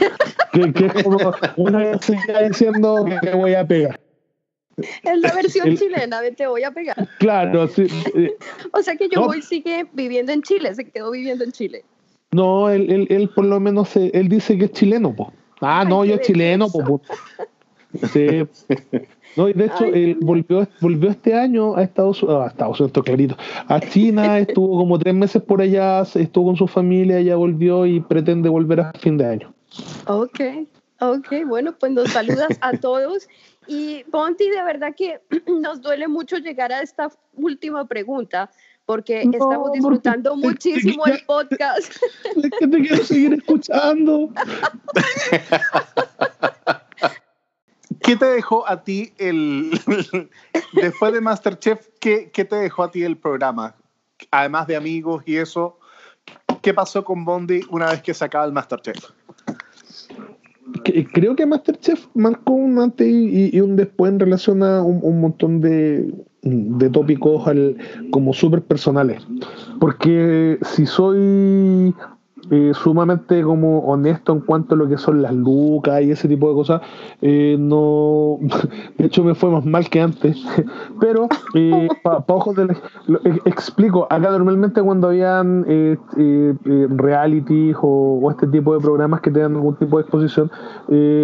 que, 0.52 0.72
que 0.72 0.86
es 0.86 1.02
como 1.02 1.18
una 1.56 1.78
vez 1.78 1.98
seguía 2.00 2.42
diciendo 2.42 3.04
que 3.04 3.18
te 3.26 3.34
voy 3.34 3.54
a 3.54 3.66
pegar. 3.66 4.05
Es 5.02 5.20
la 5.20 5.32
versión 5.32 5.68
el, 5.68 5.78
chilena 5.78 6.20
de 6.20 6.32
Te 6.32 6.46
voy 6.46 6.64
a 6.64 6.70
pegar. 6.70 7.08
Claro, 7.18 7.66
sí. 7.68 7.86
o 8.72 8.82
sea 8.82 8.96
que 8.96 9.08
yo 9.08 9.20
no. 9.20 9.26
voy 9.26 9.42
sigue 9.42 9.86
viviendo 9.92 10.32
en 10.32 10.42
Chile, 10.42 10.74
se 10.74 10.84
quedó 10.84 11.10
viviendo 11.10 11.44
en 11.44 11.52
Chile. 11.52 11.84
No, 12.32 12.68
él, 12.68 12.90
él, 12.90 13.06
él 13.08 13.30
por 13.34 13.44
lo 13.44 13.60
menos 13.60 13.96
él 13.96 14.28
dice 14.28 14.58
que 14.58 14.66
es 14.66 14.72
chileno, 14.72 15.14
po. 15.14 15.32
Ah, 15.60 15.80
Ay, 15.80 15.88
no, 15.88 16.04
yo 16.04 16.18
chileno, 16.18 16.68
po. 16.68 17.00
Sí. 18.12 18.42
No, 19.36 19.48
y 19.48 19.52
de 19.52 19.66
hecho, 19.66 19.84
Ay, 19.84 19.92
él 19.94 20.18
volvió, 20.20 20.66
volvió 20.80 21.10
este 21.10 21.34
año 21.34 21.76
a 21.76 21.82
Estados 21.82 22.22
Unidos, 22.22 22.44
a 22.44 22.48
Estados 22.48 22.80
Unidos, 22.80 23.04
clarito, 23.04 23.36
a 23.68 23.80
China, 23.80 24.38
estuvo 24.38 24.78
como 24.78 24.98
tres 24.98 25.14
meses 25.14 25.42
por 25.42 25.60
allá, 25.60 26.02
estuvo 26.02 26.46
con 26.46 26.56
su 26.56 26.66
familia, 26.66 27.20
ya 27.20 27.36
volvió 27.36 27.86
y 27.86 28.00
pretende 28.00 28.48
volver 28.48 28.80
a 28.80 28.92
fin 28.94 29.16
de 29.16 29.26
año. 29.26 29.54
Ok, 30.06 30.40
ok, 31.00 31.28
bueno, 31.46 31.76
pues 31.78 31.92
nos 31.92 32.10
saludas 32.10 32.58
a 32.60 32.72
todos 32.80 33.28
y 33.66 34.04
Ponti, 34.04 34.48
de 34.48 34.62
verdad 34.62 34.94
que 34.96 35.20
nos 35.46 35.80
duele 35.80 36.08
mucho 36.08 36.38
llegar 36.38 36.72
a 36.72 36.80
esta 36.82 37.10
última 37.34 37.86
pregunta 37.86 38.50
porque 38.84 39.24
no, 39.24 39.32
estamos 39.32 39.72
disfrutando 39.72 40.30
porque, 40.30 40.46
muchísimo 40.46 41.04
el 41.06 41.24
podcast. 41.26 41.92
Es 42.36 42.50
que 42.58 42.68
te 42.68 42.82
quiero 42.82 43.04
seguir 43.04 43.34
escuchando. 43.34 44.30
¿Qué 48.00 48.14
te 48.14 48.26
dejó 48.26 48.68
a 48.68 48.84
ti 48.84 49.12
el... 49.18 49.72
Después 50.72 51.12
de 51.12 51.20
Masterchef, 51.20 51.88
¿qué, 51.98 52.30
¿qué 52.30 52.44
te 52.44 52.54
dejó 52.54 52.84
a 52.84 52.92
ti 52.92 53.02
el 53.02 53.16
programa? 53.16 53.74
Además 54.30 54.68
de 54.68 54.76
amigos 54.76 55.24
y 55.26 55.36
eso, 55.36 55.80
¿qué 56.62 56.72
pasó 56.72 57.04
con 57.04 57.24
Bondi 57.24 57.62
una 57.70 57.86
vez 57.86 58.02
que 58.02 58.14
se 58.14 58.24
acaba 58.24 58.44
el 58.44 58.52
Masterchef? 58.52 59.10
Creo 61.12 61.36
que 61.36 61.46
Masterchef 61.46 62.06
marcó 62.14 62.54
un 62.54 62.78
antes 62.78 63.06
y, 63.08 63.60
un 63.60 63.76
después 63.76 64.12
en 64.12 64.20
relación 64.20 64.62
a 64.62 64.82
un, 64.82 65.20
montón 65.20 65.60
de, 65.60 66.12
de 66.42 66.90
tópicos 66.90 67.44
como 68.10 68.32
súper 68.32 68.62
personales. 68.62 69.26
Porque 69.80 70.58
si 70.62 70.86
soy 70.86 71.94
eh, 72.50 72.72
sumamente 72.74 73.42
como 73.42 73.80
honesto 73.80 74.32
en 74.32 74.40
cuanto 74.40 74.74
a 74.74 74.78
lo 74.78 74.88
que 74.88 74.98
son 74.98 75.22
las 75.22 75.34
lucas 75.34 76.02
y 76.02 76.10
ese 76.10 76.28
tipo 76.28 76.48
de 76.48 76.54
cosas, 76.54 76.80
eh, 77.20 77.56
no, 77.58 78.38
de 78.98 79.06
hecho 79.06 79.24
me 79.24 79.34
fue 79.34 79.50
más 79.50 79.64
mal 79.64 79.88
que 79.88 80.00
antes, 80.00 80.44
pero 81.00 81.28
eh, 81.54 81.88
para 82.02 82.20
pa 82.20 82.34
ojos 82.34 82.56
de 82.56 82.66
la, 82.66 82.76
lo, 83.06 83.20
explico, 83.44 84.06
acá 84.10 84.30
normalmente 84.30 84.82
cuando 84.82 85.08
habían 85.08 85.64
eh, 85.68 85.96
realities 86.90 87.76
o, 87.82 88.20
o, 88.22 88.30
este 88.30 88.46
tipo 88.46 88.74
de 88.74 88.80
programas 88.80 89.20
que 89.20 89.30
tengan 89.30 89.54
algún 89.54 89.76
tipo 89.76 89.96
de 89.96 90.02
exposición, 90.02 90.50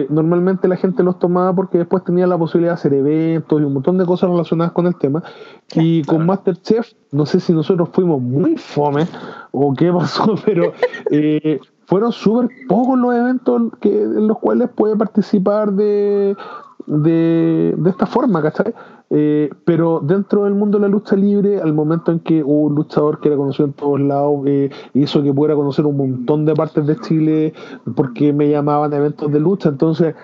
normalmente 0.08 0.66
la 0.68 0.76
gente 0.76 1.02
los 1.02 1.18
tomaba 1.18 1.54
porque 1.54 1.78
después 1.78 2.04
tenía 2.04 2.26
la 2.26 2.38
posibilidad 2.38 2.72
de 2.72 2.74
hacer 2.74 2.94
eventos 2.94 3.60
y 3.60 3.64
un 3.64 3.74
montón 3.74 3.98
de 3.98 4.06
cosas 4.06 4.30
relacionadas 4.30 4.72
con 4.72 4.86
el 4.86 4.96
tema, 4.96 5.22
y 5.74 6.02
con 6.02 6.26
Masterchef, 6.26 6.92
no 7.12 7.26
sé 7.26 7.40
si 7.40 7.52
nosotros 7.52 7.90
fuimos 7.92 8.20
muy 8.20 8.56
fome 8.56 9.06
o 9.52 9.72
qué 9.74 9.92
pasó, 9.92 10.34
pero 10.44 10.72
eh, 11.10 11.60
fueron 11.86 12.10
súper 12.10 12.48
pocos 12.68 12.98
los 12.98 13.14
eventos 13.14 13.62
que, 13.80 14.02
en 14.02 14.26
los 14.26 14.38
cuales 14.38 14.70
puede 14.74 14.96
participar 14.96 15.72
de, 15.72 16.34
de, 16.86 17.74
de 17.76 17.90
esta 17.90 18.06
forma, 18.06 18.42
¿cachai? 18.42 18.74
Eh, 19.10 19.50
pero 19.66 20.00
dentro 20.00 20.44
del 20.44 20.54
mundo 20.54 20.78
de 20.78 20.82
la 20.82 20.88
lucha 20.88 21.14
libre, 21.14 21.60
al 21.60 21.74
momento 21.74 22.12
en 22.12 22.20
que 22.20 22.42
hubo 22.42 22.62
un 22.62 22.74
luchador 22.74 23.20
que 23.20 23.28
era 23.28 23.36
conocido 23.36 23.66
en 23.66 23.74
todos 23.74 24.00
lados, 24.00 24.40
eh, 24.46 24.70
hizo 24.94 25.22
que 25.22 25.34
pudiera 25.34 25.54
conocer 25.54 25.84
un 25.84 25.98
montón 25.98 26.46
de 26.46 26.54
partes 26.54 26.86
de 26.86 26.96
Chile 26.96 27.52
porque 27.94 28.32
me 28.32 28.48
llamaban 28.48 28.94
a 28.94 28.96
eventos 28.96 29.30
de 29.30 29.38
lucha, 29.38 29.68
entonces 29.68 30.14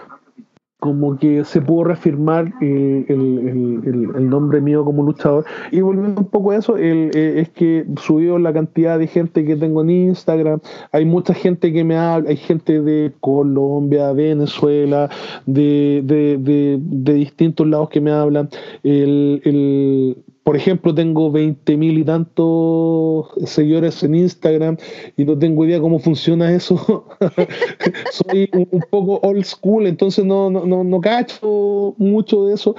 como 0.81 1.19
que 1.19 1.45
se 1.45 1.61
pudo 1.61 1.85
reafirmar 1.85 2.53
el, 2.61 3.05
el, 3.09 3.39
el, 3.85 4.11
el, 4.17 4.31
nombre 4.31 4.61
mío 4.61 4.85
como 4.85 5.03
luchador. 5.03 5.45
Y 5.73 5.81
volviendo 5.81 6.21
un 6.21 6.29
poco 6.29 6.53
a 6.53 6.57
eso, 6.57 6.77
es 6.77 7.49
que 7.51 7.85
subió 7.97 8.39
la 8.39 8.53
cantidad 8.53 8.99
de 8.99 9.09
gente 9.09 9.45
que 9.45 9.57
tengo 9.57 9.83
en 9.83 9.91
Instagram. 9.91 10.61
Hay 10.93 11.05
mucha 11.05 11.35
gente 11.35 11.73
que 11.73 11.83
me 11.83 11.97
habla, 11.97 12.31
hay 12.31 12.37
gente 12.37 12.81
de 12.81 13.13
Colombia, 13.21 14.13
Venezuela, 14.13 15.11
de, 15.47 16.03
de, 16.05 16.39
de, 16.39 16.79
de 16.81 17.13
distintos 17.13 17.67
lados 17.67 17.89
que 17.89 18.01
me 18.01 18.13
hablan. 18.13 18.49
el, 18.85 20.17
por 20.49 20.57
ejemplo, 20.57 20.95
tengo 20.95 21.31
20 21.31 21.77
mil 21.77 21.99
y 21.99 22.05
tantos 22.05 23.27
seguidores 23.45 24.03
en 24.03 24.15
Instagram 24.15 24.79
y 25.15 25.27
no 25.27 25.39
tengo 25.39 25.67
idea 25.67 25.79
cómo 25.79 25.99
funciona 25.99 26.51
eso. 26.51 27.07
Soy 28.13 28.49
un, 28.55 28.83
poco 28.89 29.21
old 29.23 29.45
school, 29.45 29.87
entonces 29.87 30.25
no, 30.25 30.49
no, 30.49 30.65
no, 30.65 30.85
no 30.85 31.01
cacho 31.03 31.95
mucho 31.99 32.47
de 32.47 32.55
eso, 32.55 32.75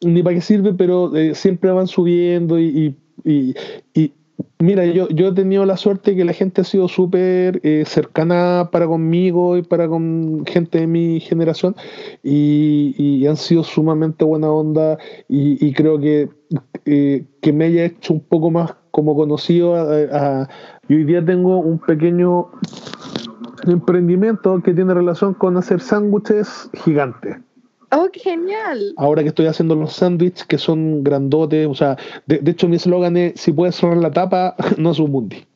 ni 0.00 0.22
para 0.22 0.36
qué 0.36 0.40
sirve, 0.40 0.72
pero 0.72 1.14
eh, 1.14 1.34
siempre 1.34 1.70
van 1.70 1.88
subiendo 1.88 2.58
y, 2.58 2.96
y, 3.22 3.54
y, 3.92 4.12
Mira, 4.58 4.86
yo, 4.86 5.06
yo 5.10 5.28
he 5.28 5.32
tenido 5.32 5.66
la 5.66 5.76
suerte 5.76 6.16
que 6.16 6.24
la 6.24 6.32
gente 6.32 6.62
ha 6.62 6.64
sido 6.64 6.88
súper 6.88 7.60
eh, 7.62 7.84
cercana 7.86 8.70
para 8.72 8.86
conmigo 8.86 9.58
y 9.58 9.62
para 9.62 9.88
con 9.88 10.46
gente 10.46 10.80
de 10.80 10.86
mi 10.86 11.20
generación 11.20 11.76
y, 12.22 12.94
y 12.96 13.26
han 13.26 13.36
sido 13.36 13.62
sumamente 13.64 14.24
buena 14.24 14.50
onda 14.50 14.96
y 15.28 15.72
creo 15.74 16.00
que, 16.00 16.30
eh, 16.84 17.24
que 17.40 17.52
me 17.52 17.66
haya 17.66 17.84
hecho 17.84 18.14
un 18.14 18.20
poco 18.20 18.50
más 18.50 18.74
como 18.90 19.14
conocido. 19.14 19.74
A, 19.76 20.42
a, 20.42 20.48
y 20.88 20.94
hoy 20.94 21.04
día 21.04 21.24
tengo 21.24 21.58
un 21.58 21.78
pequeño 21.78 22.50
emprendimiento 23.66 24.60
que 24.62 24.72
tiene 24.72 24.94
relación 24.94 25.34
con 25.34 25.56
hacer 25.56 25.80
sándwiches 25.80 26.70
gigantes. 26.84 27.36
¡Oh, 27.92 28.08
genial! 28.12 28.94
Ahora 28.96 29.22
que 29.22 29.28
estoy 29.28 29.46
haciendo 29.46 29.74
los 29.74 29.94
sándwiches 29.94 30.46
que 30.46 30.58
son 30.58 31.02
grandotes, 31.02 31.66
o 31.66 31.74
sea, 31.74 31.96
de, 32.26 32.38
de 32.38 32.50
hecho 32.52 32.68
mi 32.68 32.76
eslogan 32.76 33.16
es, 33.16 33.40
si 33.40 33.52
puedes 33.52 33.74
cerrar 33.74 33.96
la 33.96 34.12
tapa, 34.12 34.54
no 34.76 34.92
es 34.92 34.98
un 34.98 35.10
mundi. 35.10 35.46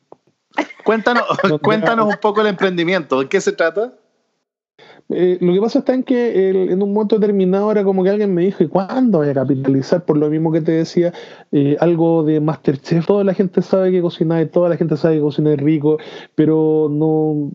Cuéntanos, 0.83 1.23
cuéntanos 1.61 2.07
un 2.07 2.19
poco 2.21 2.41
el 2.41 2.47
emprendimiento, 2.47 3.19
¿de 3.21 3.29
qué 3.29 3.39
se 3.39 3.53
trata? 3.53 3.93
Eh, 5.09 5.37
lo 5.39 5.53
que 5.53 5.61
pasa 5.61 5.79
está 5.79 5.93
en 5.93 6.03
que 6.03 6.49
el, 6.49 6.69
en 6.71 6.81
un 6.81 6.91
momento 6.91 7.19
determinado 7.19 7.71
era 7.71 7.83
como 7.83 8.03
que 8.03 8.09
alguien 8.09 8.33
me 8.33 8.41
dijo, 8.41 8.63
¿y 8.63 8.67
cuándo 8.67 9.19
voy 9.19 9.29
a 9.29 9.33
capitalizar? 9.35 10.03
Por 10.03 10.17
lo 10.17 10.29
mismo 10.29 10.51
que 10.51 10.61
te 10.61 10.71
decía, 10.71 11.13
eh, 11.51 11.77
algo 11.79 12.23
de 12.23 12.39
Masterchef. 12.39 13.05
Toda 13.05 13.23
la 13.23 13.33
gente 13.35 13.61
sabe 13.61 13.91
que 13.91 14.01
cocinar 14.01 14.47
toda 14.47 14.69
la 14.69 14.77
gente 14.77 14.97
sabe 14.97 15.15
que 15.15 15.21
cocinar 15.21 15.63
rico, 15.63 15.97
pero 16.33 16.89
no, 16.91 17.51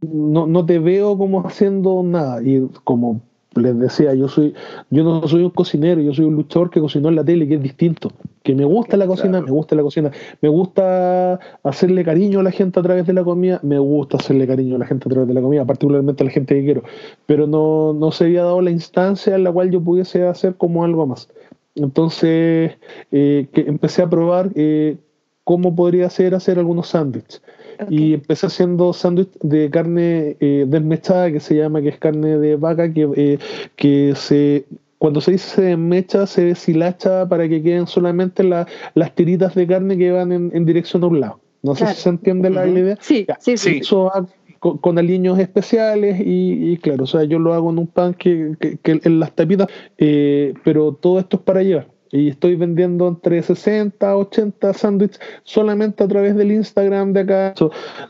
no, 0.00 0.46
no 0.46 0.66
te 0.66 0.78
veo 0.80 1.16
como 1.16 1.46
haciendo 1.46 2.02
nada. 2.02 2.42
Y 2.42 2.66
como 2.84 3.22
les 3.58 3.78
decía, 3.78 4.14
yo 4.14 4.28
soy, 4.28 4.54
yo 4.90 5.04
no 5.04 5.26
soy 5.28 5.42
un 5.42 5.50
cocinero, 5.50 6.00
yo 6.00 6.14
soy 6.14 6.24
un 6.24 6.34
luchador 6.34 6.70
que 6.70 6.80
cocinó 6.80 7.08
en 7.08 7.16
la 7.16 7.24
tele, 7.24 7.46
que 7.48 7.54
es 7.54 7.62
distinto. 7.62 8.12
Que 8.42 8.54
me 8.54 8.64
gusta 8.64 8.96
la 8.96 9.06
cocina, 9.06 9.38
claro. 9.38 9.46
me 9.46 9.52
gusta 9.52 9.76
la 9.76 9.82
cocina, 9.82 10.10
me 10.40 10.48
gusta 10.48 11.38
hacerle 11.62 12.04
cariño 12.04 12.40
a 12.40 12.42
la 12.42 12.50
gente 12.50 12.80
a 12.80 12.82
través 12.82 13.06
de 13.06 13.12
la 13.12 13.24
comida, 13.24 13.60
me 13.62 13.78
gusta 13.78 14.16
hacerle 14.16 14.46
cariño 14.46 14.76
a 14.76 14.78
la 14.78 14.86
gente 14.86 15.08
a 15.08 15.10
través 15.10 15.28
de 15.28 15.34
la 15.34 15.42
comida, 15.42 15.64
particularmente 15.64 16.22
a 16.22 16.26
la 16.26 16.32
gente 16.32 16.54
que 16.54 16.64
quiero. 16.64 16.82
Pero 17.26 17.46
no, 17.46 17.92
no 17.92 18.10
se 18.10 18.24
había 18.24 18.44
dado 18.44 18.60
la 18.60 18.70
instancia 18.70 19.34
en 19.34 19.44
la 19.44 19.52
cual 19.52 19.70
yo 19.70 19.82
pudiese 19.82 20.26
hacer 20.26 20.54
como 20.54 20.84
algo 20.84 21.06
más. 21.06 21.28
Entonces, 21.74 22.72
eh, 23.12 23.48
que 23.52 23.60
empecé 23.62 24.02
a 24.02 24.10
probar 24.10 24.50
eh, 24.54 24.96
cómo 25.44 25.74
podría 25.74 26.10
ser 26.10 26.34
hacer 26.34 26.58
algunos 26.58 26.88
sándwiches. 26.88 27.42
Okay. 27.80 27.96
Y 27.96 28.14
empecé 28.14 28.46
haciendo 28.46 28.92
sándwich 28.92 29.30
de 29.40 29.70
carne 29.70 30.36
eh, 30.40 30.64
desmechada, 30.68 31.30
que 31.30 31.40
se 31.40 31.54
llama, 31.56 31.80
que 31.80 31.90
es 31.90 31.98
carne 31.98 32.38
de 32.38 32.56
vaca, 32.56 32.92
que, 32.92 33.08
eh, 33.16 33.38
que 33.76 34.14
se 34.16 34.64
cuando 34.98 35.20
se 35.20 35.32
dice 35.32 35.48
se 35.48 35.62
desmecha, 35.62 36.26
se 36.26 36.44
deshilacha 36.44 37.28
para 37.28 37.48
que 37.48 37.62
queden 37.62 37.86
solamente 37.86 38.42
la, 38.42 38.66
las 38.94 39.14
tiritas 39.14 39.54
de 39.54 39.66
carne 39.66 39.96
que 39.96 40.10
van 40.10 40.32
en, 40.32 40.50
en 40.52 40.66
dirección 40.66 41.04
a 41.04 41.06
un 41.06 41.20
lado. 41.20 41.40
No 41.62 41.74
claro. 41.74 41.92
sé 41.92 41.96
si 41.96 42.02
se 42.02 42.08
entiende 42.08 42.50
la, 42.50 42.64
uh 42.64 42.66
idea. 42.66 42.98
Sí, 43.00 43.24
ya, 43.26 43.36
sí, 43.40 43.56
sí. 43.56 43.78
Eso 43.80 44.04
va 44.04 44.26
con, 44.58 44.78
con 44.78 44.98
aliños 44.98 45.38
especiales 45.38 46.20
y, 46.20 46.72
y, 46.72 46.76
claro, 46.78 47.04
o 47.04 47.06
sea, 47.06 47.24
yo 47.24 47.38
lo 47.38 47.54
hago 47.54 47.70
en 47.70 47.78
un 47.78 47.86
pan 47.86 48.14
que, 48.14 48.56
que, 48.58 48.76
que 48.78 49.00
en 49.02 49.20
las 49.20 49.32
tapitas, 49.32 49.68
eh, 49.98 50.54
pero 50.64 50.92
todo 50.92 51.20
esto 51.20 51.36
es 51.36 51.42
para 51.42 51.62
llevar. 51.62 51.86
Y 52.10 52.28
estoy 52.28 52.56
vendiendo 52.56 53.08
entre 53.08 53.42
60 53.42 54.16
80 54.16 54.74
sándwiches 54.74 55.20
solamente 55.44 56.04
a 56.04 56.08
través 56.08 56.36
del 56.36 56.52
Instagram 56.52 57.12
de 57.12 57.20
acá. 57.20 57.54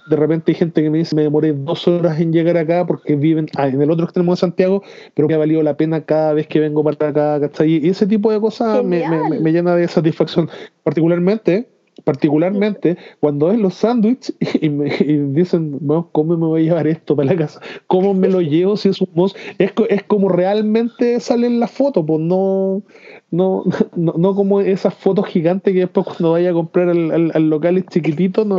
de 0.09 0.17
repente 0.17 0.53
hay 0.53 0.57
gente 0.57 0.83
que 0.83 0.91
me 0.91 0.99
dice, 0.99 1.15
me 1.15 1.23
demoré 1.23 1.53
dos 1.53 1.87
horas 1.89 2.21
en 2.21 2.33
llegar 2.33 2.57
acá 2.57 2.87
porque 2.87 3.17
viven 3.17 3.49
ah, 3.57 3.69
en 3.69 3.81
el 3.81 3.91
otro 3.91 4.05
extremo 4.05 4.33
de 4.33 4.37
Santiago, 4.37 4.83
pero 5.15 5.29
me 5.29 5.35
ha 5.35 5.39
valido 5.39 5.63
la 5.63 5.77
pena 5.77 6.03
cada 6.03 6.33
vez 6.33 6.47
que 6.47 6.61
vengo 6.61 6.85
para 6.85 7.09
acá, 7.09 7.41
¿cachai? 7.41 7.85
Y 7.85 7.89
ese 7.89 8.07
tipo 8.07 8.33
de 8.33 8.41
cosas 8.41 8.85
me, 8.85 9.05
me, 9.41 9.53
llena 9.53 9.75
de 9.75 9.89
satisfacción, 9.89 10.49
particularmente 10.83 11.69
particularmente 12.05 12.97
cuando 13.21 13.51
es 13.51 13.59
los 13.59 13.75
sándwiches 13.75 14.35
y, 14.61 14.69
me 14.69 14.91
dicen, 15.33 15.79
bueno, 15.81 16.09
¿cómo 16.13 16.37
me 16.37 16.47
voy 16.47 16.63
a 16.63 16.65
llevar 16.65 16.87
esto 16.87 17.17
para 17.17 17.33
la 17.33 17.37
casa? 17.37 17.61
¿Cómo 17.87 18.15
me 18.15 18.29
lo 18.29 18.41
llevo 18.41 18.77
si 18.77 18.89
es 18.89 19.01
un 19.01 19.09
mos? 19.15 19.35
Es, 19.59 19.73
es 19.89 20.03
como 20.05 20.29
realmente 20.29 21.21
sale 21.21 21.47
en 21.47 21.61
la 21.61 21.69
foto, 21.69 22.05
pues 22.05 22.21
no, 22.21 22.83
no, 23.31 23.65
no, 23.97 24.15
no, 24.17 24.35
como 24.35 24.61
esas 24.61 24.95
fotos 24.95 25.27
gigantes 25.27 25.73
que 25.73 25.81
después 25.81 26.07
cuando 26.07 26.33
vaya 26.33 26.51
a 26.51 26.55
comprar 26.55 26.89
al, 26.89 27.31
al, 27.35 27.51
local 27.51 27.79
es 27.79 27.87
chiquitito, 27.87 28.45
no, 28.45 28.59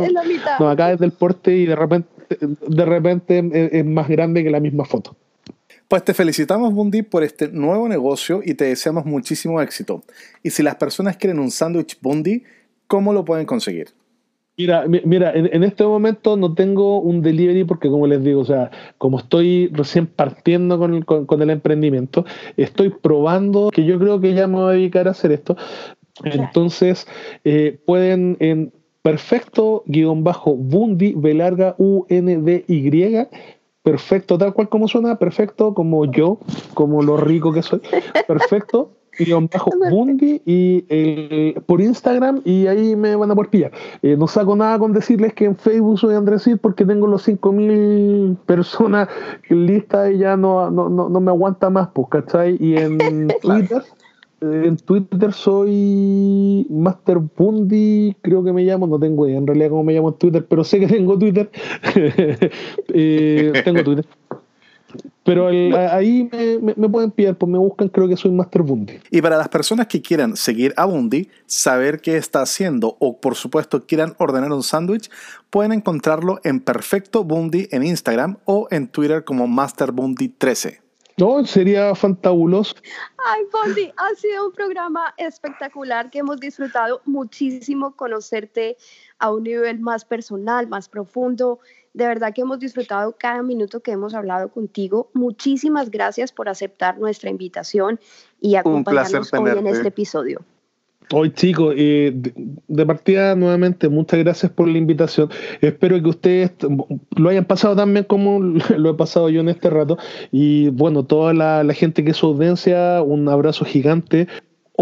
no, 0.58 0.68
acá 0.68 0.92
es 0.92 0.98
del 0.98 1.12
porte 1.12 1.56
y 1.56 1.66
de 1.66 1.76
repente, 1.76 2.08
de 2.38 2.84
repente 2.84 3.50
es, 3.72 3.84
más 3.84 4.08
grande 4.08 4.44
que 4.44 4.50
la 4.50 4.60
misma 4.60 4.84
foto. 4.84 5.16
Pues 5.88 6.04
te 6.04 6.14
felicitamos, 6.14 6.72
Bundy, 6.72 7.02
por 7.02 7.24
este 7.24 7.48
nuevo 7.48 7.88
negocio 7.88 8.42
y 8.44 8.54
te 8.54 8.66
deseamos 8.66 9.04
muchísimo 9.06 9.60
éxito. 9.60 10.04
Y 10.40 10.50
si 10.50 10.62
las 10.62 10.76
personas 10.76 11.16
quieren 11.16 11.40
un 11.40 11.50
sándwich 11.50 11.98
Bundy, 12.00 12.44
¿cómo 12.90 13.12
lo 13.12 13.24
pueden 13.24 13.46
conseguir? 13.46 13.90
Mira, 14.58 14.84
mira, 14.86 15.32
en, 15.32 15.64
este 15.64 15.84
momento 15.84 16.36
no 16.36 16.52
tengo 16.52 17.00
un 17.00 17.22
delivery 17.22 17.64
porque, 17.64 17.88
como 17.88 18.06
les 18.06 18.22
digo, 18.22 18.40
o 18.40 18.44
sea, 18.44 18.70
como 18.98 19.20
estoy 19.20 19.68
recién 19.72 20.06
partiendo 20.06 20.78
con, 21.06 21.42
el 21.42 21.50
emprendimiento, 21.50 22.26
estoy 22.58 22.90
probando 22.90 23.70
que 23.70 23.86
yo 23.86 23.98
creo 23.98 24.20
que 24.20 24.34
ya 24.34 24.46
me 24.48 24.56
voy 24.56 24.74
a 24.74 24.76
dedicar 24.76 25.08
a 25.08 25.12
hacer 25.12 25.32
esto. 25.32 25.56
Entonces, 26.24 27.06
eh, 27.44 27.78
pueden 27.86 28.36
en 28.40 28.72
perfecto 29.00 29.82
guion 29.86 30.24
bajo 30.24 30.56
Bundi, 30.56 31.14
B 31.16 31.32
larga 31.32 31.74
U 31.78 32.04
N 32.10 32.36
D 32.42 32.64
Y, 32.68 32.90
perfecto, 33.82 34.36
tal 34.36 34.52
cual 34.52 34.68
como 34.68 34.88
suena, 34.88 35.18
perfecto 35.18 35.72
como 35.72 36.10
yo, 36.10 36.38
como 36.74 37.02
lo 37.02 37.16
rico 37.16 37.52
que 37.52 37.62
soy, 37.62 37.80
perfecto 38.26 38.99
guion 39.24 39.48
bajo 39.52 39.70
Bundi 39.90 40.42
y 40.44 40.84
eh, 40.88 41.60
por 41.66 41.80
Instagram 41.80 42.40
y 42.44 42.66
ahí 42.66 42.96
me 42.96 43.16
van 43.16 43.30
a 43.30 43.34
por 43.34 43.48
pillar. 43.48 43.72
Eh, 44.02 44.16
no 44.16 44.26
saco 44.26 44.56
nada 44.56 44.78
con 44.78 44.92
decirles 44.92 45.34
que 45.34 45.44
en 45.44 45.56
Facebook 45.56 45.98
soy 45.98 46.14
Andresit 46.14 46.60
porque 46.60 46.84
tengo 46.84 47.06
los 47.06 47.22
5000 47.22 48.36
personas 48.46 49.08
listas 49.48 50.12
y 50.12 50.18
ya 50.18 50.36
no, 50.36 50.70
no, 50.70 50.88
no, 50.88 51.20
me 51.20 51.30
aguanta 51.30 51.70
más, 51.70 51.88
pues, 51.94 52.08
¿cachai? 52.10 52.56
Y 52.60 52.76
en 52.76 52.98
Twitter, 53.42 53.82
eh, 54.40 54.62
en 54.66 54.76
Twitter 54.76 55.32
soy 55.32 56.66
Master 56.70 57.18
Bundi, 57.18 58.16
creo 58.22 58.42
que 58.42 58.52
me 58.52 58.64
llamo, 58.64 58.86
no 58.86 58.98
tengo 58.98 59.26
idea 59.26 59.38
en 59.38 59.46
realidad 59.46 59.70
cómo 59.70 59.84
me 59.84 59.92
llamo 59.92 60.08
en 60.10 60.14
Twitter, 60.14 60.46
pero 60.48 60.64
sé 60.64 60.80
que 60.80 60.86
tengo 60.86 61.18
Twitter. 61.18 61.50
tengo 63.64 63.84
Twitter. 63.84 64.06
Pero 65.22 65.48
ahí 65.48 66.28
me, 66.76 66.88
pueden 66.88 67.10
pillar, 67.10 67.36
pues 67.36 67.50
me 67.50 67.58
buscan, 67.58 67.88
creo 67.88 68.08
que 68.08 68.16
soy 68.16 68.30
Master 68.30 68.62
Bundy. 68.62 69.00
Y 69.10 69.20
para 69.20 69.36
las 69.36 69.48
personas 69.48 69.86
que 69.86 70.00
quieran 70.00 70.34
seguir 70.34 70.72
a 70.76 70.86
Bundy, 70.86 71.28
saber 71.46 72.00
qué 72.00 72.16
está 72.16 72.40
haciendo 72.40 72.96
o 72.98 73.20
por 73.20 73.34
supuesto 73.34 73.86
quieran 73.86 74.14
ordenar 74.18 74.50
un 74.50 74.62
sándwich, 74.62 75.10
pueden 75.50 75.72
encontrarlo 75.72 76.40
en 76.42 76.60
Perfecto 76.60 77.22
Bundy 77.24 77.68
en 77.70 77.84
Instagram 77.84 78.38
o 78.44 78.66
en 78.70 78.88
Twitter 78.88 79.22
como 79.24 79.46
Master 79.46 79.92
Bundy 79.92 80.28
13. 80.28 80.80
No, 81.18 81.44
sería 81.44 81.94
fantabuloso. 81.94 82.76
Ay, 83.26 83.42
Bundy, 83.52 83.92
ha 83.94 84.14
sido 84.14 84.46
un 84.46 84.52
programa 84.52 85.12
espectacular 85.18 86.08
que 86.08 86.20
hemos 86.20 86.40
disfrutado 86.40 87.02
muchísimo 87.04 87.94
conocerte 87.94 88.78
a 89.18 89.30
un 89.30 89.42
nivel 89.42 89.80
más 89.80 90.06
personal, 90.06 90.66
más 90.66 90.88
profundo 90.88 91.60
de 91.92 92.06
verdad 92.06 92.32
que 92.34 92.42
hemos 92.42 92.58
disfrutado 92.58 93.16
cada 93.18 93.42
minuto 93.42 93.80
que 93.80 93.92
hemos 93.92 94.14
hablado 94.14 94.48
contigo. 94.48 95.10
Muchísimas 95.14 95.90
gracias 95.90 96.32
por 96.32 96.48
aceptar 96.48 96.98
nuestra 96.98 97.30
invitación 97.30 97.98
y 98.40 98.54
acompañarnos 98.54 99.32
hoy 99.32 99.50
en 99.50 99.66
este 99.66 99.88
episodio. 99.88 100.44
Hoy 101.12 101.32
chicos, 101.32 101.74
eh, 101.76 102.12
de, 102.14 102.86
partida 102.86 103.34
nuevamente, 103.34 103.88
muchas 103.88 104.20
gracias 104.20 104.52
por 104.52 104.68
la 104.68 104.78
invitación. 104.78 105.28
Espero 105.60 106.00
que 106.00 106.08
ustedes 106.08 106.52
lo 107.16 107.28
hayan 107.28 107.46
pasado 107.46 107.74
tan 107.74 107.92
bien 107.92 108.04
como 108.04 108.38
lo 108.76 108.90
he 108.90 108.94
pasado 108.94 109.28
yo 109.28 109.40
en 109.40 109.48
este 109.48 109.70
rato. 109.70 109.98
Y 110.30 110.68
bueno, 110.68 111.04
toda 111.04 111.34
la, 111.34 111.74
gente 111.74 112.04
que 112.04 112.12
es 112.12 112.22
audiencia, 112.22 113.02
un 113.02 113.28
abrazo 113.28 113.64
gigante 113.64 114.28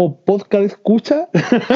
o 0.01 0.23
podcast 0.23 0.65
escucha? 0.65 1.27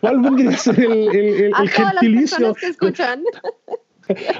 ¿Cuál, 0.00 0.56
ser 0.56 0.80
el, 0.80 1.08
el, 1.14 1.52
el, 1.54 1.68
gentilicio? 1.68 2.54
que 2.54 2.68
escuchan. 2.68 3.22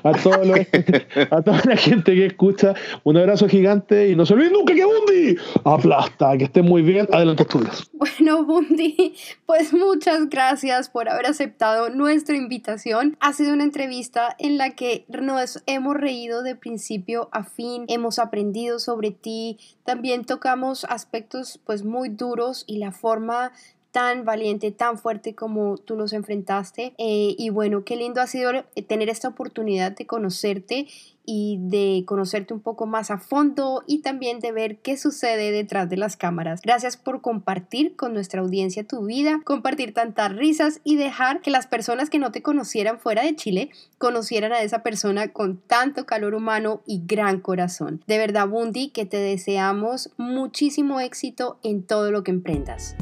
a, 0.02 0.12
toda 0.12 1.62
la 1.64 1.76
gente 1.76 2.14
que 2.14 2.26
escucha, 2.26 2.74
un 3.04 3.16
abrazo 3.16 3.48
gigante 3.48 4.08
y 4.08 4.16
no 4.16 4.26
se 4.26 4.34
olviden 4.34 4.52
nunca 4.52 4.74
que 4.74 4.84
Bundi 4.84 5.36
aplasta, 5.64 6.36
que 6.36 6.44
estén 6.44 6.64
muy 6.64 6.82
bien, 6.82 7.08
adelante 7.12 7.42
estudios. 7.42 7.90
Bueno, 7.92 8.44
Bundi, 8.44 9.14
pues 9.46 9.72
muchas 9.72 10.28
gracias 10.28 10.88
por 10.88 11.08
haber 11.08 11.26
aceptado 11.26 11.90
nuestra 11.90 12.36
invitación. 12.36 13.16
Ha 13.20 13.32
sido 13.32 13.52
una 13.52 13.64
entrevista 13.64 14.34
en 14.38 14.58
la 14.58 14.70
que 14.70 15.04
nos 15.08 15.62
hemos 15.66 15.96
reído 15.96 16.42
de 16.42 16.56
principio 16.56 17.28
a 17.32 17.44
fin, 17.44 17.84
hemos 17.88 18.18
aprendido 18.18 18.78
sobre 18.78 19.10
ti, 19.10 19.58
también 19.84 20.24
tocamos 20.24 20.84
aspectos 20.84 21.60
pues 21.64 21.84
muy 21.84 22.08
duros 22.08 22.64
y 22.66 22.78
la 22.78 22.92
forma 22.92 23.52
tan 23.93 24.24
valiente, 24.24 24.72
tan 24.72 24.99
fuerte 24.99 25.34
como 25.34 25.76
tú 25.76 25.97
nos 25.97 26.12
enfrentaste. 26.12 26.95
Eh, 26.99 27.36
y 27.38 27.51
bueno, 27.51 27.84
qué 27.84 27.97
lindo 27.97 28.20
ha 28.20 28.26
sido 28.26 28.51
eh, 28.53 28.82
tener 28.82 29.09
esta 29.09 29.28
oportunidad 29.28 29.93
de 29.93 30.07
conocerte 30.07 30.88
y 31.24 31.59
de 31.61 32.03
conocerte 32.05 32.53
un 32.53 32.61
poco 32.61 32.86
más 32.86 33.11
a 33.11 33.18
fondo 33.18 33.84
y 33.86 34.01
también 34.01 34.40
de 34.40 34.51
ver 34.51 34.78
qué 34.78 34.97
sucede 34.97 35.53
detrás 35.53 35.88
de 35.88 35.97
las 35.97 36.16
cámaras. 36.16 36.62
Gracias 36.62 36.97
por 36.97 37.20
compartir 37.20 37.95
con 37.95 38.12
nuestra 38.12 38.40
audiencia 38.40 38.86
tu 38.86 39.05
vida, 39.05 39.40
compartir 39.45 39.95
tantas 39.95 40.34
risas 40.34 40.80
y 40.82 40.97
dejar 40.97 41.40
que 41.40 41.51
las 41.51 41.66
personas 41.66 42.11
que 42.11 42.18
no 42.18 42.32
te 42.32 42.43
conocieran 42.43 42.99
fuera 42.99 43.22
de 43.22 43.36
Chile 43.36 43.70
conocieran 43.99 44.53
a 44.53 44.62
esa 44.62 44.82
persona 44.82 45.28
con 45.28 45.59
tanto 45.59 46.07
calor 46.07 46.34
humano 46.34 46.82
y 46.86 47.03
gran 47.07 47.40
corazón. 47.40 48.03
De 48.07 48.18
verdad, 48.18 48.49
Bundy, 48.49 48.88
que 48.88 49.07
te 49.07 49.18
deseamos 49.18 50.11
muchísimo 50.16 50.99
éxito 50.99 51.59
en 51.62 51.84
todo 51.84 52.11
lo 52.11 52.24
que 52.24 52.32
emprendas. 52.32 52.97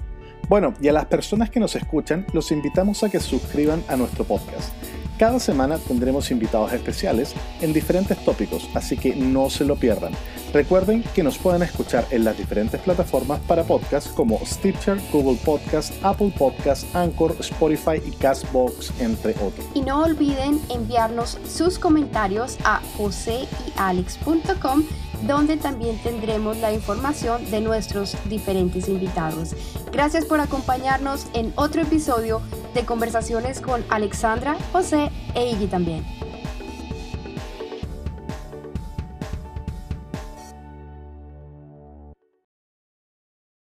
Bueno, 0.51 0.75
y 0.81 0.89
a 0.89 0.93
las 0.93 1.05
personas 1.05 1.49
que 1.49 1.61
nos 1.61 1.77
escuchan, 1.77 2.27
los 2.33 2.51
invitamos 2.51 3.05
a 3.05 3.09
que 3.09 3.21
suscriban 3.21 3.85
a 3.87 3.95
nuestro 3.95 4.25
podcast. 4.25 4.75
Cada 5.21 5.39
semana 5.39 5.77
tendremos 5.77 6.31
invitados 6.31 6.73
especiales 6.73 7.35
en 7.61 7.75
diferentes 7.75 8.17
tópicos, 8.25 8.71
así 8.73 8.97
que 8.97 9.15
no 9.15 9.51
se 9.51 9.67
lo 9.67 9.77
pierdan. 9.77 10.15
Recuerden 10.55 11.05
que 11.15 11.23
nos 11.23 11.37
pueden 11.37 11.61
escuchar 11.61 12.07
en 12.11 12.25
las 12.25 12.39
diferentes 12.39 12.81
plataformas 12.81 13.39
para 13.41 13.65
podcast 13.65 14.15
como 14.15 14.41
Stitcher, 14.47 14.99
Google 15.13 15.39
Podcast, 15.45 15.93
Apple 16.03 16.33
Podcast, 16.39 16.87
Anchor, 16.97 17.37
Spotify 17.41 18.01
y 18.03 18.13
Castbox, 18.13 18.99
entre 18.99 19.33
otros. 19.33 19.67
Y 19.75 19.83
no 19.83 20.05
olviden 20.05 20.59
enviarnos 20.71 21.37
sus 21.47 21.79
comentarios 21.79 22.57
a 22.65 22.81
joseyalex.com 22.97 24.85
donde 25.27 25.57
también 25.59 25.99
tendremos 25.99 26.57
la 26.59 26.73
información 26.73 27.51
de 27.51 27.61
nuestros 27.61 28.17
diferentes 28.29 28.89
invitados. 28.89 29.55
Gracias 29.93 30.25
por 30.25 30.41
acompañarnos 30.41 31.27
en 31.35 31.53
otro 31.57 31.83
episodio 31.83 32.41
de 32.75 32.85
conversaciones 32.85 33.61
con 33.61 33.85
Alexandra, 33.91 34.57
José 34.73 35.10
e 35.35 35.51
Iggy 35.51 35.67
también. 35.67 36.05